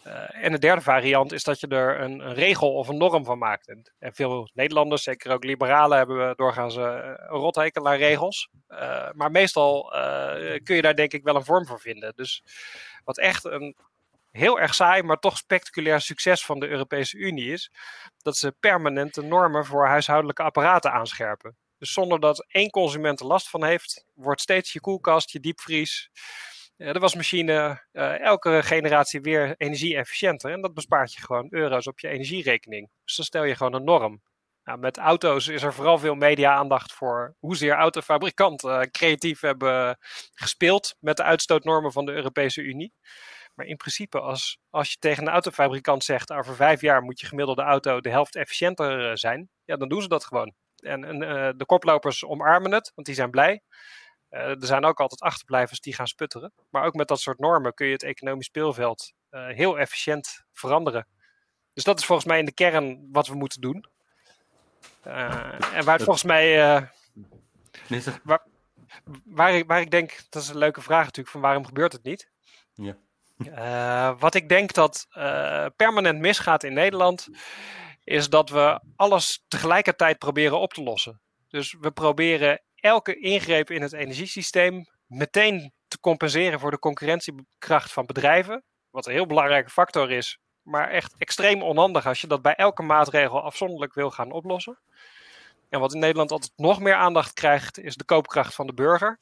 Uh, 0.07 0.43
en 0.43 0.51
de 0.51 0.59
derde 0.59 0.81
variant 0.81 1.31
is 1.31 1.43
dat 1.43 1.59
je 1.59 1.67
er 1.67 2.01
een, 2.01 2.19
een, 2.19 2.33
regel 2.33 2.73
of 2.73 2.87
een 2.87 2.97
norm 2.97 3.25
van 3.25 3.37
maakt. 3.37 3.67
En, 3.67 3.91
veel 3.99 4.49
Nederlanders, 4.53 5.03
zeker 5.03 5.31
ook 5.31 5.43
liberalen, 5.43 5.97
hebben 5.97 6.35
doorgaans 6.35 6.75
een 6.75 7.15
rothekel 7.15 7.83
naar 7.83 7.97
regels. 7.97 8.49
Uh, 8.69 9.09
maar 9.13 9.31
meestal 9.31 9.93
kun 10.63 10.75
je 10.75 10.81
daar 10.81 10.95
denk 10.95 11.13
ik 11.13 11.23
wel 11.23 11.35
een 11.35 11.45
vorm 11.45 11.65
voor 11.65 11.79
vinden. 11.79 12.13
Dus 12.15 12.43
wat 13.03 13.17
echt 13.17 13.43
een 13.45 13.75
heel 14.31 14.59
erg 14.59 14.75
saai, 14.75 15.03
maar 15.03 15.19
toch 15.19 15.37
spectaculair 15.37 16.01
succes 16.01 16.45
van 16.45 16.59
de 16.59 16.67
Europese 16.67 17.17
Unie 17.17 17.51
is, 17.51 17.71
dat 18.17 18.37
ze 18.37 18.55
permanente 18.59 19.21
normen 19.21 19.65
voor 19.65 19.87
huishoudelijke 19.87 20.43
apparaten 20.43 20.91
aanscherpen. 20.91 21.57
Dus 21.77 21.93
zonder 21.93 22.19
dat 22.19 22.45
één 22.47 22.69
consument 22.69 23.19
er 23.19 23.25
last 23.25 23.49
van 23.49 23.63
heeft, 23.63 24.05
wordt 24.13 24.41
steeds 24.41 24.73
je 24.73 24.79
koelkast, 24.79 25.31
je 25.31 25.39
diepvries, 25.39 26.09
de 26.77 26.99
wasmachine 26.99 27.83
uh, 27.93 28.19
elke 28.19 28.63
generatie 28.63 29.21
weer 29.21 29.55
energie-efficiënter. 29.57 30.51
En 30.51 30.61
dat 30.61 30.73
bespaart 30.73 31.13
je 31.13 31.21
gewoon 31.21 31.47
euro's 31.49 31.87
op 31.87 31.99
je 31.99 32.07
energierekening. 32.07 32.89
Dus 33.03 33.15
dan 33.15 33.25
stel 33.25 33.43
je 33.43 33.55
gewoon 33.55 33.73
een 33.73 33.83
norm. 33.83 34.21
Nou, 34.63 34.79
met 34.79 34.97
auto's 34.97 35.47
is 35.47 35.63
er 35.63 35.73
vooral 35.73 35.97
veel 35.97 36.15
media-aandacht 36.15 36.93
voor 36.93 37.35
hoezeer 37.39 37.73
autofabrikanten 37.73 38.81
uh, 38.81 38.81
creatief 38.91 39.39
hebben 39.39 39.97
gespeeld 40.33 40.95
met 40.99 41.17
de 41.17 41.23
uitstootnormen 41.23 41.91
van 41.91 42.05
de 42.05 42.11
Europese 42.11 42.61
Unie. 42.61 42.93
Maar 43.55 43.65
in 43.65 43.77
principe, 43.77 44.19
als, 44.19 44.59
als 44.69 44.91
je 44.91 44.97
tegen 44.97 45.23
een 45.23 45.33
autofabrikant 45.33 46.03
zegt: 46.03 46.31
over 46.31 46.55
vijf 46.55 46.81
jaar 46.81 47.01
moet 47.01 47.19
je 47.19 47.27
gemiddelde 47.27 47.61
auto 47.61 48.01
de 48.01 48.09
helft 48.09 48.35
efficiënter 48.35 49.09
uh, 49.09 49.15
zijn, 49.15 49.49
ja, 49.63 49.75
dan 49.75 49.89
doen 49.89 50.01
ze 50.01 50.07
dat 50.07 50.25
gewoon. 50.25 50.53
En, 50.75 51.03
en 51.03 51.19
de 51.57 51.65
koplopers 51.65 52.25
omarmen 52.25 52.71
het, 52.71 52.91
want 52.95 53.07
die 53.07 53.15
zijn 53.15 53.31
blij. 53.31 53.61
Uh, 54.29 54.39
er 54.39 54.65
zijn 54.65 54.85
ook 54.85 54.99
altijd 54.99 55.21
achterblijvers 55.21 55.79
die 55.79 55.93
gaan 55.93 56.07
sputteren. 56.07 56.53
Maar 56.69 56.83
ook 56.83 56.93
met 56.93 57.07
dat 57.07 57.19
soort 57.19 57.39
normen 57.39 57.73
kun 57.73 57.87
je 57.87 57.93
het 57.93 58.03
economisch 58.03 58.45
speelveld 58.45 59.13
uh, 59.31 59.47
heel 59.47 59.79
efficiënt 59.79 60.45
veranderen. 60.53 61.07
Dus 61.73 61.83
dat 61.83 61.99
is 61.99 62.05
volgens 62.05 62.27
mij 62.27 62.39
in 62.39 62.45
de 62.45 62.53
kern 62.53 63.07
wat 63.11 63.27
we 63.27 63.35
moeten 63.35 63.61
doen. 63.61 63.85
Uh, 65.07 65.75
en 65.75 65.85
waar 65.85 65.99
volgens 65.99 66.23
mij. 66.23 66.57
Waar, 69.23 69.53
ik, 69.53 69.67
waar 69.67 69.81
ik 69.81 69.91
denk, 69.91 70.19
dat 70.29 70.41
is 70.41 70.49
een 70.49 70.57
leuke 70.57 70.81
vraag 70.81 71.03
natuurlijk, 71.03 71.29
van 71.29 71.41
waarom 71.41 71.65
gebeurt 71.65 71.91
het 71.91 72.03
niet? 72.03 72.29
Ja. 72.73 74.15
wat 74.15 74.33
ik 74.33 74.49
denk 74.49 74.73
dat 74.73 75.07
permanent 75.75 76.19
misgaat 76.19 76.63
in 76.63 76.73
Nederland, 76.73 77.27
is 78.03 78.29
dat 78.29 78.49
we 78.49 78.81
alles 78.95 79.43
tegelijkertijd 79.47 80.17
proberen 80.17 80.59
op 80.59 80.73
te 80.73 80.83
lossen. 80.83 81.21
Dus 81.47 81.75
we 81.79 81.91
proberen 81.91 82.61
elke 82.79 83.19
ingreep 83.19 83.69
in 83.69 83.81
het 83.81 83.93
energiesysteem 83.93 84.85
meteen 85.05 85.73
te 85.87 85.99
compenseren 85.99 86.59
voor 86.59 86.71
de 86.71 86.79
concurrentiekracht 86.79 87.91
van 87.91 88.05
bedrijven. 88.05 88.63
Wat 88.89 89.05
een 89.05 89.13
heel 89.13 89.25
belangrijke 89.25 89.69
factor 89.69 90.11
is, 90.11 90.39
maar 90.61 90.89
echt 90.89 91.15
extreem 91.17 91.61
onhandig 91.61 92.05
als 92.05 92.21
je 92.21 92.27
dat 92.27 92.41
bij 92.41 92.55
elke 92.55 92.83
maatregel 92.83 93.41
afzonderlijk 93.41 93.93
wil 93.93 94.11
gaan 94.11 94.31
oplossen. 94.31 94.79
En 95.69 95.79
wat 95.79 95.93
in 95.93 95.99
Nederland 95.99 96.31
altijd 96.31 96.51
nog 96.55 96.79
meer 96.79 96.95
aandacht 96.95 97.33
krijgt, 97.33 97.79
is 97.79 97.95
de 97.95 98.03
koopkracht 98.03 98.55
van 98.55 98.67
de 98.67 98.73
burger. 98.73 99.19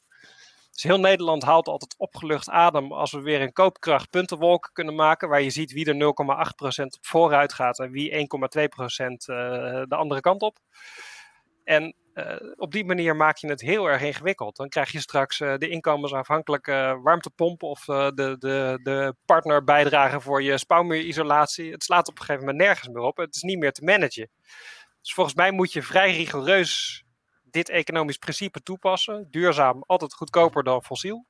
Dus 0.71 0.83
heel 0.83 0.99
Nederland 0.99 1.43
haalt 1.43 1.67
altijd 1.67 1.95
opgelucht 1.97 2.49
adem 2.49 2.91
als 2.91 3.11
we 3.11 3.21
weer 3.21 3.41
een 3.41 3.53
koopkrachtpuntenwolk 3.53 4.69
kunnen 4.73 4.95
maken, 4.95 5.29
waar 5.29 5.41
je 5.41 5.49
ziet 5.49 5.71
wie 5.71 5.85
er 5.85 5.93
0,8% 5.93 6.85
op 6.85 7.05
vooruit 7.05 7.53
gaat 7.53 7.79
en 7.79 7.91
wie 7.91 8.11
1,2% 8.11 8.17
uh, 8.17 8.27
de 9.87 9.95
andere 9.95 10.21
kant 10.21 10.41
op. 10.41 10.57
En 11.63 11.95
op 12.55 12.71
die 12.71 12.85
manier 12.85 13.15
maak 13.15 13.37
je 13.37 13.47
het 13.47 13.61
heel 13.61 13.89
erg 13.89 14.01
ingewikkeld. 14.01 14.55
Dan 14.55 14.69
krijg 14.69 14.91
je 14.91 14.99
straks 14.99 15.39
uh, 15.39 15.57
de 15.57 15.69
inkomensafhankelijke 15.69 16.99
warmtepomp 17.03 17.63
of 17.63 17.87
uh, 17.87 18.07
de, 18.13 18.35
de, 18.39 18.79
de 18.83 19.15
partnerbijdrage 19.25 20.21
voor 20.21 20.43
je 20.43 20.57
spouwmuurisolatie. 20.57 21.71
Het 21.71 21.83
slaat 21.83 22.07
op 22.07 22.19
een 22.19 22.25
gegeven 22.25 22.45
moment 22.45 22.63
nergens 22.63 22.87
meer 22.87 23.03
op. 23.03 23.17
Het 23.17 23.35
is 23.35 23.41
niet 23.41 23.59
meer 23.59 23.71
te 23.71 23.83
managen. 23.83 24.29
Dus 25.01 25.13
volgens 25.13 25.35
mij 25.35 25.51
moet 25.51 25.73
je 25.73 25.83
vrij 25.83 26.15
rigoureus 26.15 27.03
dit 27.43 27.69
economisch 27.69 28.17
principe 28.17 28.61
toepassen. 28.61 29.27
Duurzaam, 29.29 29.83
altijd 29.85 30.13
goedkoper 30.13 30.63
dan 30.63 30.83
fossiel. 30.83 31.25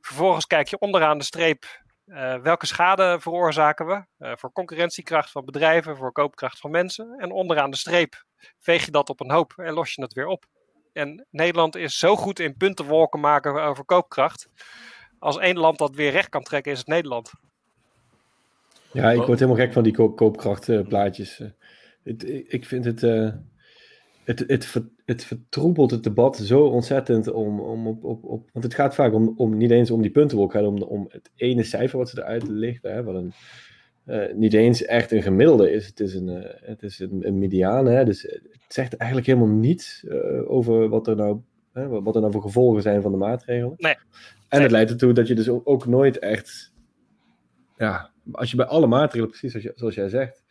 Vervolgens 0.00 0.46
kijk 0.46 0.68
je 0.68 0.78
onderaan 0.78 1.18
de 1.18 1.24
streep 1.24 1.84
uh, 2.06 2.34
welke 2.34 2.66
schade 2.66 3.16
veroorzaken 3.20 3.86
we? 3.86 4.04
Uh, 4.18 4.32
voor 4.36 4.52
concurrentiekracht 4.52 5.30
van 5.30 5.44
bedrijven, 5.44 5.96
voor 5.96 6.12
koopkracht 6.12 6.60
van 6.60 6.70
mensen. 6.70 7.14
En 7.18 7.30
onderaan 7.30 7.70
de 7.70 7.76
streep 7.76 8.24
veeg 8.58 8.84
je 8.84 8.90
dat 8.90 9.10
op 9.10 9.20
een 9.20 9.30
hoop 9.30 9.52
en 9.56 9.72
los 9.72 9.94
je 9.94 10.02
het 10.02 10.12
weer 10.12 10.26
op. 10.26 10.44
En 10.92 11.26
Nederland 11.30 11.76
is 11.76 11.98
zo 11.98 12.16
goed 12.16 12.38
in 12.38 12.56
puntenwolken 12.56 13.20
maken 13.20 13.62
over 13.62 13.84
koopkracht. 13.84 14.48
Als 15.18 15.38
één 15.38 15.58
land 15.58 15.78
dat 15.78 15.94
weer 15.94 16.10
recht 16.10 16.28
kan 16.28 16.42
trekken, 16.42 16.72
is 16.72 16.78
het 16.78 16.86
Nederland. 16.86 17.32
Ja, 18.92 19.10
ik 19.10 19.26
word 19.26 19.38
helemaal 19.38 19.60
gek 19.60 19.72
van 19.72 19.82
die 19.82 19.92
ko 19.92 20.12
koopkrachtplaatjes. 20.12 21.40
Uh, 21.40 22.44
ik 22.48 22.64
vind 22.64 22.84
het 22.84 23.00
het, 24.26 24.44
het, 24.46 24.80
het 25.06 25.24
vertroebelt 25.24 25.90
het 25.90 26.02
debat 26.02 26.36
zo 26.36 26.64
ontzettend 26.64 27.32
om, 27.32 27.60
om 27.60 27.86
op, 27.86 28.04
op, 28.04 28.24
op. 28.24 28.48
Want 28.52 28.64
het 28.64 28.74
gaat 28.74 28.94
vaak 28.94 29.12
om, 29.12 29.34
om 29.36 29.56
niet 29.56 29.70
eens 29.70 29.90
om 29.90 30.02
die 30.02 30.10
puntenwolk, 30.10 30.52
het 30.52 30.62
gaat 30.62 30.70
om, 30.70 30.82
om 30.82 31.06
het 31.08 31.30
ene 31.36 31.62
cijfer 31.62 31.98
wat 31.98 32.08
ze 32.08 32.18
eruit 32.18 32.48
lichten. 32.48 32.92
Hè, 32.92 33.02
wat 33.02 33.14
een, 33.14 33.32
uh, 34.06 34.34
niet 34.34 34.52
eens 34.52 34.84
echt 34.84 35.12
een 35.12 35.22
gemiddelde 35.22 35.70
is. 35.70 35.86
Het 35.86 36.00
is 36.00 36.14
een, 36.14 36.28
uh, 36.28 36.44
het 36.60 36.82
is 36.82 36.98
een, 36.98 37.26
een 37.26 37.38
mediaan. 37.38 37.86
Hè, 37.86 38.04
dus 38.04 38.22
het 38.22 38.64
zegt 38.68 38.96
eigenlijk 38.96 39.30
helemaal 39.30 39.56
niets 39.56 40.04
uh, 40.08 40.50
over 40.50 40.88
wat 40.88 41.06
er, 41.06 41.16
nou, 41.16 41.40
wat 41.72 42.14
er 42.14 42.20
nou 42.20 42.32
voor 42.32 42.42
gevolgen 42.42 42.82
zijn 42.82 43.02
van 43.02 43.10
de 43.10 43.18
maatregelen. 43.18 43.74
Nee. 43.76 43.96
En 44.48 44.62
het 44.62 44.70
leidt 44.70 44.90
ertoe 44.90 45.12
dat 45.12 45.28
je 45.28 45.34
dus 45.34 45.48
ook 45.48 45.86
nooit 45.86 46.18
echt. 46.18 46.72
Ja, 47.76 48.10
als 48.32 48.50
je 48.50 48.56
bij 48.56 48.66
alle 48.66 48.86
maatregelen, 48.86 49.28
precies 49.28 49.50
zoals, 49.50 49.66
je, 49.66 49.72
zoals 49.74 49.94
jij 49.94 50.08
zegt 50.08 50.45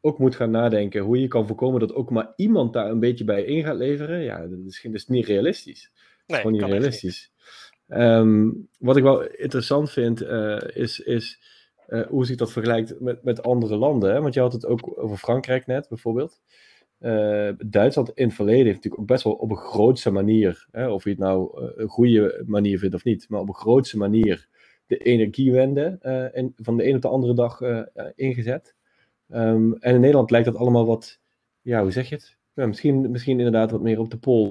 ook 0.00 0.18
moet 0.18 0.36
gaan 0.36 0.50
nadenken 0.50 1.02
hoe 1.02 1.20
je 1.20 1.28
kan 1.28 1.46
voorkomen 1.46 1.80
dat 1.80 1.94
ook 1.94 2.10
maar 2.10 2.32
iemand 2.36 2.72
daar 2.72 2.90
een 2.90 3.00
beetje 3.00 3.24
bij 3.24 3.42
in 3.42 3.64
gaat 3.64 3.76
leveren, 3.76 4.22
ja, 4.22 4.46
dat 4.46 4.58
is, 4.66 4.80
dat 4.82 4.94
is 4.94 5.06
niet 5.06 5.26
realistisch. 5.26 5.92
Nee, 6.26 6.36
gewoon 6.36 6.52
niet 6.52 6.62
realistisch. 6.62 7.32
Um, 7.88 8.68
wat 8.78 8.96
ik 8.96 9.02
wel 9.02 9.22
interessant 9.22 9.90
vind, 9.90 10.22
uh, 10.22 10.60
is, 10.72 11.00
is 11.00 11.40
uh, 11.88 12.06
hoe 12.06 12.26
zich 12.26 12.36
dat 12.36 12.52
vergelijkt 12.52 13.00
met, 13.00 13.22
met 13.22 13.42
andere 13.42 13.76
landen. 13.76 14.12
Hè? 14.12 14.20
Want 14.20 14.34
je 14.34 14.40
had 14.40 14.52
het 14.52 14.66
ook 14.66 15.02
over 15.02 15.16
Frankrijk 15.16 15.66
net, 15.66 15.88
bijvoorbeeld. 15.88 16.40
Uh, 17.00 17.50
Duitsland 17.66 18.10
in 18.14 18.26
het 18.26 18.34
verleden 18.34 18.64
heeft 18.64 18.74
natuurlijk 18.74 19.02
ook 19.02 19.08
best 19.08 19.24
wel 19.24 19.32
op 19.32 19.50
een 19.50 19.56
grootste 19.56 20.10
manier, 20.10 20.66
hè, 20.70 20.88
of 20.88 21.04
je 21.04 21.10
het 21.10 21.18
nou 21.18 21.70
een 21.76 21.88
goede 21.88 22.42
manier 22.46 22.78
vindt 22.78 22.94
of 22.94 23.04
niet, 23.04 23.28
maar 23.28 23.40
op 23.40 23.48
een 23.48 23.54
grootste 23.54 23.96
manier 23.96 24.48
de 24.86 24.96
energiewende 24.96 25.98
in, 26.32 26.52
van 26.56 26.76
de 26.76 26.88
een 26.88 26.94
op 26.94 27.02
de 27.02 27.08
andere 27.08 27.34
dag 27.34 27.60
ingezet. 28.14 28.74
Um, 29.32 29.74
en 29.74 29.94
in 29.94 30.00
Nederland 30.00 30.30
lijkt 30.30 30.46
dat 30.46 30.56
allemaal 30.56 30.86
wat, 30.86 31.18
ja, 31.60 31.82
hoe 31.82 31.90
zeg 31.90 32.08
je 32.08 32.14
het? 32.14 32.38
Misschien, 32.52 33.10
misschien 33.10 33.38
inderdaad 33.38 33.70
wat 33.70 33.80
meer 33.80 33.98
op 33.98 34.10
de 34.10 34.18
pol. 34.18 34.50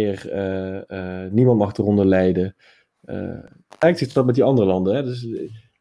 Meer, 0.00 0.32
uh, 0.32 0.82
uh, 1.24 1.30
niemand 1.30 1.58
mag 1.58 1.76
eronder 1.76 2.06
lijden. 2.06 2.56
Uh, 3.04 3.44
lijkt 3.78 3.98
zich 3.98 4.12
dat 4.12 4.26
met 4.26 4.34
die 4.34 4.44
andere 4.44 4.66
landen. 4.66 4.94
Hè? 4.94 5.02
Dus 5.02 5.22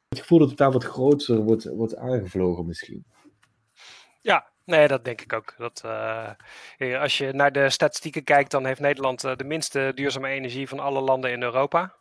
het 0.08 0.20
gevoel 0.20 0.40
dat 0.40 0.50
het 0.50 0.58
daar 0.58 0.72
wat 0.72 0.84
groter 0.84 1.38
wordt, 1.38 1.64
wordt 1.64 1.96
aangevlogen 1.96 2.66
misschien. 2.66 3.06
Ja, 4.22 4.56
Nee, 4.66 4.88
dat 4.88 5.06
denk 5.06 5.22
ik 5.22 5.34
ook. 5.34 5.54
Dat, 5.58 5.84
als 7.00 7.18
je 7.18 7.34
naar 7.34 7.52
de 7.52 7.70
statistieken 7.70 8.24
kijkt, 8.24 8.52
dan 8.52 8.66
heeft 8.66 8.80
Nederland 8.80 9.22
de 9.22 9.44
minste 9.44 9.92
duurzame 9.96 10.28
energie 10.28 10.68
van 10.68 10.80
alle 10.80 11.02
landen 11.02 11.32
in 11.32 11.44
Europa. 11.44 11.96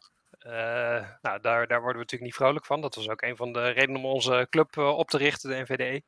Uh, 0.46 1.04
nou, 1.22 1.40
daar, 1.40 1.66
daar 1.66 1.80
worden 1.80 1.92
we 1.92 1.98
natuurlijk 1.98 2.22
niet 2.22 2.34
vrolijk 2.34 2.66
van. 2.66 2.80
Dat 2.80 2.94
was 2.94 3.08
ook 3.08 3.22
een 3.22 3.36
van 3.36 3.52
de 3.52 3.68
redenen 3.68 3.96
om 4.00 4.06
onze 4.06 4.46
club 4.50 4.76
uh, 4.76 4.88
op 4.88 5.08
te 5.08 5.18
richten, 5.18 5.50
de 5.50 5.56
NVDE. 5.62 6.02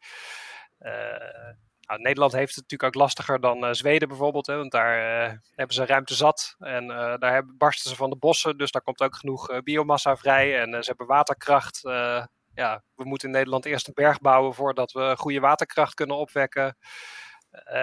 Uh, 0.80 1.54
nou, 1.80 2.00
Nederland 2.00 2.32
heeft 2.32 2.54
het 2.54 2.62
natuurlijk 2.62 2.96
ook 2.96 3.02
lastiger 3.02 3.40
dan 3.40 3.74
Zweden 3.74 4.08
bijvoorbeeld, 4.08 4.46
hè, 4.46 4.56
want 4.56 4.72
daar 4.72 4.98
hebben 5.54 5.74
ze 5.74 5.86
ruimte 5.86 6.14
zat 6.14 6.54
en 6.58 6.86
daar 6.88 7.32
hebben, 7.32 7.56
barsten 7.56 7.90
ze 7.90 7.96
van 7.96 8.10
de 8.10 8.16
bossen, 8.16 8.58
dus 8.58 8.70
daar 8.70 8.82
komt 8.82 9.00
ook 9.00 9.16
genoeg 9.16 9.62
biomassa 9.62 10.16
vrij 10.16 10.60
en 10.60 10.82
ze 10.82 10.88
hebben 10.88 11.06
waterkracht. 11.06 11.80
ja, 12.54 12.82
we 12.94 13.04
moeten 13.04 13.28
in 13.28 13.34
Nederland 13.34 13.64
eerst 13.64 13.86
een 13.86 13.94
berg 13.94 14.20
bouwen 14.20 14.54
voordat 14.54 14.92
we 14.92 15.14
goede 15.16 15.40
waterkracht 15.40 15.94
kunnen 15.94 16.16
opwekken. 16.16 16.76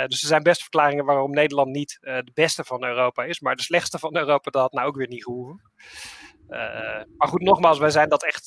Dus 0.07 0.21
er 0.21 0.27
zijn 0.27 0.43
best 0.43 0.61
verklaringen 0.61 1.05
waarom 1.05 1.31
Nederland 1.31 1.69
niet 1.69 1.97
uh, 2.01 2.17
de 2.17 2.31
beste 2.33 2.63
van 2.63 2.83
Europa 2.83 3.23
is. 3.23 3.39
Maar 3.39 3.55
de 3.55 3.63
slechtste 3.63 3.99
van 3.99 4.15
Europa, 4.15 4.51
dat 4.51 4.61
had 4.61 4.73
nou 4.73 4.87
ook 4.87 4.95
weer 4.95 5.07
niet 5.07 5.23
gehoeven. 5.23 5.71
Uh, 6.49 6.57
maar 7.17 7.27
goed, 7.27 7.41
nogmaals, 7.41 7.77
wij 7.77 7.89
zijn 7.89 8.09
dat 8.09 8.23
echt 8.23 8.45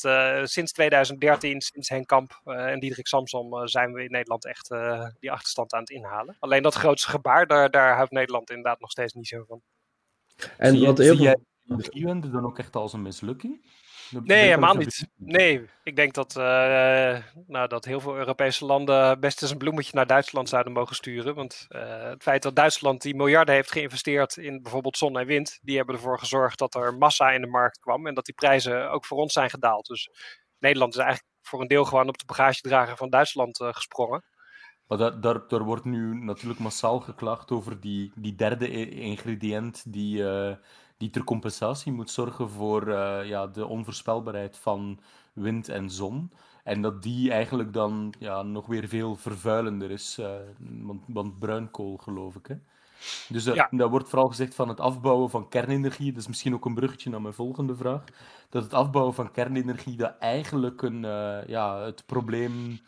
sinds 0.51 0.73
2013, 0.73 1.61
sinds 1.61 1.89
Henk 1.89 2.07
Kamp 2.07 2.41
en 2.45 2.81
Diederik 2.81 3.07
Samsom, 3.07 3.69
zijn 3.69 3.93
we 3.93 4.05
in 4.05 4.11
Nederland 4.11 4.45
echt 4.45 4.69
die 5.19 5.33
achterstand 5.33 5.73
aan 5.73 5.81
het 5.81 5.91
inhalen. 5.91 6.37
Alleen 6.39 6.63
dat 6.63 6.75
grootste 6.75 7.11
gebaar, 7.11 7.47
daar, 7.47 7.71
daar 7.71 7.95
houdt 7.97 8.11
Nederland 8.11 8.51
inderdaad 8.51 8.81
nog 8.81 8.91
steeds 8.91 9.13
niet 9.13 9.29
zo 9.29 9.45
van. 9.47 9.61
En 10.57 10.77
zie, 10.77 10.87
wat 10.87 10.99
heel 10.99 11.17
zie 11.17 11.27
veel... 11.27 11.45
jij 11.93 12.31
dan 12.31 12.45
ook 12.45 12.59
echt 12.59 12.77
als 12.77 12.93
een 12.93 13.03
mislukking? 13.03 13.61
Nee, 14.11 14.43
helemaal 14.43 14.75
niet. 14.75 15.09
Nee, 15.17 15.69
ik 15.83 15.97
denk 15.97 16.15
dat, 16.15 16.37
uh, 16.37 16.45
nou, 17.47 17.69
dat 17.69 17.85
heel 17.85 18.01
veel 18.01 18.17
Europese 18.17 18.65
landen 18.65 19.21
best 19.21 19.43
eens 19.43 19.51
een 19.51 19.59
bloemetje 19.59 19.95
naar 19.95 20.07
Duitsland 20.07 20.49
zouden 20.49 20.73
mogen 20.73 20.97
sturen. 20.97 21.35
Want 21.35 21.67
uh, 21.69 22.03
het 22.03 22.23
feit 22.23 22.43
dat 22.43 22.57
Duitsland 22.57 23.03
die 23.03 23.17
miljarden 23.17 23.55
heeft 23.55 23.73
geïnvesteerd 23.73 24.37
in 24.37 24.63
bijvoorbeeld 24.63 24.97
zon 24.97 25.19
en 25.19 25.27
wind, 25.27 25.59
die 25.63 25.77
hebben 25.77 25.95
ervoor 25.95 26.19
gezorgd 26.19 26.59
dat 26.59 26.75
er 26.75 26.95
massa 26.95 27.31
in 27.31 27.41
de 27.41 27.47
markt 27.47 27.79
kwam 27.79 28.07
en 28.07 28.15
dat 28.15 28.25
die 28.25 28.35
prijzen 28.35 28.91
ook 28.91 29.05
voor 29.05 29.19
ons 29.19 29.33
zijn 29.33 29.51
gedaald. 29.51 29.87
Dus 29.87 30.11
Nederland 30.59 30.95
is 30.95 31.01
eigenlijk 31.01 31.31
voor 31.43 31.61
een 31.61 31.69
deel 31.69 31.85
gewoon 31.85 32.09
op 32.09 32.19
de 32.19 32.27
bagagedrager 32.27 32.97
van 32.97 33.11
Duitsland 33.11 33.61
uh, 33.61 33.69
gesprongen. 33.73 34.25
Maar 34.87 34.99
daar, 34.99 35.21
daar, 35.21 35.49
daar, 35.49 35.63
wordt 35.63 35.85
nu 35.85 36.15
natuurlijk 36.15 36.61
massaal 36.61 37.01
geklaagd 37.01 37.51
over 37.51 37.81
die, 37.81 38.13
die 38.15 38.35
derde 38.35 38.91
ingrediënt 38.91 39.93
die 39.93 40.25
die 40.99 41.11
ter 41.11 41.25
compensatie 41.25 41.93
moet 41.93 42.11
zorgen 42.11 42.51
voor 42.51 42.89
uh, 42.89 43.19
ja, 43.25 43.47
de 43.47 43.67
onvoorspelbaarheid 43.67 44.57
van 44.57 45.01
wind 45.33 45.69
en 45.69 45.91
zon. 45.91 46.31
En 46.65 46.83
dat 46.83 47.03
die 47.03 47.31
eigenlijk 47.31 47.73
dan 47.73 48.15
ja, 48.19 48.43
nog 48.43 48.67
weer 48.67 48.89
veel 48.89 49.17
vervuilender 49.17 49.91
is, 49.91 50.17
uh, 50.21 50.31
want, 50.59 51.03
want 51.07 51.39
bruinkool 51.39 51.97
geloof 51.97 52.35
ik. 52.35 52.47
Hè? 52.47 52.55
Dus 53.29 53.47
uh, 53.47 53.55
ja. 53.55 53.69
dat 53.71 53.91
wordt 53.91 54.09
vooral 54.09 54.29
gezegd 54.29 54.55
van 54.55 54.69
het 54.69 54.81
afbouwen 54.81 55.31
van 55.31 55.49
kernenergie. 55.49 56.13
Dat 56.13 56.21
is 56.21 56.29
misschien 56.29 56.55
ook 56.55 56.65
een 56.65 56.75
bruggetje 56.75 57.11
naar 57.11 57.23
mijn 57.23 57.35
volgende 57.35 57.77
vraag. 57.77 58.05
Dat 58.49 58.63
het 58.63 58.75
afbouwen 58.75 59.15
van 59.15 59.31
kernenergie 59.31 59.97
dat 59.97 60.15
eigenlijk 60.19 60.83
een, 60.83 61.01
ja, 61.47 61.81
het 61.81 62.03
probleem 62.07 62.81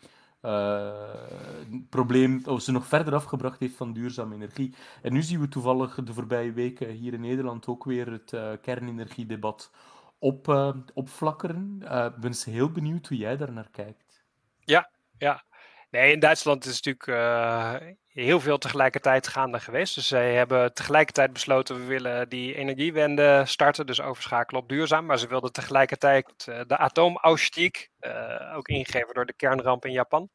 probleem 1.89 2.41
of 2.45 2.61
ze 2.61 2.71
nog 2.71 2.85
verder 2.85 3.13
afgebracht 3.13 3.59
heeft 3.59 3.75
van 3.75 3.93
duurzame 3.93 4.35
energie. 4.35 4.75
En 5.01 5.13
nu 5.13 5.21
zien 5.21 5.39
we 5.39 5.47
toevallig 5.47 5.95
de 6.03 6.13
voorbije 6.13 6.51
weken 6.51 6.89
hier 6.89 7.13
in 7.13 7.21
Nederland 7.21 7.67
ook 7.67 7.83
weer 7.83 8.11
het 8.11 8.31
uh, 8.31 8.51
kernenergiedebat 8.61 9.71
op, 10.19 10.47
uh, 10.47 10.75
opflakkeren. 10.93 11.81
Ik 12.15 12.15
ben 12.21 12.33
heel 12.43 12.71
benieuwd 12.71 13.07
hoe 13.07 13.17
jij 13.17 13.37
daar 13.37 13.51
naar 13.51 13.69
kijkt. 13.71 14.25
Ja, 14.59 14.89
ja. 15.17 15.43
Nee, 15.91 16.11
in 16.11 16.19
Duitsland 16.19 16.65
is 16.65 16.81
natuurlijk 16.81 17.07
uh, 17.07 17.75
heel 18.07 18.39
veel 18.39 18.57
tegelijkertijd 18.57 19.27
gaande 19.27 19.59
geweest. 19.59 19.95
Dus 19.95 20.07
zij 20.07 20.33
hebben 20.33 20.73
tegelijkertijd 20.73 21.33
besloten, 21.33 21.75
we 21.75 21.85
willen 21.85 22.29
die 22.29 22.55
energiewende 22.55 23.43
starten, 23.45 23.85
dus 23.85 24.01
overschakelen 24.01 24.61
op 24.61 24.69
duurzaam. 24.69 25.05
Maar 25.05 25.19
ze 25.19 25.27
wilden 25.27 25.51
tegelijkertijd 25.51 26.45
uh, 26.49 26.61
de 26.67 26.77
atoomausstieg, 26.77 27.87
uh, 27.99 28.55
ook 28.55 28.67
ingegeven 28.67 29.13
door 29.13 29.25
de 29.25 29.35
kernramp 29.35 29.85
in 29.85 29.91
Japan. 29.91 30.29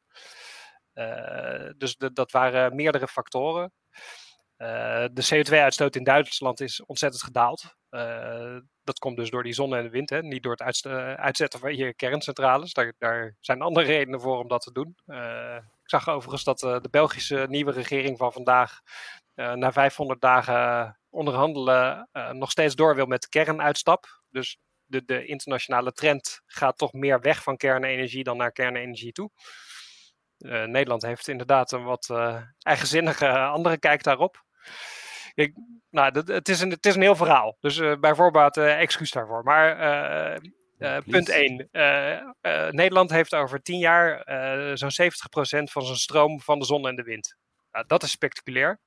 dus 1.77 1.95
dat 1.97 2.31
waren 2.31 2.75
meerdere 2.75 3.07
factoren. 3.07 3.71
De 4.57 5.27
CO2-uitstoot 5.33 5.95
in 5.95 6.03
Duitsland 6.03 6.61
is 6.61 6.85
ontzettend 6.85 7.23
gedaald. 7.23 7.75
dat 8.83 8.99
komt 8.99 9.17
dus 9.17 9.29
door 9.29 9.43
die 9.43 9.53
zon 9.53 9.75
en 9.75 9.83
de 9.83 9.89
wind, 9.89 10.09
hè? 10.09 10.21
niet 10.21 10.43
door 10.43 10.55
het 10.57 10.83
uitzetten 11.17 11.59
van 11.59 11.75
je 11.75 11.93
kerncentrales. 11.93 12.73
Daar, 12.73 12.93
daar, 12.97 13.35
zijn 13.39 13.61
andere 13.61 13.85
redenen 13.85 14.21
voor 14.21 14.37
om 14.37 14.47
dat 14.47 14.61
te 14.61 14.71
doen. 14.71 14.95
Ik 15.83 15.89
zag 15.89 16.09
overigens 16.09 16.43
dat 16.43 16.59
de 16.59 16.89
Belgische 16.91 17.45
nieuwe 17.49 17.71
regering 17.71 18.17
van 18.17 18.33
vandaag 18.33 18.79
na 19.35 19.71
500 19.71 20.21
dagen 20.21 20.99
onderhandelen 21.09 22.09
nog 22.31 22.51
steeds 22.51 22.75
door 22.75 22.95
wil 22.95 23.05
met 23.05 23.29
kernuitstap. 23.29 24.21
Dus 24.29 24.57
de, 24.85 25.05
de 25.05 25.25
internationale 25.25 25.91
trend 25.91 26.41
gaat 26.45 26.77
toch 26.77 26.93
meer 26.93 27.21
weg 27.21 27.43
van 27.43 27.57
kernenergie 27.57 28.23
dan 28.23 28.37
naar 28.37 28.51
kernenergie 28.51 29.11
toe. 29.11 29.29
Nederland 30.67 31.01
heeft 31.01 31.27
inderdaad 31.27 31.71
een 31.71 31.83
wat 31.83 32.13
eigenzinnige 32.59 33.37
andere 33.37 33.77
kijk 33.77 34.03
daarop. 34.03 34.45
Ik, 35.33 35.53
nou, 35.89 36.23
het, 36.25 36.49
is 36.49 36.61
een, 36.61 36.69
het 36.69 36.85
is 36.85 36.95
een 36.95 37.01
heel 37.01 37.15
verhaal. 37.15 37.57
Dus 37.59 37.77
uh, 37.77 37.95
bijvoorbeeld 37.99 38.57
uh, 38.57 38.79
excuus 38.79 39.11
daarvoor. 39.11 39.43
Maar 39.43 39.79
uh, 40.79 40.97
punt 41.05 41.29
1. 41.29 41.69
Nederland 42.71 43.09
heeft 43.09 43.35
over 43.35 43.61
10 43.61 43.79
jaar 43.79 44.21
zo'n 44.77 45.11
70% 45.11 45.63
van 45.63 45.85
zijn 45.85 45.97
stroom 45.97 46.41
van 46.41 46.59
de 46.59 46.65
zon 46.65 46.87
en 46.87 46.95
de 46.95 47.03
wind. 47.03 47.35
Nou, 47.71 47.85
dat 47.87 48.03
is 48.03 48.11
spectaculair. 48.11 48.79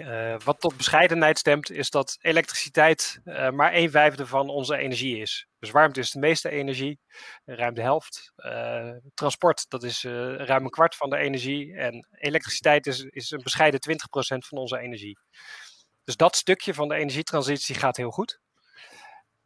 Uh, 0.00 0.34
wat 0.44 0.60
tot 0.60 0.76
bescheidenheid 0.76 1.38
stemt, 1.38 1.70
is 1.70 1.90
dat 1.90 2.16
elektriciteit 2.20 3.20
uh, 3.24 3.50
maar 3.50 3.74
een 3.74 3.90
vijfde 3.90 4.26
van 4.26 4.48
onze 4.48 4.76
energie 4.76 5.20
is. 5.20 5.46
Dus 5.58 5.70
warmte 5.70 6.00
is 6.00 6.10
de 6.10 6.18
meeste 6.18 6.50
energie, 6.50 6.98
ruim 7.44 7.74
de 7.74 7.80
helft. 7.80 8.32
Uh, 8.36 8.90
transport, 9.14 9.66
dat 9.68 9.82
is 9.82 10.02
ruim 10.36 10.64
een 10.64 10.70
kwart 10.70 10.96
van 10.96 11.10
de 11.10 11.16
energie. 11.16 11.76
En 11.76 12.06
elektriciteit 12.10 12.86
is, 12.86 13.00
is 13.00 13.30
een 13.30 13.42
bescheiden 13.42 13.80
20% 13.90 13.94
van 14.38 14.58
onze 14.58 14.78
energie. 14.78 15.18
Dus 16.04 16.16
dat 16.16 16.36
stukje 16.36 16.74
van 16.74 16.88
de 16.88 16.94
energietransitie 16.94 17.74
gaat 17.74 17.96
heel 17.96 18.10
goed. 18.10 18.40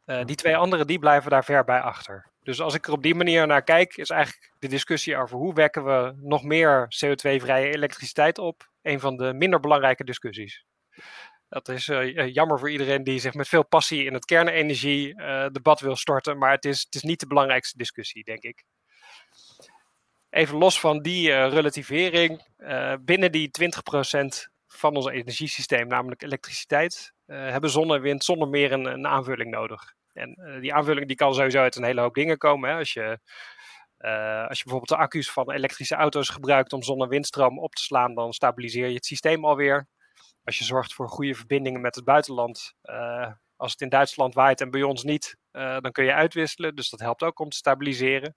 die 0.05 0.37
twee 0.37 0.57
andere, 0.57 0.85
die 0.85 0.99
blijven 0.99 1.31
daar 1.31 1.45
ver 1.45 1.65
bij 1.65 1.81
achter. 1.81 2.32
Dus 2.43 2.61
als 2.61 2.75
ik 2.75 2.87
er 2.87 2.93
op 2.93 3.03
die 3.03 3.15
manier 3.15 3.47
naar 3.47 3.63
kijk, 3.63 3.97
is 3.97 4.11
eigenlijk 4.11 4.53
de 4.59 4.69
discussie 4.69 5.17
over 5.17 5.37
hoe 5.37 5.55
wekken 5.55 5.85
we 5.85 6.15
nog 6.17 6.43
meer 6.43 6.95
CO2-vrije 7.05 7.73
elektriciteit 7.73 8.39
op, 8.39 8.71
een 8.83 9.01
van 9.01 9.17
de 9.17 9.33
minder 9.33 9.61
belangrijke 9.61 10.05
discussies. 10.05 10.65
Dat 11.49 11.69
is 11.69 11.89
uh, 11.89 12.35
jammer 12.35 12.59
voor 12.59 12.71
iedereen 12.71 13.05
die 13.05 13.19
zich 13.19 13.35
met 13.35 13.49
veel 13.49 13.67
passie 13.67 14.05
in 14.05 14.15
het 14.15 14.25
kernenergie-debat 14.25 15.81
uh, 15.81 15.87
wil 15.87 15.97
storten, 15.97 16.39
maar 16.39 16.51
het 16.51 16.65
is, 16.65 16.83
het 16.83 16.95
is 16.95 17.03
niet 17.03 17.21
de 17.21 17.27
belangrijkste 17.27 17.79
discussie, 17.79 18.25
denk 18.25 18.43
ik. 18.43 18.65
Even 20.31 20.57
los 20.57 20.81
van 20.81 21.03
die 21.03 21.47
relativering, 21.49 22.43
binnen 23.01 23.33
die 23.33 23.51
20% 23.63 24.51
van 24.67 24.97
ons 24.97 25.07
energiesysteem, 25.07 25.87
namelijk 25.87 26.23
elektriciteit, 26.23 27.13
hebben 27.27 27.71
zon 27.71 27.95
en 27.95 28.01
wind 28.01 28.25
zonder 28.25 28.49
meer 28.49 28.73
een, 28.73 28.85
een 28.85 29.07
aanvulling 29.07 29.51
nodig. 29.51 29.95
En 30.13 30.59
die 30.61 30.75
aanvulling 30.75 31.07
die 31.07 31.17
kan 31.17 31.35
sowieso 31.35 31.61
uit 31.61 31.77
een 31.77 31.85
hele 31.85 32.01
hoop 32.01 32.15
dingen 32.15 32.39
komen. 32.39 32.71
Hè. 32.71 32.77
Als 32.77 32.93
je 32.93 33.19
uh, 33.99 34.47
als 34.49 34.59
je 34.59 34.65
bijvoorbeeld 34.65 34.89
de 34.89 34.97
accu's 34.97 35.31
van 35.31 35.51
elektrische 35.51 35.95
auto's 35.95 36.29
gebruikt 36.29 36.73
om 36.73 36.83
zon- 36.83 37.03
en 37.03 37.09
windstroom 37.09 37.59
op 37.59 37.75
te 37.75 37.83
slaan, 37.83 38.15
dan 38.15 38.33
stabiliseer 38.33 38.89
je 38.89 38.95
het 38.95 39.07
systeem 39.07 39.45
alweer. 39.45 39.89
Als 40.45 40.59
je 40.59 40.65
zorgt 40.65 40.95
voor 40.95 41.09
goede 41.09 41.35
verbindingen 41.35 41.81
met 41.81 41.95
het 41.95 42.05
buitenland, 42.05 42.75
uh, 42.83 43.33
als 43.57 43.73
het 43.73 43.81
in 43.81 43.89
Duitsland 43.89 44.35
waait 44.35 44.61
en 44.61 44.71
bij 44.71 44.83
ons 44.83 45.03
niet, 45.03 45.37
dan 45.53 45.93
kun 45.93 46.05
je 46.05 46.15
uitwisselen. 46.15 46.75
Dus 46.75 46.91
dat 46.91 47.01
helpt 47.01 47.23
ook 47.23 47.39
om 47.39 47.49
te 47.49 47.57
stabiliseren. 47.57 48.37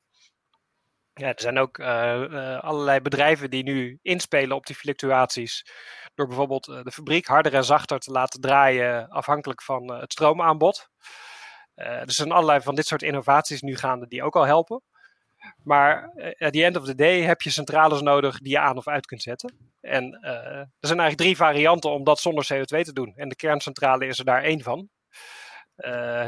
Ja, 1.14 1.28
er 1.28 1.42
zijn 1.42 1.58
ook 1.58 1.80
allerlei 2.60 3.02
bedrijven 3.02 3.50
die 3.50 3.64
nu 3.64 4.00
inspelen 4.02 4.56
op 4.56 4.66
die 4.66 4.76
fluctuaties. 4.76 5.66
Door 6.14 6.28
bijvoorbeeld 6.28 6.66
de 6.66 6.92
fabriek 6.92 7.26
harder 7.26 7.54
en 7.54 7.64
zachter 7.64 8.00
te 8.00 8.12
laten 8.12 8.42
draaien 8.42 9.10
afhankelijk 9.10 9.62
van 9.62 9.94
het 9.94 10.12
stroomaanbod. 10.12 10.90
Er 11.76 12.12
zijn 12.12 12.32
allerlei 12.32 12.62
van 12.62 12.76
dit 12.76 12.88
soort 12.88 13.02
innovaties 13.02 13.62
nu 13.62 13.76
gaande 13.76 14.08
die 14.08 14.24
ook 14.24 14.36
al 14.36 14.46
helpen. 14.46 14.82
Maar 15.64 16.12
uh, 16.16 16.26
at 16.26 16.54
the 16.54 16.64
end 16.64 16.78
of 16.78 16.86
the 16.86 16.96
day 16.96 17.22
heb 17.22 17.42
je 17.42 17.50
centrales 17.50 18.02
nodig 18.02 18.40
die 18.40 18.52
je 18.52 18.60
aan 18.60 18.78
of 18.78 18.88
uit 18.88 19.06
kunt 19.06 19.22
zetten. 19.22 19.74
En 19.82 20.20
uh, 20.22 20.30
er 20.30 20.68
zijn 20.80 21.00
eigenlijk 21.00 21.18
drie 21.18 21.36
varianten 21.36 21.92
om 21.92 22.04
dat 22.04 22.20
zonder 22.20 22.48
CO2 22.54 22.82
te 22.82 22.94
doen. 22.94 23.14
En 23.16 23.30
de 23.30 23.36
kerncentrale 23.36 24.06
is 24.06 24.20
er 24.20 24.26
daar 24.26 24.44
één 24.44 24.62
van. 24.62 24.90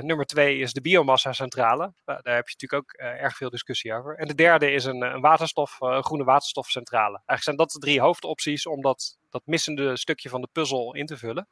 Nummer 0.01 0.25
twee 0.25 0.57
is 0.57 0.73
de 0.73 0.81
biomassa-centrale. 0.81 1.93
daar 2.05 2.35
heb 2.35 2.47
je 2.47 2.55
natuurlijk 2.57 2.73
ook 2.73 2.91
erg 2.93 3.35
veel 3.35 3.49
discussie 3.49 3.93
over. 3.93 4.17
En 4.17 4.27
de 4.27 4.35
derde 4.35 4.71
is 4.71 4.85
een, 4.85 5.01
een 5.01 5.21
waterstof, 5.21 5.79
een 5.79 6.03
groene 6.03 6.23
waterstofcentrale. 6.23 7.21
Eigenlijk 7.25 7.43
zijn 7.43 7.55
dat 7.55 7.71
de 7.71 7.79
drie 7.79 8.01
hoofdopties 8.01 8.65
om 8.65 8.81
dat, 8.81 9.17
dat 9.29 9.41
missende 9.45 9.97
stukje 9.97 10.29
van 10.29 10.41
de 10.41 10.49
puzzel 10.51 10.95
in 10.95 11.05
te 11.05 11.17
vullen. 11.17 11.47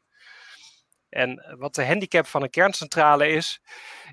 En 1.09 1.55
wat 1.57 1.75
de 1.75 1.85
handicap 1.85 2.25
van 2.25 2.41
een 2.43 2.49
kerncentrale 2.49 3.27
is, 3.27 3.61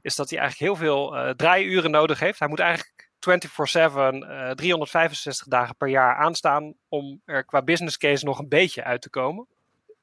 is 0.03 0.15
dat 0.15 0.31
hij 0.31 0.39
eigenlijk 0.39 0.71
heel 0.71 0.87
veel 0.87 1.35
draaiuren 1.37 1.91
nodig 1.91 2.19
heeft. 2.19 2.39
Hij 2.39 2.49
moet 2.49 2.61
eigenlijk 2.61 3.11
24/7, 3.23 3.29
uh, 3.29 4.51
365 4.51 5.47
dagen 5.47 5.77
per 5.77 5.89
jaar 5.89 6.17
aanstaan 6.17 6.75
om 6.89 7.21
er 7.25 7.45
qua 7.45 7.63
business 7.63 7.97
case 7.97 8.25
nog 8.25 8.39
een 8.39 8.49
beetje 8.49 8.85
uit 8.85 9.03
te 9.03 9.11
komen. 9.11 9.47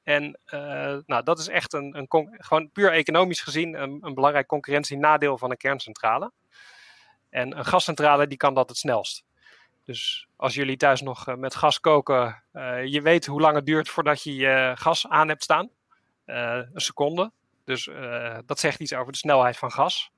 En 0.02 0.38
uh, 0.46 0.96
nou, 1.06 1.22
dat 1.22 1.38
is 1.38 1.48
echt 1.48 1.72
een, 1.72 1.96
een 1.98 2.32
gewoon 2.36 2.70
puur 2.70 2.92
economisch 2.92 3.40
gezien 3.40 3.82
een, 3.82 3.98
een 4.00 4.14
belangrijk 4.14 4.46
concurrentienadeel 4.46 5.38
van 5.38 5.50
een 5.50 5.56
kerncentrale. 5.56 6.32
En 7.30 7.58
een 7.58 7.64
gascentrale 7.64 8.26
die 8.26 8.38
kan 8.38 8.54
dat 8.54 8.68
het 8.68 8.78
snelst. 8.78 9.24
Dus 9.84 10.26
als 10.36 10.54
jullie 10.54 10.76
thuis 10.76 11.00
nog 11.00 11.36
met 11.36 11.54
gas 11.54 11.80
koken, 11.80 12.42
je 12.84 13.00
weet 13.02 13.26
hoe 13.26 13.40
lang 13.40 13.54
het 13.54 13.66
duurt 13.66 13.88
voordat 13.88 14.22
je 14.22 14.34
je 14.34 14.72
gas 14.74 15.08
aan 15.08 15.28
hebt 15.28 15.42
staan. 15.42 15.70
Een 16.30 16.80
seconde. 16.80 17.32
Dus 17.64 17.90
dat 18.46 18.58
zegt 18.58 18.80
iets 18.80 18.94
over 18.94 19.12
de 19.12 19.18
snelheid 19.18 19.56
van 19.56 19.72
gas. 19.72 20.10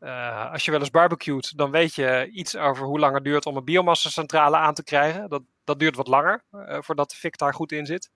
Uh, 0.00 0.50
als 0.52 0.64
je 0.64 0.70
wel 0.70 0.80
eens 0.80 0.90
barbecued, 0.90 1.56
dan 1.56 1.70
weet 1.70 1.94
je 1.94 2.30
iets 2.32 2.56
over 2.56 2.86
hoe 2.86 2.98
lang 2.98 3.14
het 3.14 3.24
duurt 3.24 3.46
om 3.46 3.56
een 3.56 3.64
biomassa-centrale 3.64 4.56
aan 4.56 4.74
te 4.74 4.84
krijgen. 4.84 5.28
Dat, 5.28 5.42
dat 5.64 5.78
duurt 5.78 5.96
wat 5.96 6.06
langer 6.06 6.44
voordat 6.80 7.10
de 7.10 7.16
fik 7.16 7.38
daar 7.38 7.54
goed 7.54 7.72
in 7.72 7.86
zit. 7.86 8.10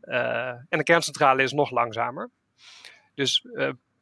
En 0.00 0.66
de 0.68 0.82
kerncentrale 0.82 1.42
is 1.42 1.52
nog 1.52 1.70
langzamer. 1.70 2.30
Dus 3.14 3.46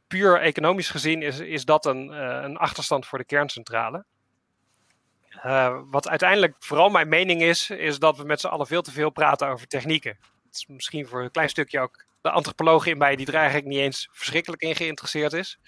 puur 0.06 0.40
economisch 0.40 0.90
gezien 0.90 1.22
is, 1.22 1.40
is 1.40 1.64
dat 1.64 1.86
een, 1.86 2.08
een 2.44 2.56
achterstand 2.56 3.06
voor 3.06 3.18
de 3.18 3.24
kerncentrale. 3.24 4.04
wat 5.90 6.08
uiteindelijk 6.08 6.54
vooral 6.58 6.88
mijn 6.88 7.08
mening 7.08 7.42
is, 7.42 7.70
is 7.70 7.98
dat 7.98 8.16
we 8.16 8.24
met 8.24 8.40
z'n 8.40 8.46
allen 8.46 8.66
veel 8.66 8.82
te 8.82 8.92
veel 8.92 9.10
praten 9.10 9.48
over 9.48 9.66
technieken. 9.66 10.18
Het 10.46 10.54
is 10.54 10.66
misschien 10.66 11.06
voor 11.06 11.22
een 11.22 11.30
klein 11.30 11.48
stukje 11.48 11.80
ook 11.80 12.05
de 12.26 12.32
antropoloog 12.32 12.86
in 12.86 12.98
mij 12.98 13.16
die 13.16 13.26
er 13.26 13.34
eigenlijk 13.34 13.66
niet 13.66 13.78
eens 13.78 14.08
verschrikkelijk 14.12 14.62
in 14.62 14.76
geïnteresseerd 14.76 15.32
is. 15.32 15.58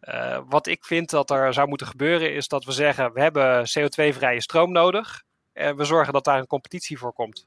Uh, 0.00 0.40
wat 0.48 0.66
ik 0.66 0.84
vind 0.84 1.10
dat 1.10 1.30
er 1.30 1.52
zou 1.52 1.68
moeten 1.68 1.86
gebeuren 1.86 2.34
is 2.34 2.48
dat 2.48 2.64
we 2.64 2.72
zeggen, 2.72 3.12
we 3.12 3.20
hebben 3.20 3.66
CO2-vrije 3.78 4.40
stroom 4.40 4.72
nodig 4.72 5.22
en 5.52 5.76
we 5.76 5.84
zorgen 5.84 6.12
dat 6.12 6.24
daar 6.24 6.38
een 6.38 6.46
competitie 6.46 6.98
voor 6.98 7.12
komt. 7.12 7.46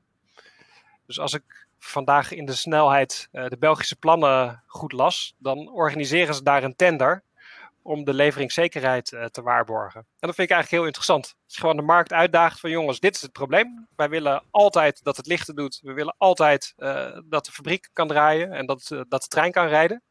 Dus 1.06 1.20
als 1.20 1.34
ik 1.34 1.68
vandaag 1.80 2.32
in 2.32 2.46
de 2.46 2.54
snelheid 2.54 3.28
uh, 3.32 3.48
de 3.48 3.58
Belgische 3.58 3.96
plannen 3.96 4.64
goed 4.68 4.92
las, 4.92 5.36
dan 5.38 5.70
organiseren 5.70 6.36
ze 6.36 6.44
daar 6.44 6.64
een 6.64 6.76
tender 6.76 7.24
om 7.84 8.04
de 8.04 8.14
leveringszekerheid 8.14 9.12
uh, 9.12 9.26
te 9.26 9.42
waarborgen. 9.42 10.00
En 10.00 10.28
dat 10.28 10.36
vind 10.36 10.50
ik 10.50 10.56
eigenlijk 10.56 10.72
heel 10.72 10.86
interessant. 10.86 11.36
Als 11.46 11.54
je 11.54 11.60
gewoon 11.60 11.76
de 11.76 11.82
markt 11.82 12.14
uitdaagt 12.14 12.60
van 12.60 12.70
jongens, 12.70 13.00
dit 13.00 13.16
is 13.16 13.22
het 13.22 13.32
probleem. 13.32 13.88
Wij 13.96 14.10
willen 14.10 14.44
altijd 14.50 15.04
dat 15.04 15.18
het 15.18 15.28
lichten 15.28 15.56
doet. 15.56 15.80
We 15.84 15.94
willen 15.94 16.16
altijd 16.18 16.74
dat 17.26 17.46
de 17.46 17.52
fabriek 17.52 17.90
kan 17.94 18.08
draaien 18.08 18.52
en 18.52 18.66
dat, 18.66 18.88
dat 18.88 19.22
de 19.22 19.28
trein 19.28 19.52
kan 19.52 19.68
rijden. 19.68 20.04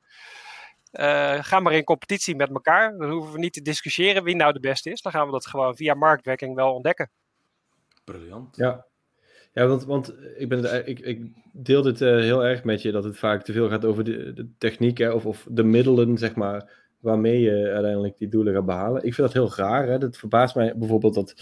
Uh, 0.93 1.39
ga 1.41 1.61
maar 1.61 1.73
in 1.73 1.85
competitie 1.85 2.37
met 2.37 2.49
elkaar. 2.49 2.97
Dan 2.97 3.11
hoeven 3.11 3.33
we 3.33 3.39
niet 3.39 3.53
te 3.53 3.62
discussiëren 3.62 4.25
wie 4.25 4.37
nou 4.37 4.53
de 4.53 4.61
beste 4.61 4.91
is. 4.91 5.03
Dan 5.03 5.12
gaan 5.12 5.27
we 5.27 5.33
dat 5.33 5.47
gewoon 5.47 5.77
via 5.77 5.95
marktwerking 5.95 6.55
wel 6.55 6.75
ontdekken. 6.75 7.11
Briljant. 8.05 8.57
Ja, 8.57 8.87
ja 9.53 9.66
want, 9.66 9.85
want 9.85 10.14
ik, 10.37 10.49
ben 10.49 10.89
ik, 10.89 10.99
ik 10.99 11.21
deel 11.53 11.83
dit 11.83 12.01
uh, 12.01 12.09
heel 12.09 12.45
erg 12.45 12.64
met 12.64 12.83
je 12.83 12.93
dat 12.93 13.05
het 13.05 13.18
vaak 13.18 13.43
te 13.43 13.53
veel 13.53 13.68
gaat 13.68 13.85
over 13.85 14.05
de, 14.05 14.33
de 14.33 14.51
techniek 14.59 14.99
hè, 14.99 15.11
of, 15.11 15.27
of 15.27 15.47
de 15.51 15.64
middelen, 15.64 16.18
zeg 16.18 16.35
maar, 16.35 16.71
waarmee 17.01 17.40
je 17.40 17.70
uiteindelijk 17.72 18.18
die 18.18 18.28
doelen 18.28 18.55
gaat 18.55 18.66
behalen. 18.66 19.05
Ik 19.05 19.14
vind 19.14 19.32
dat 19.32 19.36
heel 19.36 19.64
raar. 19.64 19.88
Hè? 19.88 19.98
Dat 19.98 20.16
verbaast 20.16 20.55
mij 20.55 20.76
bijvoorbeeld 20.76 21.14
dat 21.14 21.34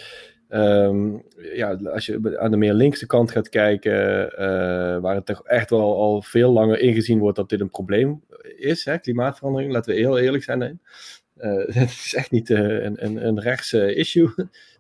Um, 0.51 1.23
ja, 1.55 1.75
als 1.75 2.07
je 2.07 2.39
aan 2.39 2.51
de 2.51 2.57
meer 2.57 2.73
linkse 2.73 3.07
kant 3.07 3.31
gaat 3.31 3.49
kijken, 3.49 4.31
uh, 4.33 4.99
waar 4.99 5.15
het 5.15 5.27
toch 5.27 5.43
echt 5.45 5.71
wel 5.71 5.97
al 5.97 6.23
veel 6.23 6.53
langer 6.53 6.79
ingezien 6.81 7.19
wordt 7.19 7.37
dat 7.37 7.49
dit 7.49 7.61
een 7.61 7.71
probleem 7.71 8.23
is, 8.57 8.85
hè, 8.85 8.99
klimaatverandering, 8.99 9.73
laten 9.73 9.95
we 9.95 10.01
heel 10.01 10.19
eerlijk 10.19 10.45
zijn. 10.45 10.61
Uh, 10.61 11.67
het 11.81 11.91
is 11.91 12.15
echt 12.15 12.31
niet 12.31 12.51
uh, 12.51 12.59
een, 12.59 13.05
een, 13.05 13.27
een 13.27 13.41
rechts 13.41 13.73
issue 13.73 14.31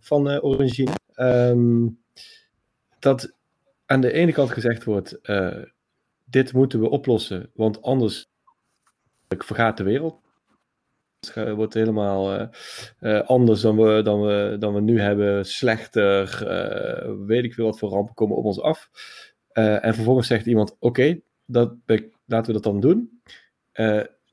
van 0.00 0.40
origine. 0.40 0.90
Um, 1.16 1.98
dat 2.98 3.34
aan 3.86 4.00
de 4.00 4.12
ene 4.12 4.32
kant 4.32 4.50
gezegd 4.50 4.84
wordt, 4.84 5.18
dit 6.24 6.52
moeten 6.52 6.80
we 6.80 6.88
oplossen, 6.88 7.50
want 7.54 7.82
anders 7.82 8.28
vergaat 9.28 9.76
de 9.76 9.82
wereld. 9.82 10.20
Het 11.26 11.54
wordt 11.54 11.74
helemaal 11.74 12.34
uh, 12.34 12.46
uh, 13.00 13.20
anders 13.20 13.60
dan 13.60 13.76
we, 13.76 14.02
dan, 14.02 14.20
we, 14.20 14.56
dan 14.58 14.74
we 14.74 14.80
nu 14.80 15.00
hebben. 15.00 15.46
Slechter, 15.46 16.42
uh, 16.42 17.26
weet 17.26 17.44
ik 17.44 17.54
veel 17.54 17.64
wat 17.64 17.78
voor 17.78 17.90
rampen 17.90 18.14
komen 18.14 18.36
op 18.36 18.44
ons 18.44 18.60
af. 18.60 18.90
en 19.52 19.94
vervolgens 19.94 20.26
zegt 20.26 20.46
iemand: 20.46 20.76
Oké, 20.78 21.20
laten 21.46 22.46
we 22.46 22.52
dat 22.52 22.62
dan 22.62 22.80
doen. 22.80 23.20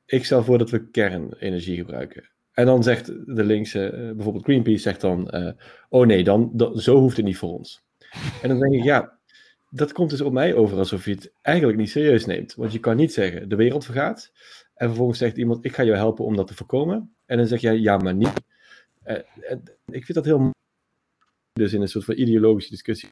ik 0.06 0.26
stel 0.26 0.44
voor 0.44 0.58
dat 0.58 0.70
we 0.70 0.90
kernenergie 0.90 1.76
gebruiken. 1.76 2.30
En 2.54 2.66
dan 2.66 2.84
zegt 2.84 3.06
de 3.36 3.44
linkse, 3.44 4.12
bijvoorbeeld 4.16 4.44
Greenpeace, 4.44 4.82
zegt 4.82 5.02
dan: 5.02 5.32
Oh 5.90 6.06
nee, 6.06 6.24
dan, 6.24 6.50
dan, 6.54 6.80
zo 6.80 7.00
hoeft 7.00 7.18
het 7.18 7.26
niet 7.26 7.38
voor 7.38 7.54
ons. 7.54 7.84
En 8.42 8.50
dan 8.50 8.60
denk 8.60 8.74
ik: 8.74 8.84
Ja, 8.84 9.18
dat 9.70 9.92
komt 9.92 10.10
dus 10.10 10.22
op 10.22 10.34
mij 10.34 10.54
over 10.54 10.78
alsof 10.78 11.06
je 11.06 11.12
het 11.12 11.32
eigenlijk 11.42 11.78
niet 11.78 11.90
serieus 11.90 12.26
neemt. 12.26 12.56
Want 12.56 12.72
je 12.72 12.80
kan 12.80 12.96
niet 12.96 13.14
zeggen, 13.14 13.50
de 13.50 13.56
wereld 13.56 13.86
vergaat. 13.86 14.32
En 14.76 14.88
vervolgens 14.88 15.20
zegt 15.20 15.38
iemand, 15.38 15.66
ik 15.66 15.76
ga 15.76 15.84
je 15.84 15.96
helpen 15.96 16.26
om 16.26 16.36
dat 16.36 16.48
te 16.48 16.56
voorkomen. 16.56 17.16
En 17.26 17.38
dan 17.38 17.48
zeg 17.48 17.62
jij, 17.62 17.78
ja, 17.78 17.98
maar 17.98 18.16
niet. 18.16 18.34
Uh, 19.06 19.16
ik 19.86 20.06
vind 20.06 20.14
dat 20.14 20.26
heel 20.26 20.52
dus 21.54 21.74
in 21.74 21.82
een 21.82 21.88
soort 21.88 22.06
van 22.06 22.18
ideologische 22.18 22.70
discussie. 22.70 23.10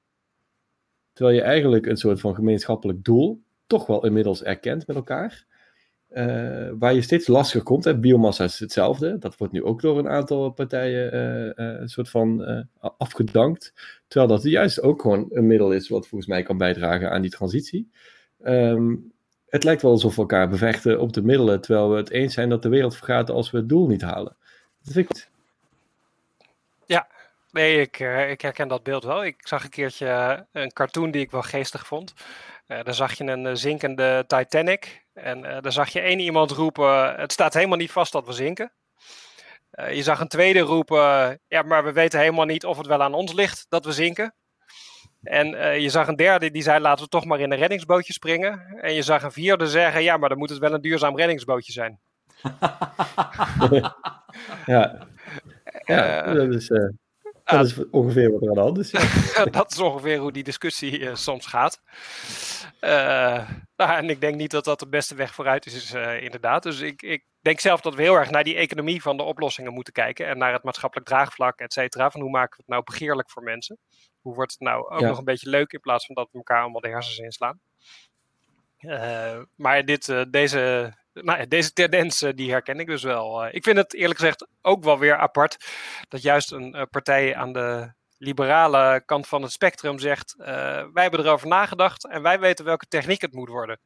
Terwijl 1.14 1.38
je 1.38 1.44
eigenlijk 1.44 1.86
een 1.86 1.98
soort 1.98 2.20
van 2.20 2.36
gemeenschappelijk 2.36 3.04
doel 3.04 3.42
toch 3.68 3.86
wel 3.86 4.06
inmiddels 4.06 4.44
erkent 4.44 4.88
met 4.88 4.96
elkaar. 4.96 5.46
Uh, 6.10 6.70
waar 6.80 6.94
je 6.94 7.02
steeds 7.02 7.28
lastiger 7.28 7.64
komt. 7.64 8.02
Biomassa 8.02 8.44
is 8.44 8.60
hetzelfde. 8.60 9.18
Dat 9.18 9.38
wordt 9.38 9.54
nu 9.54 9.64
ook 9.64 9.82
door 9.82 9.98
een 9.98 10.10
aantal 10.10 10.52
partijen 10.52 11.20
een 11.82 11.90
soort 11.90 12.10
van 12.10 12.46
afgedankt. 12.80 13.74
Terwijl 14.08 14.32
dat 14.32 14.44
juist 14.44 14.82
ook 14.82 15.02
gewoon 15.02 15.28
een 15.30 15.48
middel 15.48 15.72
is 15.72 15.90
wat 15.90 16.08
volgens 16.08 16.30
mij 16.30 16.44
kan 16.44 16.58
bijdragen 16.58 17.12
aan 17.12 17.22
die 17.22 17.32
transitie. 17.32 17.92
Um, 18.44 19.14
het 19.54 19.64
lijkt 19.64 19.82
wel 19.82 19.92
alsof 19.92 20.16
we 20.16 20.22
elkaar 20.22 20.50
bevechten 20.50 21.00
op 21.00 21.14
de 21.14 21.22
middelen, 21.22 21.62
terwijl 21.62 21.90
we 21.90 21.96
het 21.96 22.10
eens 22.10 22.34
zijn 22.34 22.50
dat 22.50 22.62
de 22.62 22.70
wereld 22.70 22.96
vergaat 22.96 23.30
als 23.30 23.52
we 23.52 23.58
het 23.58 23.70
doel 23.70 23.88
niet 23.88 24.02
halen. 24.02 24.36
Dat 24.84 24.94
vind 24.94 25.10
ik. 25.10 25.30
Ja, 26.86 27.08
nee, 27.52 27.82
ik, 27.82 28.00
ik 28.30 28.42
herken 28.42 28.68
dat 28.68 28.84
beeld 28.84 29.04
wel. 29.04 29.26
Ik 29.26 29.48
zag 29.48 29.64
een 29.64 29.70
keertje 29.70 30.46
een 30.52 30.74
cartoon 30.74 31.12
die 31.12 31.22
ik 31.22 31.32
wel 31.32 31.42
geestig 31.42 31.88
vond. 31.88 32.14
Uh, 32.68 32.84
daar 32.84 32.94
zag 32.94 33.14
je 33.14 33.24
een 33.24 33.58
zinkende 33.58 34.24
Titanic. 34.28 35.06
En 35.14 35.40
uh, 35.40 35.58
daar 35.62 35.72
zag 35.72 35.90
je 35.90 36.00
één 36.00 36.20
iemand 36.20 36.52
roepen: 36.52 37.16
Het 37.16 37.32
staat 37.32 37.54
helemaal 37.54 37.78
niet 37.78 37.92
vast 37.92 38.12
dat 38.12 38.26
we 38.26 38.34
zinken. 38.34 38.72
Je 39.90 40.04
zag 40.04 40.20
een 40.20 40.28
tweede 40.28 40.60
roepen: 40.60 41.40
Ja, 41.48 41.62
maar 41.62 41.84
we 41.84 41.92
weten 41.92 42.20
helemaal 42.20 42.46
niet 42.46 42.66
of 42.66 42.78
het 42.78 42.88
wel 42.88 43.04
aan 43.04 43.14
ons 43.14 43.34
ligt 43.34 43.66
dat 43.70 43.86
we 43.86 43.92
zinken. 43.92 44.34
En 45.24 45.48
uh, 45.54 45.80
je 45.80 45.90
zag 45.90 46.08
een 46.08 46.16
derde 46.16 46.52
die 46.52 46.62
zei: 46.62 46.80
Laten 46.80 47.04
we 47.04 47.10
toch 47.10 47.26
maar 47.26 47.40
in 47.40 47.52
een 47.52 47.58
reddingsbootje 47.58 48.14
springen. 48.14 48.80
En 48.82 48.94
je 48.94 49.02
zag 49.02 49.24
een 49.24 49.32
vierde 49.32 49.68
zeggen: 49.68 50.04
Ja, 50.04 50.18
maar 50.18 50.30
dan 50.30 50.38
moet 50.38 50.50
het 50.50 50.60
wel 50.60 50.74
een 50.74 50.82
duurzaam 50.82 51.18
reddingsbootje 51.18 51.72
zijn. 51.72 52.00
ja. 54.66 55.08
ja, 55.86 56.34
dat 56.34 56.54
is. 56.54 56.68
Dat 57.44 57.66
is 57.66 57.90
ongeveer 57.90 58.32
wat 58.32 58.42
er 58.42 58.48
aan 58.48 58.54
de 58.54 58.60
hand 58.60 58.78
is. 58.78 58.92
Ja. 58.92 59.46
dat 59.60 59.72
is 59.72 59.80
ongeveer 59.80 60.18
hoe 60.18 60.32
die 60.32 60.44
discussie 60.44 61.16
soms 61.16 61.46
gaat. 61.46 61.82
Nou, 63.76 63.98
en 63.98 64.10
ik 64.10 64.22
denk 64.22 64.36
niet 64.36 64.52
dat 64.52 64.66
dat 64.66 64.80
de 64.80 64.88
beste 64.88 65.16
weg 65.16 65.34
vooruit 65.34 65.66
is, 65.66 65.94
uh, 65.94 66.22
inderdaad. 66.22 66.64
Dus 66.64 66.80
ik, 66.80 67.02
ik, 67.02 67.26
denk 67.42 67.60
zelf 67.60 67.82
dat 67.82 67.96
we 67.96 68.02
heel 68.02 68.16
erg 68.16 68.30
naar 68.30 68.44
die 68.44 68.56
economie 68.56 69.02
van 69.02 69.18
de 69.18 69.24
oplossingen 69.24 69.74
moeten 69.74 69.94
kijken. 69.94 70.28
En 70.28 70.38
naar 70.38 70.54
het 70.54 70.64
maatschappelijk 70.64 71.08
draagvlak, 71.08 71.60
et 71.60 71.74
cetera. 71.74 72.10
Van 72.10 72.22
hoe 72.22 72.30
maken 72.30 72.58
we 72.58 72.64
het 72.66 72.68
nou 72.68 72.84
begeerlijk 72.84 73.30
voor 73.30 73.44
mensen? 73.44 73.78
Hoe 74.24 74.36
wordt 74.36 74.52
het 74.52 74.62
nou 74.62 74.90
ook 74.90 75.00
ja. 75.00 75.08
nog 75.08 75.18
een 75.18 75.24
beetje 75.24 75.50
leuk 75.50 75.72
in 75.72 75.80
plaats 75.80 76.06
van 76.06 76.16
dat 76.16 76.28
we 76.32 76.38
elkaar 76.38 76.62
allemaal 76.62 76.82
de 76.82 76.90
hersens 76.90 77.18
inslaan? 77.18 77.60
maar 79.56 79.86
dit, 79.86 80.26
deze 80.30 80.94
nou, 81.14 81.48
deze 81.48 81.74
tendens 81.74 82.22
uh, 82.22 82.32
die 82.36 82.52
herken 82.52 82.80
ik 82.80 82.88
dus 82.88 83.04
wel. 83.04 83.48
Ik 83.48 83.64
vind 83.64 83.78
het 83.78 83.94
eerlijk 83.94 84.20
gezegd 84.20 84.48
ook 84.62 84.84
wel 84.84 85.00
weer 85.00 85.18
apart 85.18 85.66
dat 86.10 86.22
juist 86.22 86.52
een 86.52 86.88
partij 86.92 87.36
aan 87.36 87.54
de 87.54 87.92
liberale 88.18 89.04
kant 89.06 89.28
van 89.28 89.42
het 89.42 89.52
spectrum 89.52 90.00
zegt: 90.00 90.36
wij 90.38 90.92
hebben 90.94 91.20
erover 91.20 91.48
nagedacht 91.48 92.08
en 92.08 92.22
wij 92.22 92.40
weten 92.40 92.66
welke 92.66 92.88
techniek 92.88 93.22
het 93.22 93.34
moet 93.34 93.50
worden. 93.50 93.80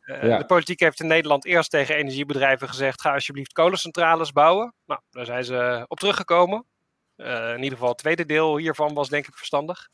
Ja. 0.00 0.38
De 0.38 0.46
politiek 0.46 0.80
heeft 0.80 1.00
in 1.00 1.06
Nederland 1.06 1.44
eerst 1.44 1.70
tegen 1.70 1.94
energiebedrijven 1.94 2.68
gezegd: 2.68 3.00
ga 3.00 3.12
alsjeblieft 3.12 3.52
kolencentrales 3.52 4.32
bouwen. 4.32 4.74
Nou, 4.86 5.00
daar 5.10 5.24
zijn 5.24 5.44
ze 5.44 5.84
op 5.88 5.98
teruggekomen. 5.98 6.64
In 7.16 7.62
ieder 7.62 7.72
geval 7.72 7.88
het 7.88 7.98
tweede 7.98 8.26
deel 8.26 8.56
hiervan 8.56 8.94
was 8.94 9.08
denk 9.08 9.26
ik 9.26 9.36
verstandig. 9.36 9.88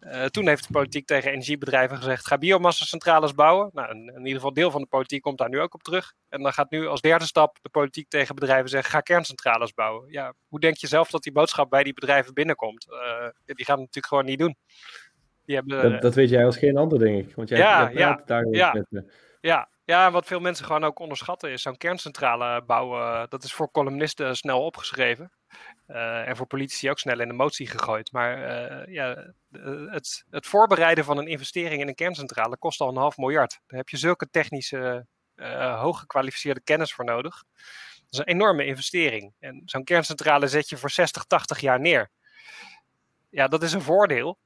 Uh, 0.00 0.24
toen 0.24 0.48
heeft 0.48 0.66
de 0.66 0.72
politiek 0.72 1.06
tegen 1.06 1.30
energiebedrijven 1.30 1.96
gezegd: 1.96 2.26
ga 2.26 2.38
biomassa-centrales 2.38 3.34
bouwen. 3.34 3.70
Nou, 3.72 3.90
in, 3.90 4.12
in, 4.14 4.18
ieder 4.18 4.34
geval 4.34 4.52
deel 4.52 4.70
van 4.70 4.80
de 4.80 4.86
politiek 4.86 5.22
komt 5.22 5.38
daar 5.38 5.48
nu 5.48 5.60
ook 5.60 5.74
op 5.74 5.82
terug. 5.82 6.12
En 6.28 6.42
dan 6.42 6.52
gaat 6.52 6.70
nu 6.70 6.86
als 6.86 7.00
derde 7.00 7.24
stap 7.24 7.58
de 7.62 7.68
politiek 7.68 8.08
tegen 8.08 8.34
bedrijven 8.34 8.68
zeggen: 8.68 8.90
ga 8.90 9.00
kerncentrales 9.00 9.74
bouwen. 9.74 10.10
Ja, 10.10 10.34
hoe 10.48 10.60
denk 10.60 10.76
je 10.76 10.86
zelf 10.86 11.10
dat 11.10 11.22
die 11.22 11.32
boodschap 11.32 11.70
bij 11.70 11.82
die 11.82 11.94
bedrijven 11.94 12.34
binnenkomt? 12.34 12.86
Uh, 12.90 13.28
die 13.44 13.64
gaan 13.64 13.80
het 13.80 13.94
natuurlijk 13.94 14.06
gewoon 14.06 14.24
niet 14.24 14.38
doen. 14.38 14.56
Die 15.44 15.56
hebben, 15.56 15.90
dat, 15.92 16.02
dat, 16.02 16.14
weet 16.14 16.30
jij 16.30 16.44
als 16.44 16.56
geen 16.56 16.76
ander, 16.76 16.98
denk 16.98 17.26
ik. 17.26 17.34
Want 17.34 17.48
jij, 17.48 17.58
ja, 17.58 17.80
jij 17.80 17.90
praat 17.92 18.18
ja, 18.18 18.24
daar 18.24 18.46
ja, 18.46 18.72
met 18.72 18.86
me. 18.88 19.12
Ja, 19.40 19.68
ja, 19.88 20.10
wat 20.10 20.26
veel 20.26 20.40
mensen 20.40 20.64
gewoon 20.64 20.84
ook 20.84 20.98
onderschatten 20.98 21.50
is 21.50 21.62
zo'n 21.62 21.76
kerncentrale 21.76 22.62
bouwen. 22.62 23.30
Dat 23.30 23.44
is 23.44 23.52
voor 23.52 23.70
columnisten 23.70 24.36
snel 24.36 24.64
opgeschreven. 24.64 25.32
Uh, 25.86 26.28
en 26.28 26.36
voor 26.36 26.46
politici 26.46 26.90
ook 26.90 26.98
snel 26.98 27.20
in 27.20 27.28
de 27.28 27.34
motie 27.34 27.66
gegooid. 27.66 28.12
Maar 28.12 28.38
uh, 28.38 28.94
ja, 28.94 29.32
het, 29.90 30.24
het, 30.30 30.46
voorbereiden 30.46 31.04
van 31.04 31.18
een 31.18 31.26
investering 31.26 31.80
in 31.80 31.88
een 31.88 31.94
kerncentrale 31.94 32.56
kost 32.56 32.80
al 32.80 32.88
een 32.88 32.96
half 32.96 33.16
miljard. 33.16 33.60
Daar 33.66 33.78
heb 33.78 33.88
je 33.88 33.96
zulke 33.96 34.30
technische, 34.30 35.06
uh, 35.36 35.80
hooggekwalificeerde 35.80 36.62
kennis 36.62 36.92
voor 36.92 37.04
nodig. 37.04 37.44
Dat 37.96 38.06
is 38.10 38.18
een 38.18 38.34
enorme 38.34 38.64
investering. 38.64 39.34
En 39.38 39.62
zo'n 39.64 39.84
kerncentrale 39.84 40.46
zet 40.46 40.68
je 40.68 40.76
voor 40.76 40.90
60, 40.90 41.24
80 41.24 41.60
jaar 41.60 41.80
neer. 41.80 42.10
Ja, 43.30 43.48
dat 43.48 43.62
is 43.62 43.72
een 43.72 43.82
voordeel. 43.82 44.38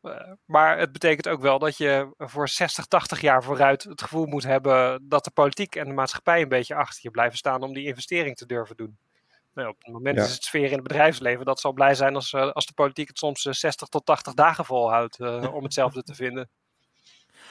maar 0.45 0.79
het 0.79 0.93
betekent 0.93 1.29
ook 1.29 1.41
wel 1.41 1.59
dat 1.59 1.77
je 1.77 2.15
voor 2.19 2.49
60, 2.49 2.87
80 2.87 3.21
jaar 3.21 3.43
vooruit 3.43 3.83
het 3.83 4.03
gevoel 4.03 4.27
moet 4.27 4.43
hebben 4.43 5.09
dat 5.09 5.25
de 5.25 5.31
politiek 5.31 5.77
en 5.77 5.85
de 5.85 5.93
maatschappij 5.93 6.43
een 6.43 6.49
beetje 6.49 6.75
achter 6.75 7.01
je 7.03 7.11
blijven 7.11 7.39
staan 7.39 7.63
om 7.63 7.75
die 7.75 7.87
investering 7.87 8.37
te 8.37 8.47
durven 8.47 8.77
doen. 8.77 8.99
Nou, 9.55 9.69
op 9.69 9.77
het 9.79 9.93
moment 9.93 10.17
ja. 10.17 10.25
is 10.25 10.33
het 10.33 10.45
sfeer 10.45 10.67
in 10.67 10.73
het 10.73 10.83
bedrijfsleven 10.83 11.45
dat 11.45 11.61
zal 11.61 11.73
blij 11.73 11.95
zijn 11.95 12.15
als, 12.15 12.33
uh, 12.33 12.51
als 12.51 12.67
de 12.67 12.73
politiek 12.73 13.09
het 13.09 13.19
soms 13.19 13.45
uh, 13.45 13.53
60 13.53 13.89
tot 13.89 14.07
80 14.07 14.35
dagen 14.35 14.65
volhoudt 14.65 15.21
uh, 15.21 15.55
om 15.55 15.63
hetzelfde 15.63 16.03
te 16.03 16.15
vinden. 16.15 16.49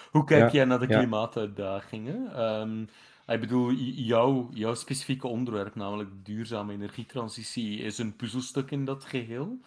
Hoe 0.10 0.24
kijk 0.24 0.42
ja. 0.42 0.52
jij 0.52 0.66
naar 0.66 0.80
de 0.80 0.88
klimaatuitdagingen? 0.88 2.42
Um, 2.42 2.90
ik 3.28 3.40
bedoel, 3.40 3.72
jouw, 3.96 4.50
jouw 4.54 4.74
specifieke 4.74 5.28
onderwerp, 5.28 5.76
namelijk 5.76 6.10
duurzame 6.26 6.74
energietransitie, 6.74 7.80
is 7.80 7.98
een 7.98 8.16
puzzelstuk 8.16 8.72
in 8.72 8.86
dat 8.86 9.04
geheel. 9.04 9.60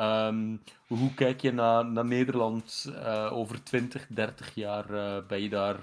Um, 0.00 0.62
hoe 0.86 1.14
kijk 1.14 1.40
je 1.40 1.52
naar, 1.52 1.86
naar 1.86 2.04
Nederland 2.04 2.86
uh, 2.88 3.32
over 3.32 3.62
20, 3.62 4.06
30 4.08 4.54
jaar? 4.54 4.90
Uh, 4.90 5.16
ben, 5.28 5.42
je 5.42 5.48
daar, 5.48 5.76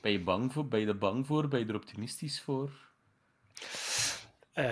ben 0.00 0.12
je 0.12 0.20
bang 0.20 0.52
voor? 0.52 0.66
Ben 0.66 0.80
je 0.80 0.86
er 0.86 0.98
bang 0.98 1.26
voor? 1.26 1.48
Ben 1.48 1.60
je 1.60 1.66
er 1.66 1.74
optimistisch 1.74 2.40
voor? 2.40 2.70
Uh, 4.54 4.64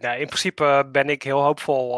nou, 0.00 0.18
in 0.18 0.26
principe 0.26 0.88
ben 0.92 1.08
ik 1.08 1.22
heel 1.22 1.42
hoopvol 1.42 1.90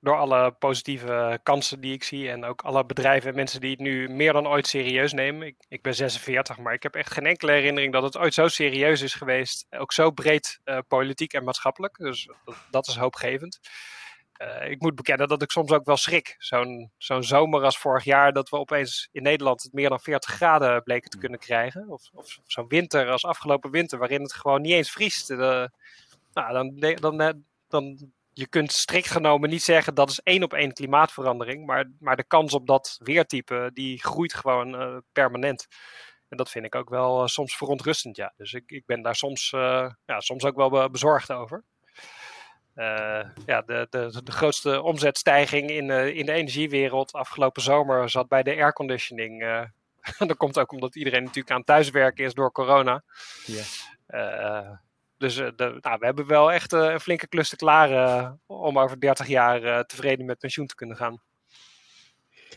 door 0.00 0.16
alle 0.16 0.50
positieve 0.50 1.40
kansen 1.42 1.80
die 1.80 1.92
ik 1.92 2.04
zie. 2.04 2.30
En 2.30 2.44
ook 2.44 2.62
alle 2.62 2.86
bedrijven 2.86 3.30
en 3.30 3.36
mensen 3.36 3.60
die 3.60 3.70
het 3.70 3.80
nu 3.80 4.08
meer 4.08 4.32
dan 4.32 4.48
ooit 4.48 4.66
serieus 4.66 5.12
nemen. 5.12 5.46
Ik, 5.46 5.56
ik 5.68 5.82
ben 5.82 5.94
46, 5.94 6.58
maar 6.58 6.72
ik 6.72 6.82
heb 6.82 6.94
echt 6.94 7.12
geen 7.12 7.26
enkele 7.26 7.52
herinnering 7.52 7.92
dat 7.92 8.02
het 8.02 8.18
ooit 8.18 8.34
zo 8.34 8.48
serieus 8.48 9.00
is 9.00 9.14
geweest. 9.14 9.66
Ook 9.70 9.92
zo 9.92 10.10
breed 10.10 10.60
politiek 10.88 11.32
en 11.32 11.44
maatschappelijk. 11.44 11.96
Dus 11.96 12.28
dat 12.70 12.86
is 12.86 12.96
hoopgevend. 12.96 13.60
Ik 14.68 14.80
moet 14.80 14.94
bekennen 14.94 15.28
dat 15.28 15.42
ik 15.42 15.50
soms 15.50 15.70
ook 15.72 15.84
wel 15.84 15.96
schrik. 15.96 16.34
Zo'n 16.38 16.92
zo'n 16.96 17.22
zomer 17.22 17.62
als 17.62 17.78
vorig 17.78 18.04
jaar, 18.04 18.32
dat 18.32 18.48
we 18.48 18.56
opeens 18.56 19.08
in 19.12 19.22
Nederland 19.22 19.62
het 19.62 19.72
meer 19.72 19.88
dan 19.88 20.00
40 20.00 20.30
graden 20.30 20.82
bleken 20.82 21.10
te 21.10 21.18
kunnen 21.18 21.38
krijgen. 21.38 21.88
Of, 21.88 22.10
of 22.14 22.38
zo'n 22.46 22.68
winter 22.68 23.10
als 23.10 23.24
afgelopen 23.24 23.70
winter, 23.70 23.98
waarin 23.98 24.22
het 24.22 24.34
gewoon 24.34 24.60
niet 24.60 24.72
eens 24.72 24.90
vriest. 24.90 25.26
De, 25.26 25.70
nou, 26.32 26.52
dan, 26.52 26.94
dan, 26.94 27.44
dan, 27.68 28.12
je 28.32 28.48
kunt 28.48 28.72
strikt 28.72 29.10
genomen 29.10 29.50
niet 29.50 29.62
zeggen 29.62 29.94
dat 29.94 30.10
is 30.10 30.20
één 30.20 30.42
op 30.42 30.52
één 30.52 30.72
klimaatverandering, 30.72 31.66
maar, 31.66 31.90
maar 31.98 32.16
de 32.16 32.26
kans 32.26 32.54
op 32.54 32.66
dat 32.66 33.00
weertype 33.02 33.70
die 33.74 34.02
groeit 34.02 34.34
gewoon 34.34 34.82
uh, 34.82 34.96
permanent. 35.12 35.66
En 36.28 36.36
dat 36.36 36.50
vind 36.50 36.64
ik 36.64 36.74
ook 36.74 36.88
wel 36.88 37.28
soms 37.28 37.56
verontrustend, 37.56 38.16
ja. 38.16 38.32
Dus 38.36 38.52
ik, 38.52 38.70
ik 38.70 38.86
ben 38.86 39.02
daar 39.02 39.16
soms, 39.16 39.50
ja, 39.50 40.20
soms 40.20 40.44
ook 40.44 40.56
wel 40.56 40.90
bezorgd 40.90 41.32
over. 41.32 41.64
Ja, 43.46 43.62
de, 43.66 43.86
de, 43.90 44.20
de 44.24 44.32
grootste 44.32 44.82
omzetstijging 44.82 45.70
in, 45.70 45.90
in 45.90 46.26
de 46.26 46.32
energiewereld 46.32 47.12
afgelopen 47.12 47.62
zomer 47.62 48.10
zat 48.10 48.28
bij 48.28 48.42
de 48.42 48.56
airconditioning. 48.56 49.44
dat 50.18 50.36
komt 50.36 50.58
ook 50.58 50.72
omdat 50.72 50.96
iedereen 50.96 51.22
natuurlijk 51.22 51.54
aan 51.54 51.64
thuiswerken 51.64 52.24
is 52.24 52.34
door 52.34 52.52
corona. 52.52 53.02
Dus 55.18 55.34
de, 55.34 55.78
nou, 55.80 55.98
we 55.98 56.04
hebben 56.04 56.26
wel 56.26 56.52
echt 56.52 56.72
een 56.72 57.00
flinke 57.00 57.28
klus 57.28 57.48
te 57.48 57.56
klaar 57.56 57.90
uh, 57.90 58.30
om 58.46 58.78
over 58.78 59.00
30 59.00 59.26
jaar 59.26 59.86
tevreden 59.86 60.26
met 60.26 60.38
pensioen 60.38 60.66
te 60.66 60.74
kunnen 60.74 60.96
gaan. 60.96 61.20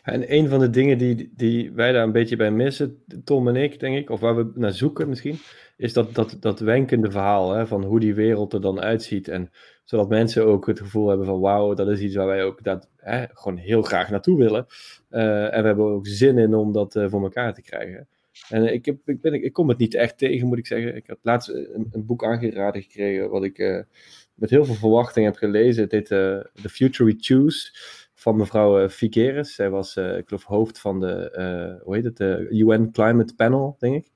En 0.02 0.34
een 0.34 0.50
van 0.50 0.60
de 0.60 0.70
dingen 0.70 0.98
die, 0.98 1.32
die 1.36 1.72
wij 1.72 1.92
daar 1.92 2.04
een 2.04 2.12
beetje 2.12 2.36
bij 2.36 2.52
missen, 2.52 3.04
Tom 3.24 3.48
en 3.48 3.56
ik, 3.56 3.80
denk 3.80 3.98
ik, 3.98 4.10
of 4.10 4.20
waar 4.20 4.36
we 4.36 4.52
naar 4.56 4.72
zoeken 4.72 5.10
misschien, 5.10 5.40
is 5.78 5.94
dat, 5.94 6.16
dat, 6.16 6.38
dat 6.40 6.60
wenkende 6.60 7.12
verhaal 7.12 7.52
hè, 7.52 7.68
van 7.68 7.84
hoe 7.84 8.00
die 8.00 8.14
wereld 8.14 8.54
er 8.54 8.62
dan 8.62 8.82
uitziet. 8.82 9.28
En 9.28 9.52
zodat 9.92 10.10
mensen 10.10 10.46
ook 10.46 10.68
het 10.68 10.80
gevoel 10.80 11.08
hebben 11.08 11.26
van 11.26 11.40
wauw, 11.40 11.74
dat 11.74 11.88
is 11.88 12.00
iets 12.00 12.16
waar 12.16 12.28
wij 12.28 12.44
ook 12.44 12.64
dat, 12.64 12.90
hè, 12.98 13.26
gewoon 13.32 13.58
heel 13.58 13.82
graag 13.82 14.10
naartoe 14.10 14.38
willen. 14.38 14.66
en 15.10 15.62
we 15.62 15.68
hebben 15.68 15.86
ook 15.86 16.08
zin 16.08 16.38
in 16.38 16.54
om 16.54 16.72
dat 16.72 16.94
voor 16.94 17.24
elkaar 17.24 17.54
te 17.54 17.62
krijgen. 17.62 18.08
En 18.50 18.74
ik, 18.74 18.86
heb, 18.86 18.98
ik, 19.06 19.22
ben, 19.22 19.44
ik 19.44 19.54
kom 19.54 19.70
het 19.70 19.78
niet 19.78 19.94
echt 19.94 20.18
tegen, 20.18 20.48
moet 20.48 20.58
ik 20.58 20.68
zeggen. 20.68 20.96
Ik 20.96 21.08
had 21.08 21.18
laatst 21.22 21.50
een, 21.50 21.88
een 21.92 22.06
boek 22.06 22.26
aangeraden 22.26 22.82
gekregen, 22.82 23.30
wat 23.30 23.44
ik 23.44 23.86
met 24.34 24.50
heel 24.50 24.66
veel 24.66 24.76
verwachting 24.76 25.26
heb 25.26 25.36
gelezen. 25.36 25.84
Het 25.84 25.92
heet 25.92 26.08
The 26.08 26.70
Future 26.70 27.12
We 27.12 27.18
Choose, 27.20 27.70
van 28.14 28.36
mevrouw 28.36 28.90
Figueres. 28.90 29.56
Zij 29.56 29.70
was, 29.70 29.98
ik 29.98 30.28
geloof, 30.28 30.44
hoofd 30.44 30.80
van 30.80 31.00
de, 31.00 31.80
hoe 31.84 31.96
heet 31.96 32.04
het, 32.04 32.18
de 32.18 32.48
UN 32.50 32.92
Climate 32.92 33.36
Panel, 33.36 33.76
denk 33.80 33.96
ik. 33.96 34.12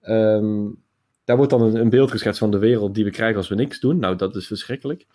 Ehm, 0.00 0.68
daar 1.24 1.36
wordt 1.36 1.50
dan 1.50 1.62
een, 1.62 1.74
een, 1.74 1.90
beeld 1.90 2.10
geschetst 2.10 2.38
van 2.38 2.50
de 2.50 2.58
wereld 2.58 2.94
die 2.94 3.04
we 3.04 3.10
krijgen 3.10 3.36
als 3.36 3.48
we 3.48 3.54
niks 3.54 3.80
doen. 3.80 3.98
Nou, 3.98 4.16
dat 4.16 4.36
is 4.36 4.46
verschrikkelijk. 4.46 5.06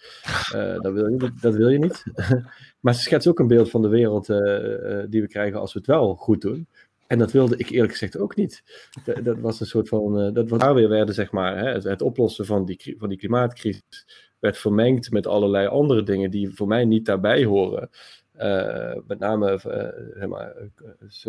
dat, 0.82 0.94
wil 0.94 1.08
je, 1.08 1.32
dat, 1.42 1.56
wil 1.56 1.70
je 1.70 1.80
niet. 1.80 2.04
maar 2.82 2.94
ze 2.94 3.02
schetst 3.02 3.28
ook 3.28 3.40
een 3.40 3.48
beeld 3.48 3.70
van 3.70 3.82
de 3.82 3.88
wereld 3.88 4.26
die 5.12 5.22
we 5.22 5.28
krijgen 5.28 5.60
als 5.60 5.74
we 5.74 5.80
het 5.80 5.88
wel 5.88 6.16
goed 6.16 6.42
doen. 6.42 6.68
En 7.08 7.18
dat 7.18 7.32
wilde 7.32 7.58
ik 7.58 7.70
eerlijk 7.70 7.92
gezegd 7.92 8.18
ook 8.18 8.36
niet. 8.36 8.64
Dat, 9.06 9.24
dat 9.24 9.40
was 9.40 9.60
een 9.60 9.66
soort 9.66 9.90
van. 9.90 10.26
Uh, 10.26 10.34
dat 10.34 10.50
wat 10.50 10.74
weer 10.74 10.90
werden, 10.90 11.16
zeg 11.16 11.32
maar. 11.32 11.58
Hè, 11.58 11.90
het, 11.90 12.02
oplossen 12.02 12.46
van 12.46 12.66
die, 12.66 12.96
van 12.98 13.10
die 13.10 13.18
klimaatcrisis 13.18 14.06
werd 14.40 14.58
vermengd 14.58 15.12
met 15.12 15.28
allerlei 15.28 15.68
andere 15.68 16.04
dingen 16.04 16.32
die 16.32 16.56
voor 16.56 16.68
mij 16.68 16.86
niet 16.86 17.06
daarbij 17.06 17.44
horen. 17.44 17.90
Uh, 18.40 18.94
met 19.08 19.20
name 19.20 19.52
uh, 19.52 19.60
zeg 20.18 20.28
maar, 20.28 20.54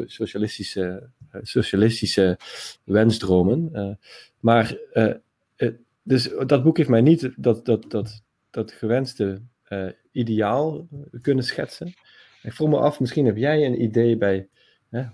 socialistische, 0.06 1.09
socialistische 1.42 2.38
wensdromen. 2.84 3.98
maar 4.40 4.78
dus 6.02 6.30
dat 6.46 6.62
boek 6.62 6.76
heeft 6.76 6.88
mij 6.88 7.00
niet 7.00 7.30
dat, 7.36 7.64
dat, 7.64 7.90
dat, 7.90 8.22
dat 8.50 8.72
gewenste 8.72 9.40
ideaal 10.12 10.88
kunnen 11.22 11.44
schetsen. 11.44 11.94
Ik 12.42 12.52
vroeg 12.52 12.68
me 12.68 12.78
af, 12.78 13.00
misschien 13.00 13.26
heb 13.26 13.36
jij 13.36 13.66
een 13.66 13.82
idee 13.82 14.16
bij 14.16 14.48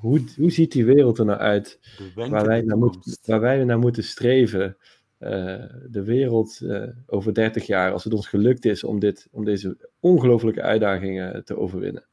hoe, 0.00 0.24
hoe 0.36 0.50
ziet 0.50 0.72
die 0.72 0.84
wereld 0.84 1.18
er 1.18 1.24
nou 1.24 1.38
uit 1.38 1.78
waar 2.14 2.46
wij, 2.46 2.60
naar 2.60 2.78
moet, 2.78 3.18
waar 3.24 3.40
wij 3.40 3.64
naar 3.64 3.78
moeten 3.78 4.04
streven? 4.04 4.76
Uh, 5.20 5.30
de 5.88 6.02
wereld 6.04 6.60
uh, 6.62 6.88
over 7.06 7.34
30 7.34 7.66
jaar, 7.66 7.92
als 7.92 8.04
het 8.04 8.12
ons 8.12 8.28
gelukt 8.28 8.64
is 8.64 8.84
om, 8.84 8.98
dit, 8.98 9.28
om 9.30 9.44
deze 9.44 9.90
ongelofelijke 10.00 10.62
uitdagingen 10.62 11.44
te 11.44 11.58
overwinnen? 11.58 12.04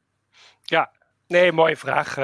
Ja, 0.62 0.90
nee, 1.26 1.52
mooie 1.52 1.76
vraag. 1.76 2.16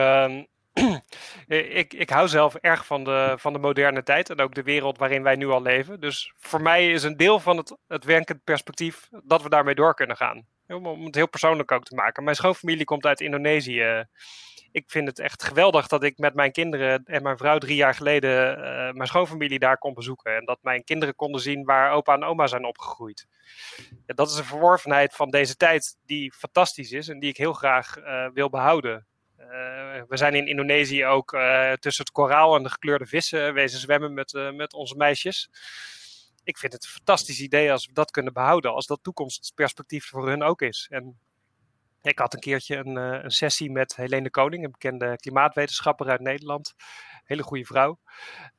Uh, 1.49 1.77
ik, 1.77 1.95
ik 1.95 2.11
hou 2.11 2.29
zelf 2.29 2.55
erg 2.55 2.87
van 2.87 3.05
de, 3.05 3.35
van 3.39 3.53
de 3.53 3.59
moderne 3.59 4.03
tijd 4.03 4.31
en 4.31 4.41
ook 4.41 4.55
de 4.55 4.63
wereld 4.63 4.99
waarin 4.99 5.23
wij 5.23 5.37
nu 5.37 5.49
al 5.49 5.63
leven. 5.63 6.01
Dus 6.01 6.33
voor 6.37 6.63
mij 6.63 6.91
is 6.91 7.03
een 7.03 7.17
deel 7.17 7.41
van 7.41 7.57
het, 7.57 7.77
het 7.89 8.05
werkend 8.05 8.45
perspectief 8.45 9.09
dat 9.25 9.43
we 9.43 9.49
daarmee 9.49 9.75
door 9.75 9.95
kunnen 9.95 10.17
gaan. 10.17 10.47
Om 10.67 11.05
het 11.05 11.15
heel 11.15 11.29
persoonlijk 11.29 11.73
ook 11.73 11.85
te 11.85 11.95
maken. 11.95 12.25
Mijn 12.25 12.37
schoonfamilie 12.37 12.85
komt 12.85 13.07
uit 13.07 13.21
Indonesië 13.21 14.07
ik 14.71 14.85
vind 14.87 15.09
het 15.09 15.19
echt 15.19 15.43
geweldig 15.43 15.87
dat 15.87 16.03
ik 16.03 16.19
met 16.19 16.35
mijn 16.35 16.53
kinderen 16.53 17.05
en 17.05 17.23
mijn 17.23 17.37
vrouw 17.37 17.59
drie 17.59 17.77
jaar 17.77 17.95
geleden 17.95 18.59
uh, 18.59 18.65
mijn 18.93 19.07
schoonfamilie 19.07 19.59
daar 19.59 19.79
kon 19.79 19.95
bezoeken. 19.95 20.37
En 20.37 20.45
dat 20.45 20.59
mijn 20.63 20.85
kinderen 20.85 21.15
konden 21.15 21.41
zien 21.41 21.65
waar 21.65 21.93
opa 21.93 22.15
en 22.15 22.25
oma 22.25 22.47
zijn 22.47 22.65
opgegroeid. 22.65 23.27
Dat 24.07 24.31
is 24.31 24.37
een 24.37 24.45
verworvenheid 24.45 25.15
van 25.15 25.31
deze 25.31 25.57
tijd 25.57 25.97
die 26.07 26.33
fantastisch 26.33 26.93
is 26.93 27.09
en 27.09 27.19
die 27.19 27.31
ik 27.31 27.37
heel 27.37 27.53
graag 27.53 27.99
uh, 27.99 28.29
wil 28.35 28.51
behouden. 28.51 29.07
Uh, 29.39 29.47
we 30.09 30.17
zijn 30.17 30.35
in 30.35 30.47
Indonesië 30.47 31.05
ook 31.05 31.31
tussen 31.79 32.05
het 32.05 32.13
koraal 32.13 32.57
en 32.57 32.63
de 32.63 32.71
gekleurde 32.71 33.07
vissen 33.07 33.55
wezen 33.55 33.81
zwemmen 33.81 34.15
met, 34.15 34.53
met 34.55 34.73
onze 34.73 34.97
meisjes. 34.97 35.51
Ik 36.45 36.59
vind 36.59 36.73
het 36.73 36.85
een 36.85 36.91
fantastisch 36.91 37.41
idee 37.41 37.73
als 37.73 37.87
we 37.87 37.93
dat 37.93 38.11
kunnen 38.11 38.33
behouden, 38.33 38.73
als 38.73 38.87
dat 38.87 39.03
toekomstperspectief 39.03 40.07
voor 40.07 40.29
hun 40.29 40.43
ook 40.43 40.63
is. 40.63 40.87
En 40.91 41.19
ik 42.03 42.19
had 42.19 42.35
een 42.35 42.41
keertje 42.41 42.77
een, 42.77 42.99
uh, 42.99 43.23
een, 43.23 43.31
sessie 43.31 43.71
met 43.71 43.97
Helene 43.97 44.31
Koning, 44.31 44.65
een 44.65 44.71
bekende 44.71 45.17
klimaatwetenschapper 45.17 46.09
uit 46.09 46.21
Nederland. 46.21 46.75
Hele 47.25 47.43
goede 47.43 47.65
vrouw. 47.65 47.99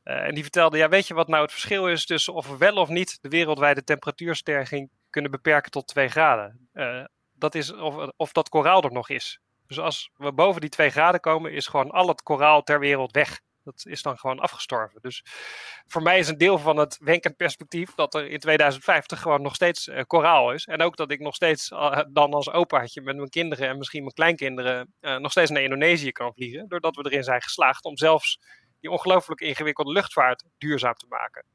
Uh, 0.04 0.16
en 0.16 0.34
die 0.34 0.44
vertelde, 0.44 0.78
ja, 0.78 0.90
weet 0.90 1.08
je 1.08 1.14
wat 1.14 1.28
nou 1.28 1.42
het 1.42 1.52
verschil 1.52 1.88
is 1.88 2.06
tussen 2.06 2.34
of 2.34 2.48
we 2.48 2.58
wel 2.58 2.76
of 2.76 2.90
niet 2.90 3.18
de 3.22 3.30
wereldwijde 3.30 3.84
temperatuurstijging 3.84 4.90
kunnen 5.10 5.32
beperken 5.32 5.72
tot 5.72 5.88
2 5.88 6.08
graden? 6.08 6.70
Uh, 6.74 7.04
dat 7.34 7.56
is 7.56 7.74
of, 7.74 8.10
of 8.16 8.32
dat 8.32 8.50
koraal 8.50 8.84
er 8.84 8.92
nog 8.92 9.10
is. 9.10 9.40
Dus 9.68 9.80
als 9.80 10.12
we 10.16 10.34
boven 10.34 10.62
die 10.62 10.70
2 10.70 10.90
graden 10.90 11.20
komen, 11.20 11.52
is 11.52 11.68
gewoon 11.68 11.92
al 11.92 12.08
het 12.08 12.24
koraal 12.24 12.62
ter 12.62 12.80
wereld 12.80 13.12
weg. 13.12 13.40
Dat 13.72 13.86
is 13.86 14.02
dan 14.02 14.18
gewoon 14.18 14.40
afgestorven. 14.40 15.02
Dus 15.02 15.24
voor 15.88 16.02
mij 16.02 16.20
is 16.20 16.28
een 16.28 16.38
deel 16.38 16.58
van 16.58 16.78
het 16.78 16.98
wenkend 17.02 17.36
perspectief 17.36 17.94
dat 17.96 18.14
er 18.14 18.30
in 18.30 18.40
2050 18.40 19.22
gewoon 19.22 19.42
nog 19.42 19.56
steeds 19.56 19.88
uh, 19.88 20.02
koraal 20.08 20.54
is. 20.54 20.66
En 20.66 20.82
ook 20.82 20.98
dat 20.98 21.12
ik 21.12 21.20
nog 21.20 21.36
steeds 21.36 21.72
uh, 21.72 22.00
dan 22.10 22.34
als 22.34 22.52
opaatje 22.52 23.02
met 23.02 23.16
mijn 23.16 23.30
kinderen 23.30 23.68
en 23.68 23.78
misschien 23.78 24.02
mijn 24.02 24.14
kleinkinderen 24.14 24.94
uh, 25.02 25.18
nog 25.18 25.32
steeds 25.32 25.50
naar 25.50 25.62
Indonesië 25.62 26.12
kan 26.12 26.34
vliegen. 26.34 26.68
Doordat 26.68 26.96
we 26.96 27.06
erin 27.06 27.24
zijn 27.24 27.42
geslaagd 27.42 27.86
om 27.86 27.98
zelfs 27.98 28.40
die 28.80 28.92
ongelooflijk 28.92 29.42
ingewikkelde 29.42 29.92
luchtvaart 29.92 30.44
duurzaam 30.58 30.94
te 30.94 31.06
maken. 31.10 31.46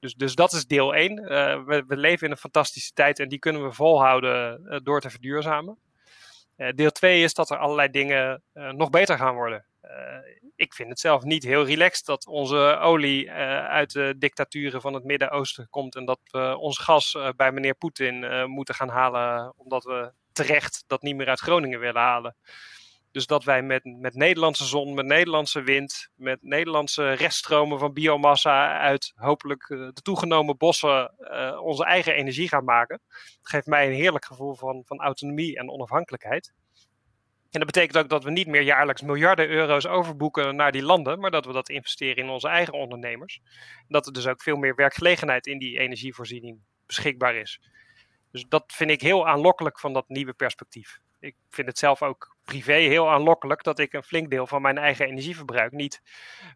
Dus, 0.00 0.14
dus 0.14 0.34
dat 0.34 0.52
is 0.52 0.66
deel 0.66 0.94
1. 0.94 1.14
We, 1.14 1.84
we, 1.86 1.96
leven 1.96 2.26
in 2.26 2.32
een 2.32 2.38
fantastische 2.38 2.92
tijd 2.92 3.18
en 3.18 3.28
die 3.28 3.38
kunnen 3.38 3.64
we 3.64 3.72
volhouden 3.72 4.80
door 4.84 5.00
te 5.00 5.10
verduurzamen. 5.10 5.78
deel 6.74 6.90
2 6.90 7.22
is 7.22 7.34
dat 7.34 7.50
er 7.50 7.58
allerlei 7.58 7.90
dingen 7.90 8.42
nog 8.52 8.90
beter 8.90 9.16
gaan 9.16 9.34
worden. 9.34 9.66
Uh, 9.84 9.90
ik 10.56 10.74
vind 10.74 10.88
het 10.88 11.00
zelf 11.00 11.22
niet 11.22 11.44
heel 11.44 11.64
relaxed 11.64 12.06
dat 12.06 12.26
onze 12.26 12.78
olie 12.80 13.24
uh, 13.24 13.32
uit 13.66 13.92
de 13.92 14.14
dictaturen 14.18 14.80
van 14.80 14.94
het 14.94 15.04
Midden-Oosten 15.04 15.68
komt 15.70 15.96
en 15.96 16.04
dat 16.04 16.20
we 16.24 16.56
ons 16.58 16.78
gas 16.78 17.14
uh, 17.14 17.28
bij 17.36 17.52
meneer 17.52 17.74
Poetin 17.74 18.46
moeten 18.50 18.74
gaan 18.74 18.88
halen 18.88 19.54
omdat 19.56 19.84
we 19.84 20.12
terecht 20.32 20.84
dat 20.86 21.02
niet 21.02 21.16
meer 21.16 21.28
uit 21.28 21.40
Groningen 21.40 21.80
willen 21.80 22.00
halen. 22.00 22.36
Dus 23.10 23.26
dat 23.26 23.44
wij 23.44 23.62
met, 23.62 23.84
met 23.84 24.14
Nederlandse 24.14 24.64
zon, 24.64 24.94
met 24.94 25.06
Nederlandse 25.06 25.62
wind, 25.62 26.08
met 26.14 26.42
Nederlandse 26.42 27.12
reststromen 27.12 27.78
van 27.78 27.92
biomassa 27.92 28.78
uit 28.78 29.12
hopelijk 29.14 29.66
de 29.68 30.02
toegenomen 30.02 30.56
bossen 30.56 31.14
onze 31.60 31.84
eigen 31.84 32.14
energie 32.14 32.48
gaan 32.48 32.64
maken. 32.64 33.00
Geeft 33.42 33.66
mij 33.66 33.86
een 33.86 33.94
heerlijk 33.94 34.24
gevoel 34.24 34.54
van, 34.54 34.82
van 34.84 35.00
autonomie 35.00 35.56
en 35.56 35.70
onafhankelijkheid. 35.70 36.52
En 37.52 37.60
dat 37.60 37.72
betekent 37.72 37.98
ook 37.98 38.08
dat 38.08 38.24
we 38.24 38.30
niet 38.30 38.46
meer 38.46 38.62
jaarlijks 38.62 39.02
miljarden 39.02 39.48
euro's 39.48 39.86
overboeken 39.86 40.56
naar 40.56 40.72
die 40.72 40.82
landen, 40.82 41.20
maar 41.20 41.30
dat 41.30 41.44
we 41.44 41.52
dat 41.52 41.68
investeren 41.68 42.24
in 42.24 42.28
onze 42.28 42.48
eigen 42.48 42.74
ondernemers. 42.74 43.40
En 43.78 43.86
dat 43.88 44.06
er 44.06 44.12
dus 44.12 44.26
ook 44.26 44.42
veel 44.42 44.56
meer 44.56 44.74
werkgelegenheid 44.74 45.46
in 45.46 45.58
die 45.58 45.78
energievoorziening 45.78 46.60
beschikbaar 46.86 47.34
is. 47.34 47.60
Dus 48.30 48.44
dat 48.48 48.64
vind 48.66 48.90
ik 48.90 49.00
heel 49.00 49.28
aanlokkelijk 49.28 49.80
van 49.80 49.92
dat 49.92 50.08
nieuwe 50.08 50.32
perspectief. 50.32 50.98
Ik 51.20 51.36
vind 51.50 51.66
het 51.66 51.78
zelf 51.78 52.02
ook 52.02 52.36
privé 52.44 52.72
heel 52.72 53.10
aanlokkelijk 53.10 53.62
dat 53.62 53.78
ik 53.78 53.92
een 53.92 54.02
flink 54.02 54.30
deel 54.30 54.46
van 54.46 54.62
mijn 54.62 54.78
eigen 54.78 55.06
energieverbruik 55.06 55.72
niet 55.72 56.02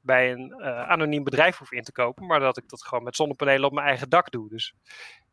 bij 0.03 0.33
een 0.33 0.55
uh, 0.59 0.89
anoniem 0.89 1.25
bedrijf 1.25 1.57
hoef 1.57 1.73
in 1.73 1.83
te 1.83 1.93
kopen, 1.93 2.27
maar 2.27 2.41
dat 2.41 2.57
ik 2.57 2.69
dat 2.69 2.85
gewoon 2.85 3.05
met 3.05 3.17
zonnepanelen 3.17 3.65
op 3.65 3.73
mijn 3.73 3.87
eigen 3.87 4.09
dak 4.09 4.31
doe. 4.31 4.49
Dus 4.49 4.75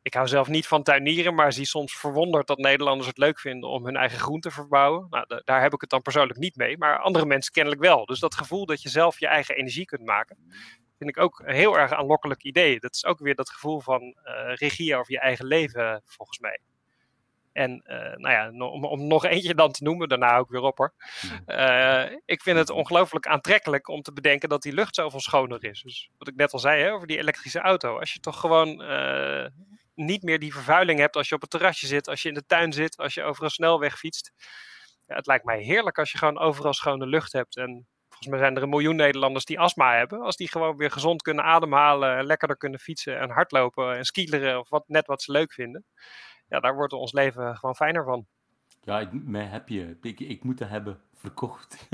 ik 0.04 0.14
hou 0.14 0.28
zelf 0.28 0.48
niet 0.48 0.68
van 0.68 0.84
tuinieren, 0.84 1.36
maar 1.36 1.54
zie 1.54 1.66
soms 1.66 1.96
verwonderd 1.98 2.48
dat 2.48 2.58
Nederlanders 2.58 3.08
het 3.08 3.18
leuk 3.18 3.40
vinden 3.40 3.70
om 3.70 3.86
hun 3.86 3.96
eigen 3.96 4.20
groen 4.20 4.40
te 4.40 4.52
verbouwen. 4.52 5.08
Nou, 5.10 5.42
daar 5.44 5.62
heb 5.62 5.74
ik 5.74 5.82
het 5.82 5.90
dan 5.90 6.02
persoonlijk 6.02 6.40
niet 6.40 6.56
mee, 6.56 6.78
maar 6.78 7.00
andere 7.00 7.26
mensen 7.26 7.54
kennelijk 7.54 7.82
wel. 7.82 8.06
Dus 8.06 8.20
dat 8.20 8.36
gevoel 8.36 8.66
dat 8.66 8.82
je 8.82 8.90
zelf 8.90 9.20
je 9.20 9.28
eigen 9.28 9.56
energie 9.56 9.86
kunt 9.86 10.06
maken, 10.06 10.38
vind 10.98 11.10
ik 11.10 11.18
ook 11.18 11.42
een 11.46 11.56
heel 11.56 11.78
erg 11.78 11.92
aanlokkelijk 11.92 12.44
idee. 12.44 12.80
Dat 12.80 12.94
is 12.94 13.06
ook 13.06 13.20
weer 13.20 13.36
dat 13.36 13.50
gevoel 13.50 13.80
van 13.80 14.02
uh, 14.02 14.56
regie 14.56 14.96
over 14.96 15.12
je 15.12 15.20
eigen 15.20 15.46
leven, 15.46 16.02
volgens 16.06 16.40
mij. 16.40 16.60
En 17.54 17.84
uh, 17.86 17.98
nou 17.98 18.30
ja, 18.30 18.66
om, 18.66 18.86
om, 18.86 19.08
nog 19.08 19.26
eentje 19.26 19.56
dan 19.56 19.72
te 19.72 19.84
noemen, 19.84 20.10
daarna 20.10 20.38
ook 20.38 20.50
weer 20.50 20.62
op 20.62 20.78
hoor. 20.78 20.94
Uh, 21.48 22.06
ik 22.26 22.42
vind 22.42 22.58
het 22.58 22.70
ongelooflijk 22.70 23.28
aantrekkelijk 23.28 23.88
om 23.88 24.02
te 24.02 24.14
bedenken 24.14 24.50
dat 24.50 24.62
die 24.62 24.74
lucht 24.74 24.96
zoveel 24.96 25.20
schoner 25.20 25.64
is. 25.64 25.82
Dus 25.82 26.10
wat 26.18 26.28
ik 26.28 26.36
net 26.36 26.54
al 26.54 26.60
zei 26.60 26.82
hè, 26.82 26.92
over 26.92 27.08
die 27.08 27.18
elektrische 27.18 27.60
auto. 27.60 28.00
Als 28.00 28.14
je 28.14 28.20
toch 28.20 28.40
gewoon 28.40 28.82
niet 29.96 30.24
meer 30.24 30.40
die 30.40 30.54
vervuiling 30.54 31.00
hebt 31.00 31.16
als 31.16 31.30
je 31.30 31.36
op 31.36 31.42
het 31.42 31.50
terrasje 31.50 31.88
zit, 31.88 32.08
als 32.08 32.22
je 32.22 32.28
in 32.28 32.34
de 32.34 32.46
tuin 32.46 32.74
zit, 32.74 32.98
als 32.98 33.14
je 33.14 33.24
over 33.24 33.44
een 33.44 33.50
snelweg 33.50 33.98
fietst. 33.98 34.32
Ja, 35.08 35.16
het 35.16 35.28
lijkt 35.28 35.46
mij 35.46 35.62
heerlijk 35.62 36.00
als 36.00 36.12
je 36.12 36.18
gewoon 36.18 36.40
overal 36.40 36.74
schone 36.74 37.06
lucht 37.06 37.34
hebt. 37.34 37.58
En 37.58 37.88
volgens 38.10 38.28
mij 38.28 38.40
zijn 38.40 38.56
er 38.56 38.64
een 38.64 38.70
miljoen 38.70 38.96
Nederlanders 38.96 39.46
die 39.46 39.60
astma 39.60 39.96
hebben. 39.96 40.22
Als 40.22 40.36
die 40.36 40.50
gewoon 40.50 40.78
weer 40.78 40.92
gezond 40.92 41.22
kunnen 41.22 41.44
ademhalen, 41.44 42.26
lekkerder 42.26 42.58
kunnen 42.58 42.80
fietsen 42.80 43.20
en 43.20 43.30
hardlopen 43.30 43.98
en 43.98 44.06
skileren 44.06 44.60
of 44.60 44.70
wat, 44.70 44.84
net 44.88 45.08
wat 45.08 45.22
ze 45.22 45.32
leuk 45.32 45.54
vinden. 45.54 45.86
Ja, 46.48 46.60
daar 46.60 46.76
wordt 46.76 46.94
ons 46.94 47.12
leven 47.12 47.58
gewoon 47.58 47.76
fijner 47.76 48.04
van. 48.04 48.28
Ja, 48.82 49.00
ik, 49.00 49.10
mij 49.12 49.46
heb 49.46 49.70
je. 49.70 49.98
Ik, 50.02 50.20
ik 50.20 50.44
moet 50.44 50.60
het 50.60 50.70
hebben 50.70 51.02
verkocht. 51.14 51.88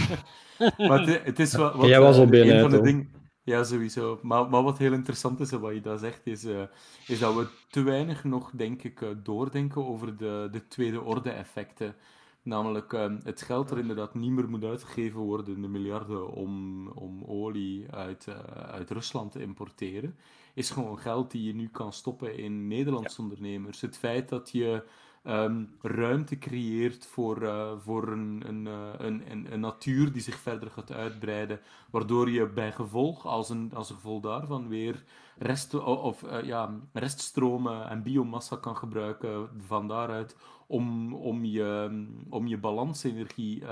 maar 0.88 1.00
het, 1.00 1.24
het, 1.24 1.38
is 1.38 1.54
wat, 1.54 1.74
wat 1.74 1.88
Jij 1.88 2.00
was 2.00 2.16
al 2.16 2.22
eh, 2.22 2.28
binnen, 2.28 2.60
van 2.60 2.70
de 2.70 2.80
dingen. 2.80 3.27
Ja, 3.48 3.64
sowieso. 3.64 4.18
Maar, 4.22 4.48
maar 4.48 4.62
wat 4.62 4.78
heel 4.78 4.92
interessant 4.92 5.40
is 5.40 5.50
wat 5.50 5.74
je 5.74 5.80
daar 5.80 5.98
zegt, 5.98 6.26
is, 6.26 6.44
uh, 6.44 6.62
is 7.06 7.18
dat 7.18 7.34
we 7.34 7.46
te 7.70 7.82
weinig 7.82 8.24
nog, 8.24 8.50
denk 8.50 8.82
ik, 8.82 9.00
uh, 9.00 9.08
doordenken 9.22 9.86
over 9.86 10.16
de, 10.16 10.48
de 10.50 10.68
tweede 10.68 11.02
orde 11.02 11.30
effecten. 11.30 11.94
Namelijk 12.42 12.92
uh, 12.92 13.12
het 13.22 13.42
geld 13.42 13.70
er 13.70 13.78
inderdaad 13.78 14.14
niet 14.14 14.30
meer 14.30 14.48
moet 14.48 14.64
uitgegeven 14.64 15.20
worden, 15.20 15.62
de 15.62 15.68
miljarden, 15.68 16.30
om, 16.30 16.88
om 16.88 17.24
olie 17.24 17.90
uit, 17.90 18.26
uit 18.70 18.90
Rusland 18.90 19.32
te 19.32 19.40
importeren, 19.40 20.16
is 20.54 20.70
gewoon 20.70 20.98
geld 20.98 21.30
die 21.30 21.42
je 21.42 21.54
nu 21.54 21.68
kan 21.68 21.92
stoppen 21.92 22.38
in 22.38 22.66
Nederlandse 22.66 23.22
ja. 23.22 23.28
ondernemers. 23.28 23.80
Het 23.80 23.98
feit 23.98 24.28
dat 24.28 24.50
je 24.50 24.82
ehm, 25.22 25.64
ruimte 25.82 26.38
creëert 26.38 27.06
voor, 27.06 27.42
eh, 27.42 27.72
voor 27.78 28.08
een, 28.08 28.42
een, 28.46 28.66
eh, 28.66 29.06
een, 29.06 29.30
een, 29.30 29.52
een, 29.52 29.60
natuur 29.60 30.12
die 30.12 30.22
zich 30.22 30.38
verder 30.38 30.70
gaat 30.70 30.92
uitbreiden, 30.92 31.60
waardoor 31.90 32.30
je 32.30 32.46
bij 32.46 32.72
gevolg, 32.72 33.26
als 33.26 33.48
een, 33.48 33.70
als 33.74 33.90
gevolg 33.90 34.22
daarvan, 34.22 34.68
weer 34.68 35.04
rest, 35.38 35.74
of, 35.74 36.22
uh, 36.22 36.42
ja, 36.42 36.74
reststromen 36.92 37.88
en 37.88 38.02
biomassa 38.02 38.56
kan 38.56 38.76
gebruiken 38.76 39.48
van 39.66 39.88
daaruit 39.88 40.36
om, 40.66 41.14
om, 41.14 41.44
je, 41.44 42.04
om 42.28 42.46
je 42.46 42.58
balansenergie 42.58 43.62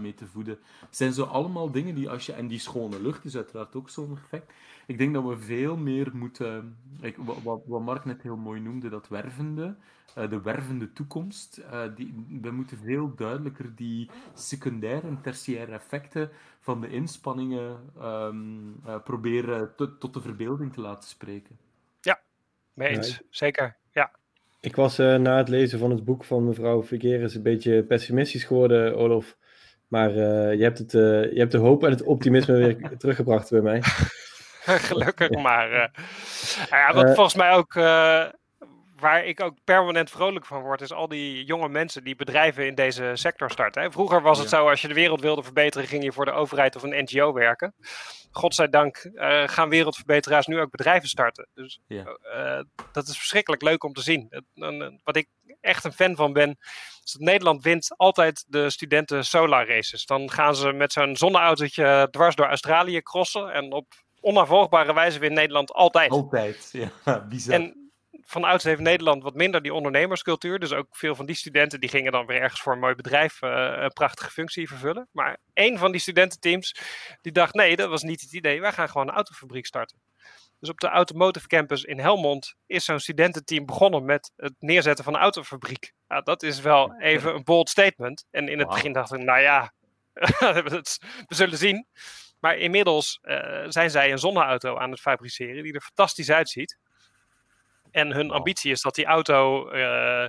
mee 0.00 0.14
te 0.14 0.26
voeden. 0.26 0.58
zijn 0.90 1.12
zo 1.12 1.24
allemaal 1.24 1.70
dingen 1.70 1.94
die 1.94 2.10
als 2.10 2.26
je... 2.26 2.32
En 2.32 2.48
die 2.48 2.58
schone 2.58 3.02
lucht 3.02 3.24
is 3.24 3.36
uiteraard 3.36 3.76
ook 3.76 3.88
zo'n 3.88 4.18
effect. 4.22 4.52
Ik 4.88 4.98
denk 4.98 5.14
dat 5.14 5.24
we 5.24 5.38
veel 5.38 5.76
meer 5.76 6.10
moeten... 6.12 6.76
Ik, 7.00 7.16
wat, 7.16 7.60
wat 7.66 7.80
Mark 7.80 8.04
net 8.04 8.22
heel 8.22 8.36
mooi 8.36 8.60
noemde, 8.60 8.88
dat 8.88 9.08
wervende... 9.08 9.76
Uh, 10.18 10.30
de 10.30 10.42
wervende 10.42 10.92
toekomst. 10.92 11.60
Uh, 11.72 11.82
die, 11.94 12.24
we 12.42 12.50
moeten 12.50 12.78
veel 12.78 13.14
duidelijker 13.14 13.74
die 13.74 14.10
secundaire 14.34 15.06
en 15.06 15.20
tertiaire 15.22 15.72
effecten 15.72 16.30
van 16.60 16.80
de 16.80 16.88
inspanningen 16.88 17.76
um, 18.02 18.80
uh, 18.86 19.02
proberen 19.04 19.72
te, 19.76 19.98
tot 19.98 20.14
de 20.14 20.20
verbeelding 20.20 20.72
te 20.72 20.80
laten 20.80 21.08
spreken. 21.08 21.58
Ja, 22.00 22.20
mee 22.74 22.88
eens. 22.88 23.10
Ja, 23.10 23.18
Zeker, 23.30 23.76
ja. 23.92 24.10
Ik 24.60 24.76
was 24.76 24.96
na 24.96 25.36
het 25.36 25.48
lezen 25.48 25.78
van 25.78 25.90
het 25.90 26.04
boek 26.04 26.24
van 26.24 26.44
mevrouw 26.44 26.82
Figueres 26.82 27.34
een 27.34 27.42
beetje 27.42 27.82
pessimistisch 27.82 28.44
geworden, 28.44 28.96
Olof. 28.96 29.36
Maar 29.88 30.12
je, 30.56 30.62
hebt 30.62 30.78
het, 30.78 30.92
je 30.92 31.34
hebt 31.34 31.52
de 31.52 31.58
hoop 31.58 31.84
en 31.84 31.90
het 31.90 32.02
optimisme 32.02 32.56
weer 32.56 32.88
teruggebracht 32.98 33.50
bij 33.50 33.60
mij. 33.60 33.82
Gelukkig 34.90 35.30
maar. 35.30 35.72
Uh, 35.72 35.86
ja, 36.70 36.92
wat 36.92 37.04
uh, 37.04 37.14
volgens 37.14 37.34
mij 37.34 37.52
ook, 37.52 37.74
uh, 37.74 38.24
waar 38.96 39.24
ik 39.24 39.42
ook 39.42 39.54
permanent 39.64 40.10
vrolijk 40.10 40.46
van 40.46 40.62
word, 40.62 40.80
is 40.80 40.92
al 40.92 41.08
die 41.08 41.44
jonge 41.44 41.68
mensen 41.68 42.04
die 42.04 42.16
bedrijven 42.16 42.66
in 42.66 42.74
deze 42.74 43.10
sector 43.14 43.50
starten. 43.50 43.82
Hè. 43.82 43.90
Vroeger 43.90 44.22
was 44.22 44.38
het 44.38 44.48
zo, 44.48 44.68
als 44.68 44.80
je 44.80 44.88
de 44.88 44.94
wereld 44.94 45.20
wilde 45.20 45.42
verbeteren, 45.42 45.88
ging 45.88 46.04
je 46.04 46.12
voor 46.12 46.24
de 46.24 46.32
overheid 46.32 46.76
of 46.76 46.82
een 46.82 47.04
NGO 47.04 47.32
werken. 47.32 47.74
Godzijdank 48.30 49.10
gaan 49.46 49.68
wereldverbeteraars 49.68 50.46
nu 50.46 50.60
ook 50.60 50.70
bedrijven 50.70 51.08
starten. 51.08 51.48
Dus 51.54 51.80
dat 52.92 53.08
is 53.08 53.18
verschrikkelijk 53.18 53.62
leuk 53.62 53.84
om 53.84 53.92
te 53.92 54.02
zien. 54.02 54.44
wat 55.04 55.16
ik 55.16 55.28
echt 55.60 55.84
een 55.84 55.92
fan 55.92 56.16
van 56.16 56.32
ben, 56.32 56.56
is 57.04 57.12
dat 57.12 57.22
Nederland 57.22 57.62
wint 57.62 57.94
altijd 57.96 58.44
de 58.48 58.70
studenten 58.70 59.24
solar 59.24 59.68
races. 59.68 60.06
Dan 60.06 60.30
gaan 60.30 60.56
ze 60.56 60.72
met 60.72 60.92
zo'n 60.92 61.16
zonneautootje 61.16 62.08
dwars 62.10 62.34
door 62.34 62.46
Australië 62.46 63.02
crossen 63.02 63.52
en 63.52 63.72
op 63.72 63.86
onafvolgbare 64.20 64.94
wijze 64.94 65.18
wint 65.18 65.34
Nederland 65.34 65.72
altijd. 65.72 66.10
Altijd, 66.10 66.68
ja, 66.72 66.90
bizar. 67.28 67.54
En 67.54 67.88
van 68.30 68.44
ouds 68.44 68.64
heeft 68.64 68.80
Nederland 68.80 69.22
wat 69.22 69.34
minder 69.34 69.62
die 69.62 69.74
ondernemerscultuur. 69.74 70.58
Dus 70.58 70.72
ook 70.72 70.86
veel 70.90 71.14
van 71.14 71.26
die 71.26 71.36
studenten 71.36 71.80
die 71.80 71.88
gingen 71.88 72.12
dan 72.12 72.26
weer 72.26 72.40
ergens 72.40 72.60
voor 72.60 72.72
een 72.72 72.78
mooi 72.78 72.94
bedrijf 72.94 73.42
uh, 73.42 73.74
een 73.76 73.92
prachtige 73.92 74.30
functie 74.30 74.68
vervullen. 74.68 75.08
Maar 75.12 75.38
één 75.52 75.78
van 75.78 75.92
die 75.92 76.00
studententeams 76.00 76.74
die 77.20 77.32
dacht, 77.32 77.54
nee, 77.54 77.76
dat 77.76 77.88
was 77.88 78.02
niet 78.02 78.20
het 78.20 78.32
idee. 78.32 78.60
Wij 78.60 78.72
gaan 78.72 78.88
gewoon 78.88 79.08
een 79.08 79.14
autofabriek 79.14 79.66
starten. 79.66 79.98
Dus 80.60 80.68
op 80.68 80.80
de 80.80 80.88
Automotive 80.88 81.46
Campus 81.46 81.84
in 81.84 81.98
Helmond 81.98 82.54
is 82.66 82.84
zo'n 82.84 83.00
studententeam 83.00 83.66
begonnen 83.66 84.04
met 84.04 84.32
het 84.36 84.54
neerzetten 84.58 85.04
van 85.04 85.14
een 85.14 85.20
autofabriek. 85.20 85.92
Nou, 86.08 86.22
dat 86.22 86.42
is 86.42 86.60
wel 86.60 86.94
even 87.00 87.34
een 87.34 87.44
bold 87.44 87.68
statement. 87.68 88.24
En 88.30 88.48
in 88.48 88.58
het 88.58 88.66
wow. 88.66 88.76
begin 88.76 88.92
dacht 88.92 89.12
ik, 89.12 89.20
nou 89.20 89.40
ja, 89.40 89.72
we 91.28 91.34
zullen 91.34 91.58
zien. 91.58 91.86
Maar 92.40 92.56
inmiddels 92.56 93.18
uh, 93.22 93.64
zijn 93.68 93.90
zij 93.90 94.12
een 94.12 94.18
zonneauto 94.18 94.76
aan 94.76 94.90
het 94.90 95.00
fabriceren 95.00 95.62
die 95.62 95.72
er 95.72 95.80
fantastisch 95.80 96.30
uitziet. 96.30 96.78
En 97.90 98.12
hun 98.12 98.30
ambitie 98.30 98.70
is 98.70 98.82
dat 98.82 98.94
die 98.94 99.04
auto 99.04 99.72
uh, 99.72 100.28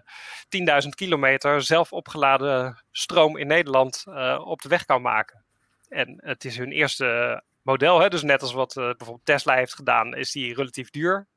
10.000 0.84 0.89
kilometer 0.89 1.62
zelf 1.62 1.93
opgeladen 1.93 2.84
stroom 2.91 3.38
in 3.38 3.47
Nederland 3.47 4.03
uh, 4.07 4.41
op 4.45 4.62
de 4.62 4.70
weg 4.70 4.86
kan 4.86 5.01
maken. 5.01 5.43
En 5.89 6.22
het 6.24 6.45
is 6.45 6.57
hun 6.57 6.72
eerste 6.72 7.41
model, 7.62 7.99
hè? 7.99 8.10
dus 8.10 8.24
net 8.24 8.41
als 8.41 8.53
wat 8.53 8.76
uh, 8.76 8.84
bijvoorbeeld 8.84 9.26
Tesla 9.26 9.55
heeft 9.55 9.76
gedaan, 9.76 10.16
is 10.16 10.32
die 10.32 10.55
relatief 10.55 10.89
duur. 10.89 11.28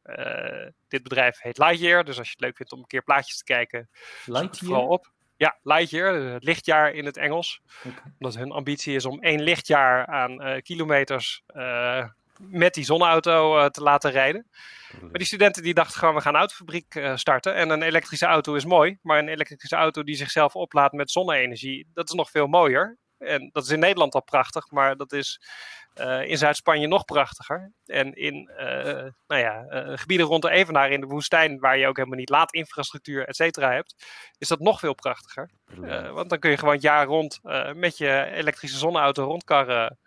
dit 0.89 1.03
bedrijf 1.03 1.41
heet 1.41 1.59
Lightyear, 1.59 2.05
dus 2.05 2.19
als 2.19 2.27
je 2.27 2.33
het 2.33 2.43
leuk 2.43 2.57
vindt 2.57 2.73
om 2.73 2.79
een 2.79 2.87
keer 2.87 3.03
plaatjes 3.03 3.37
te 3.37 3.45
kijken, 3.45 3.89
het 4.25 4.59
vooral 4.59 4.89
op. 4.89 5.11
Ja, 5.43 5.59
Lightyear, 5.63 6.15
het 6.15 6.45
lichtjaar 6.45 6.93
in 6.93 7.05
het 7.05 7.17
Engels. 7.17 7.61
Okay. 7.79 8.13
Omdat 8.19 8.37
hun 8.37 8.53
ambitie 8.53 8.95
is 8.95 9.05
om 9.05 9.21
één 9.21 9.43
lichtjaar 9.43 10.07
aan 10.07 10.47
uh, 10.47 10.61
kilometers 10.61 11.43
uh, 11.57 12.05
met 12.39 12.75
die 12.75 12.85
zonneauto 12.85 13.59
uh, 13.59 13.67
te 13.67 13.83
laten 13.83 14.11
rijden. 14.11 14.47
Maar 15.01 15.13
die 15.13 15.27
studenten 15.27 15.63
die 15.63 15.75
dachten 15.75 15.99
gewoon, 15.99 16.15
we 16.15 16.21
gaan 16.21 16.35
een 16.35 16.39
autofabriek 16.39 17.13
starten. 17.15 17.55
En 17.55 17.71
een 17.71 17.83
elektrische 17.83 18.27
auto 18.27 18.55
is 18.55 18.65
mooi, 18.65 18.99
maar 19.03 19.19
een 19.19 19.29
elektrische 19.29 19.77
auto 19.77 20.03
die 20.03 20.15
zichzelf 20.15 20.55
oplaadt 20.57 20.93
met 20.93 21.11
zonne-energie, 21.11 21.87
dat 21.95 22.09
is 22.09 22.15
nog 22.15 22.31
veel 22.31 22.47
mooier. 22.47 22.99
En 23.23 23.51
dat 23.53 23.65
is 23.65 23.71
in 23.71 23.79
Nederland 23.79 24.15
al 24.15 24.23
prachtig, 24.23 24.71
maar 24.71 24.97
dat 24.97 25.13
is 25.13 25.41
uh, 26.01 26.29
in 26.29 26.39
Zuid-Spanje 26.39 26.87
nog 26.87 27.05
prachtiger. 27.05 27.73
En 27.87 28.15
in 28.15 28.51
uh, 28.59 28.65
nou 29.27 29.41
ja, 29.41 29.65
uh, 29.69 29.99
gebieden 29.99 30.27
rond 30.27 30.43
de 30.43 30.51
Evenaar 30.51 30.91
in 30.91 31.01
de 31.01 31.07
woestijn, 31.07 31.59
waar 31.59 31.79
je 31.79 31.87
ook 31.87 31.97
helemaal 31.97 32.19
niet 32.19 32.29
laadinfrastructuur, 32.29 33.27
et 33.27 33.37
cetera, 33.37 33.73
hebt, 33.73 34.07
is 34.39 34.49
dat 34.49 34.61
nog 34.61 34.79
veel 34.79 34.95
prachtiger. 34.95 35.51
want 36.13 36.31
dan 36.31 36.39
kun 36.39 36.51
je 36.51 36.57
gewoon 36.57 36.75
het 36.75 36.83
jaar 36.83 37.07
rond 37.07 37.41
met 37.75 37.99
je 37.99 38.31
elektrische 38.33 38.79
zonneauto 38.79 39.25
rondkarren. 39.25 39.99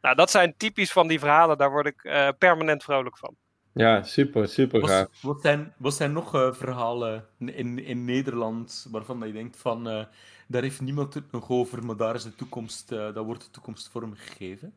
Nou, 0.00 0.16
dat 0.16 0.30
zijn 0.30 0.54
typisch 0.56 0.92
van 0.92 1.08
die 1.08 1.18
verhalen, 1.18 1.58
daar 1.58 1.70
word 1.70 1.86
ik 1.86 2.02
permanent 2.38 2.82
vrolijk 2.82 3.18
van. 3.18 3.34
Ja, 3.72 4.02
super, 4.02 4.48
super 4.48 4.88
gaaf. 4.88 4.98
Wat, 5.00 5.08
wat, 5.20 5.42
zijn, 5.42 5.74
wat 5.76 5.94
zijn 5.94 6.12
nog 6.12 6.30
verhalen 6.56 7.26
in, 7.38 7.84
in 7.84 8.04
Nederland 8.04 8.86
waarvan 8.90 9.26
je 9.26 9.32
denkt 9.32 9.56
van, 9.56 10.06
daar 10.50 10.62
heeft 10.62 10.80
niemand 10.80 11.14
het 11.14 11.32
nog 11.32 11.48
over, 11.48 11.84
maar 11.84 11.96
daar 11.96 12.14
is 12.14 12.22
de 12.22 12.34
toekomst, 12.34 12.88
daar 12.88 13.22
wordt 13.22 13.44
de 13.44 13.50
toekomst 13.50 13.88
vormgegeven? 13.88 14.74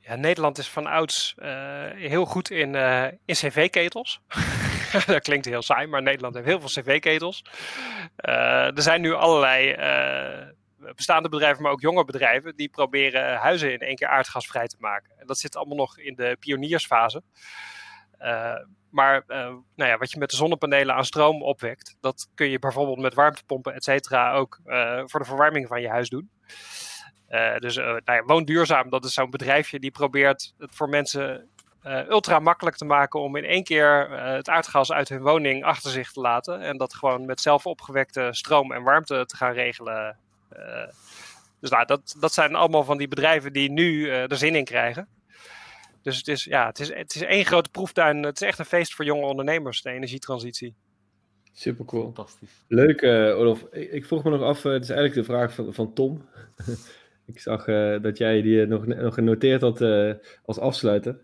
Ja, 0.00 0.16
Nederland 0.16 0.58
is 0.58 0.68
van 0.68 0.86
ouds 0.86 1.34
uh, 1.38 1.46
heel 1.90 2.24
goed 2.24 2.50
in, 2.50 2.74
uh, 2.74 3.04
in 3.04 3.34
cv-ketels. 3.34 4.20
dat 5.06 5.22
klinkt 5.22 5.46
heel 5.46 5.62
saai, 5.62 5.86
maar 5.86 6.02
Nederland 6.02 6.34
heeft 6.34 6.46
heel 6.46 6.60
veel 6.60 6.82
cv-ketels. 6.82 7.44
Er 8.16 8.82
zijn 8.82 9.00
nu 9.00 9.12
allerlei 9.12 9.74
bestaande 10.94 11.28
bedrijven, 11.28 11.62
maar 11.62 11.72
ook 11.72 11.80
jonge 11.80 12.04
bedrijven, 12.04 12.56
die 12.56 12.68
proberen 12.68 13.36
huizen 13.36 13.72
in 13.72 13.78
één 13.78 13.96
keer 13.96 14.08
aardgasvrij 14.08 14.66
te 14.66 14.76
maken. 14.78 15.12
En 15.18 15.26
dat 15.26 15.38
zit 15.38 15.56
allemaal 15.56 15.76
nog 15.76 15.98
in 15.98 16.14
de 16.14 16.36
pioniersfase. 16.40 17.22
Maar 18.90 19.24
nou 19.26 19.62
ja, 19.74 19.98
wat 19.98 20.10
je 20.10 20.18
met 20.18 20.30
de 20.30 20.36
zonnepanelen 20.36 20.94
aan 20.94 21.04
stroom 21.04 21.42
opwekt, 21.42 21.96
dat 22.00 22.28
kun 22.34 22.48
je 22.48 22.58
bijvoorbeeld 22.58 22.98
met 22.98 23.14
warmtepompen, 23.14 23.74
et 23.74 23.84
cetera, 23.84 24.32
ook 24.32 24.60
voor 25.06 25.20
de 25.20 25.26
verwarming 25.26 25.66
van 25.66 25.80
je 25.80 25.88
huis 25.88 26.08
doen. 26.08 26.30
Uh, 27.30 27.56
dus 27.56 27.76
nou 27.76 28.00
ja, 28.04 28.22
Woon 28.22 28.44
Duurzaam, 28.44 28.90
dat 28.90 29.04
is 29.04 29.14
zo'n 29.14 29.30
bedrijfje 29.30 29.78
die 29.78 29.90
probeert 29.90 30.54
het 30.58 30.74
voor 30.74 30.88
mensen 30.88 31.48
ultra 32.08 32.38
makkelijk 32.38 32.76
te 32.76 32.84
maken 32.84 33.20
om 33.20 33.36
in 33.36 33.44
één 33.44 33.64
keer 33.64 34.10
het 34.10 34.48
aardgas 34.48 34.92
uit 34.92 35.08
hun 35.08 35.22
woning 35.22 35.64
achter 35.64 35.90
zich 35.90 36.12
te 36.12 36.20
laten. 36.20 36.60
En 36.60 36.76
dat 36.76 36.94
gewoon 36.94 37.26
met 37.26 37.40
zelf 37.40 37.66
opgewekte 37.66 38.28
stroom 38.30 38.72
en 38.72 38.82
warmte 38.82 39.24
te 39.26 39.36
gaan 39.36 39.52
regelen. 39.52 40.16
dus 41.60 41.70
nou, 41.70 41.86
dat, 41.86 42.16
dat 42.18 42.32
zijn 42.32 42.54
allemaal 42.54 42.84
van 42.84 42.98
die 42.98 43.08
bedrijven 43.08 43.52
die 43.52 43.70
nu 43.70 44.08
er 44.10 44.36
zin 44.36 44.54
in 44.54 44.64
krijgen. 44.64 45.08
Dus 46.02 46.16
het 46.16 46.28
is, 46.28 46.44
ja, 46.44 46.66
het, 46.66 46.78
is, 46.78 46.94
het 46.94 47.14
is 47.14 47.22
één 47.22 47.44
grote 47.44 47.70
proeftuin. 47.70 48.22
Het 48.22 48.40
is 48.40 48.46
echt 48.46 48.58
een 48.58 48.64
feest 48.64 48.94
voor 48.94 49.04
jonge 49.04 49.26
ondernemers, 49.26 49.82
de 49.82 49.90
energietransitie. 49.90 50.74
Super 51.52 51.84
cool. 51.84 52.02
Fantastisch. 52.02 52.64
Leuk, 52.68 53.02
Olof. 53.36 53.66
Ik, 53.70 53.92
ik, 53.92 54.06
vroeg 54.06 54.24
me 54.24 54.30
nog 54.30 54.42
af, 54.42 54.62
het 54.62 54.82
is 54.82 54.90
eigenlijk 54.90 55.26
de 55.26 55.32
vraag 55.32 55.54
van, 55.54 55.74
van 55.74 55.92
Tom. 55.92 56.22
Ik 57.32 57.40
zag 57.40 57.66
uh, 57.66 58.02
dat 58.02 58.18
jij 58.18 58.42
die 58.42 58.66
nog, 58.66 58.86
nog 58.86 59.14
genoteerd 59.14 59.60
had 59.60 59.80
uh, 59.80 60.12
als 60.44 60.58
afsluiter. 60.58 61.18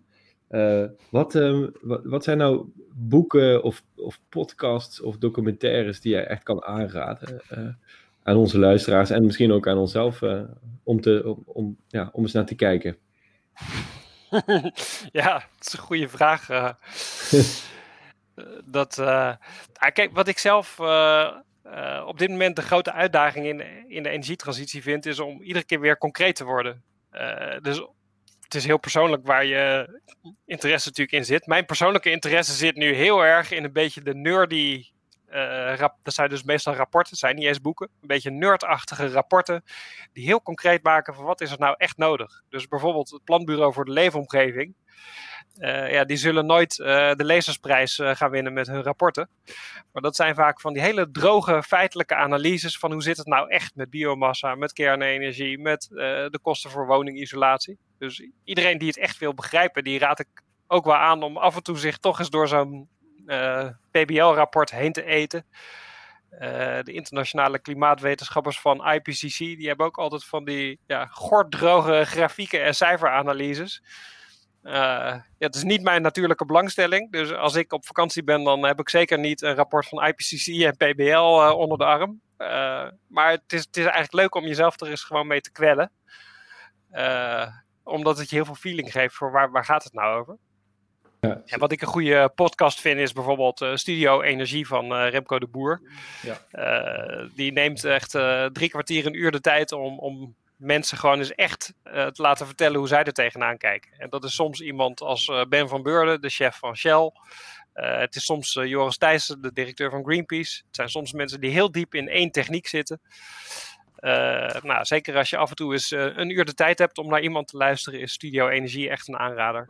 Uh, 0.51 0.85
wat, 1.11 1.35
um, 1.35 1.73
wat, 1.81 2.01
wat, 2.05 2.25
zijn 2.25 2.39
nou 2.39 2.73
boeken 2.93 3.63
of, 3.63 3.83
of 3.97 4.21
podcasts 4.29 5.01
of 5.01 5.19
documentaires 5.19 6.01
die 6.01 6.13
jij 6.13 6.27
echt 6.27 6.43
kan 6.43 6.65
aanraden 6.65 7.41
aan 8.23 8.37
onze 8.37 8.59
luisteraars 8.59 9.11
en 9.11 9.25
misschien 9.25 9.53
ook 9.53 9.69
aan 9.69 9.79
onszelf 9.79 10.23
om, 10.83 11.01
te, 11.01 11.23
om, 11.25 11.43
om, 11.47 11.77
ja, 11.89 12.11
om 12.13 12.23
eens 12.23 12.33
naar 12.33 12.47
te 12.47 12.55
kijken? 12.55 12.97
ja, 15.21 15.33
dat 15.33 15.67
is 15.67 15.73
een 15.73 15.79
goede 15.79 16.09
vraag. 16.09 16.47
dat, 18.65 18.95
kijk, 19.93 20.11
wat 20.13 20.29
ik 20.29 20.39
zelf 20.39 20.79
uh, 20.79 22.05
op 22.07 22.19
dit 22.19 22.29
moment 22.29 22.57
de 22.57 22.63
grote 22.63 22.93
uitdaging 22.93 23.47
in, 23.47 23.89
in 23.89 24.03
de 24.03 24.09
energietransitie 24.09 24.83
vindt, 24.83 25.07
is 25.07 25.19
om 25.19 25.43
iedere 25.43 25.65
keer 25.65 25.81
weer 25.81 25.99
concreet 25.99 26.37
te 26.37 26.45
worden. 26.45 26.83
Dus 27.63 27.77
het 28.41 28.55
is 28.55 28.65
heel 28.65 28.79
persoonlijk 28.79 29.27
waar 29.27 29.45
je 29.45 29.89
interesse 30.45 30.89
natuurlijk 30.89 31.17
in 31.17 31.25
zit. 31.25 31.47
Mijn 31.47 31.67
persoonlijke 31.67 32.11
interesse 32.11 32.53
zit 32.53 32.77
nu 32.77 32.95
heel 32.95 33.25
erg 33.25 33.51
in 33.51 33.65
een 33.65 33.73
beetje 33.73 34.03
de 34.03 34.15
nerdy. 34.15 34.85
Uh, 35.31 35.75
rap, 35.77 35.97
dat 36.03 36.15
zijn 36.15 36.29
dus 36.29 36.43
meestal 36.43 36.75
rapporten, 36.75 37.17
zijn 37.17 37.37
niet 37.37 37.47
eens 37.47 37.61
boeken. 37.61 37.89
Een 38.01 38.09
beetje 38.09 38.31
nerdachtige 38.31 39.09
rapporten. 39.09 39.65
Die 40.13 40.25
heel 40.25 40.43
concreet 40.43 40.83
maken 40.83 41.15
van 41.15 41.25
wat 41.25 41.41
is 41.41 41.51
er 41.51 41.59
nou 41.59 41.75
echt 41.79 41.97
nodig. 41.97 42.43
Dus 42.49 42.69
bijvoorbeeld 42.69 43.11
het 43.11 43.25
Planbureau 43.25 43.73
voor 43.73 43.85
de 43.85 43.93
Leefomgeving 43.93 44.75
ja, 45.91 46.05
die 46.05 46.17
zullen 46.17 46.47
nooit 46.47 46.77
de 46.77 47.25
lezersprijs 47.25 48.01
gaan 48.03 48.31
winnen 48.31 48.53
met 48.53 48.67
hun 48.67 48.83
rapporten. 48.83 49.29
Maar 49.93 50.03
dat 50.03 50.17
zijn 50.17 50.35
vaak 50.35 50.61
van 50.61 50.73
die 50.73 50.83
hele 50.83 51.11
droge 51.11 51.63
feitelijke 51.63 52.15
analyses 52.15 52.79
van 52.79 52.93
hoe 52.93 53.03
zit 53.03 53.17
het 53.17 53.27
nou 53.27 53.51
echt 53.51 53.75
met 53.75 53.91
biomassa, 53.91 54.55
met 54.55 54.73
kernenergie, 54.73 55.59
met 55.59 55.87
de 55.91 56.39
kosten 56.43 56.71
voor 56.71 56.87
woningisolatie. 56.87 57.79
Dus 57.99 58.29
iedereen 58.45 58.79
die 58.79 58.89
het 58.89 58.99
echt 58.99 59.19
wil 59.19 59.35
begrijpen, 59.35 59.85
die 59.85 59.99
raad 59.99 60.19
ik 60.19 60.29
ook 60.67 60.85
wel 60.85 60.97
aan 60.97 61.23
om 61.23 61.37
af 61.37 61.57
en 61.57 61.63
toe 61.63 61.79
zich 61.79 61.99
toch 61.99 62.19
eens 62.19 62.31
door 62.31 62.49
zo'n 62.49 62.89
PBL-rapport 63.91 64.71
heen 64.71 64.93
te 64.93 65.05
eten. 65.05 65.47
Eh, 66.39 66.83
de 66.83 66.93
internationale 66.93 67.59
klimaatwetenschappers 67.59 68.61
van 68.61 68.89
IPCC, 68.89 69.39
die 69.39 69.67
hebben 69.67 69.87
ook 69.87 69.99
altijd 69.99 70.25
van 70.25 70.45
die 70.45 70.79
ja, 70.87 71.07
gorddroge 71.07 72.05
grafieken 72.05 72.65
en 72.65 72.75
cijferanalyses. 72.75 73.83
Uh, 74.63 74.73
ja, 74.73 75.25
het 75.39 75.55
is 75.55 75.63
niet 75.63 75.83
mijn 75.83 76.03
natuurlijke 76.03 76.45
belangstelling. 76.45 77.13
Dus 77.13 77.33
als 77.33 77.55
ik 77.55 77.73
op 77.73 77.87
vakantie 77.87 78.25
ben, 78.25 78.45
dan 78.45 78.65
heb 78.65 78.81
ik 78.81 78.89
zeker 78.89 79.19
niet 79.19 79.43
een 79.43 79.55
rapport 79.55 79.89
van 79.89 80.05
IPCC 80.05 80.47
en 80.47 80.77
PBL 80.77 81.43
eh, 81.43 81.53
onder 81.57 81.79
de 81.79 81.85
arm. 81.85 82.21
maar 83.09 83.31
het 83.31 83.53
is, 83.53 83.65
het 83.65 83.77
is 83.77 83.85
eigenlijk 83.85 84.13
leuk 84.13 84.35
om 84.35 84.45
jezelf 84.45 84.81
er 84.81 84.89
eens 84.89 85.05
gewoon 85.05 85.27
mee 85.27 85.41
te 85.41 85.53
kwellen. 85.53 85.91
omdat 87.83 88.19
het 88.19 88.31
je 88.31 88.37
heel 88.37 88.45
veel 88.45 88.55
feeling 88.55 88.93
geeft 88.93 89.15
voor 89.15 89.31
waar, 89.31 89.51
waar 89.51 89.65
gaat 89.65 89.85
het 89.85 89.93
nou 89.93 90.21
over. 90.21 90.37
Ja. 91.27 91.43
En 91.47 91.59
wat 91.59 91.73
ik 91.73 91.81
een 91.81 91.87
goede 91.89 92.33
podcast 92.35 92.81
vind 92.81 93.01
is 93.01 93.13
bijvoorbeeld 93.13 93.61
uh, 93.61 93.75
Studio 93.75 94.21
Energie 94.21 94.67
van 94.67 94.93
uh, 94.93 95.11
Remco 95.11 95.39
de 95.39 95.47
Boer. 95.47 95.81
Ja. 96.23 96.39
Uh, 96.53 97.29
die 97.35 97.53
neemt 97.53 97.85
echt 97.85 98.11
drie 98.53 98.69
kwartier, 98.69 99.07
een 99.07 99.19
uur 99.19 99.31
de 99.31 99.41
tijd 99.41 99.73
om, 99.73 99.99
om 99.99 100.35
mensen 100.57 100.99
gewoon 100.99 101.19
eens 101.19 101.35
echt 101.35 101.75
te 101.85 102.23
laten 102.23 102.47
vertellen 102.47 102.79
hoe 102.79 102.89
zij 102.89 103.05
er 103.05 103.13
tegenaan 103.13 103.57
kijken. 103.57 103.91
En 103.99 104.11
dat 104.11 104.25
is 104.25 104.35
soms 104.35 104.61
iemand 104.61 105.01
als 105.01 105.33
Ben 105.49 105.69
van 105.69 105.83
Beurden, 105.83 106.21
de 106.21 106.29
chef 106.29 106.57
van 106.57 106.77
Shell. 106.77 107.11
het 107.73 108.17
is 108.17 108.25
soms 108.25 108.53
Joris 108.53 108.97
Thijssen, 108.97 109.43
de 109.43 109.53
directeur 109.53 109.91
van 109.91 110.05
Greenpeace. 110.05 110.63
Het 110.67 110.77
zijn 110.77 110.89
soms 110.89 111.13
mensen 111.13 111.41
die 111.41 111.51
heel 111.51 111.71
diep 111.71 111.95
in 111.95 112.09
één 112.09 112.31
techniek 112.31 112.67
zitten. 112.67 113.01
nou, 114.63 114.85
zeker 114.85 115.17
als 115.17 115.31
je 115.31 115.37
af 115.37 115.51
en 115.51 115.57
toe 115.57 115.73
eens 115.73 115.91
een 115.91 116.31
uur 116.31 116.45
de 116.45 116.55
tijd 116.55 116.79
hebt 116.79 116.99
om 116.99 117.09
naar 117.09 117.23
iemand 117.23 117.49
te 117.49 117.57
luisteren, 117.57 118.01
is 118.01 118.13
Studio 118.13 118.49
Energie 118.49 118.91
echt 118.91 119.09
een 119.09 119.19
aanrader. 119.19 119.69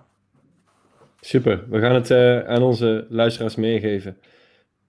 Super, 1.21 1.65
we 1.69 1.81
gaan 1.81 1.95
het 1.95 2.11
uh, 2.11 2.41
aan 2.41 2.63
onze 2.63 3.07
luisteraars 3.09 3.55
meegeven. 3.55 4.19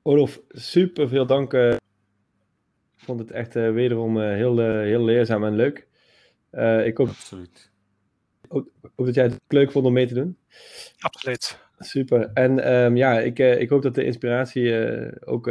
Olof, 0.01 0.41
super 0.49 1.07
veel 1.07 1.25
dank. 1.25 1.53
Uh, 1.53 1.71
ik 1.71 3.03
vond 3.03 3.19
het 3.19 3.31
echt 3.31 3.55
uh, 3.55 3.71
wederom 3.71 4.19
heel, 4.19 4.59
heel 4.59 5.03
leerzaam 5.03 5.43
en 5.43 5.55
leuk. 5.55 5.87
ik 6.85 6.97
hoop, 6.97 7.07
Absoluut. 7.07 7.71
Hoop, 8.47 8.69
hoop, 8.95 9.05
dat 9.05 9.15
jij 9.15 9.23
het 9.23 9.39
leuk 9.47 9.71
vond 9.71 9.85
om 9.85 9.93
mee 9.93 10.07
te 10.07 10.13
doen. 10.13 10.37
Absoluut. 10.99 11.59
Super. 11.79 12.29
En 12.33 12.73
um, 12.73 12.95
ja, 12.95 13.19
ik, 13.19 13.39
ik 13.39 13.69
hoop 13.69 13.81
dat 13.81 13.95
de 13.95 14.03
inspiratie 14.03 14.73
ook 15.25 15.45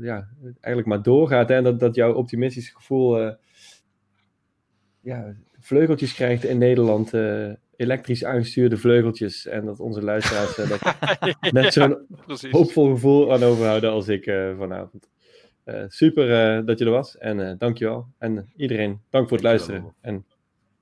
ja, 0.00 0.28
eigenlijk 0.60 0.86
maar 0.86 1.02
doorgaat. 1.02 1.48
Hè? 1.48 1.54
En 1.54 1.64
dat, 1.64 1.80
dat 1.80 1.94
jouw 1.94 2.14
optimistische 2.14 2.74
gevoel 2.74 3.36
ja, 5.00 5.36
vleugeltjes 5.60 6.14
krijgt 6.14 6.44
in 6.44 6.58
Nederland 6.58 7.10
elektrisch 7.76 8.24
aangestuurde 8.24 8.76
vleugeltjes. 8.76 9.46
En 9.46 9.64
dat 9.64 9.80
onze 9.80 10.02
luisteraars 10.02 10.58
uh, 10.58 10.68
dat 10.68 10.94
net 11.52 11.72
zo'n 11.72 12.06
hoopvol 12.50 12.90
gevoel 12.90 13.32
aan 13.32 13.42
overhouden 13.42 13.90
als 13.90 14.08
ik 14.08 14.26
uh, 14.26 14.58
vanavond. 14.58 15.08
Uh, 15.64 15.84
super 15.88 16.26
dat 16.66 16.78
je 16.78 16.84
er 16.84 16.90
was 16.90 17.18
en 17.18 17.58
dankjewel. 17.58 18.06
En 18.18 18.52
iedereen, 18.56 19.00
dank 19.10 19.28
voor 19.28 19.36
het 19.36 19.46
luisteren. 19.46 19.94
En 20.00 20.26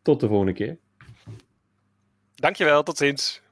tot 0.03 0.21
de 0.21 0.29
volgende 0.29 0.53
keer. 0.53 0.79
Dankjewel, 2.35 2.83
tot 2.83 2.97
ziens. 2.97 3.43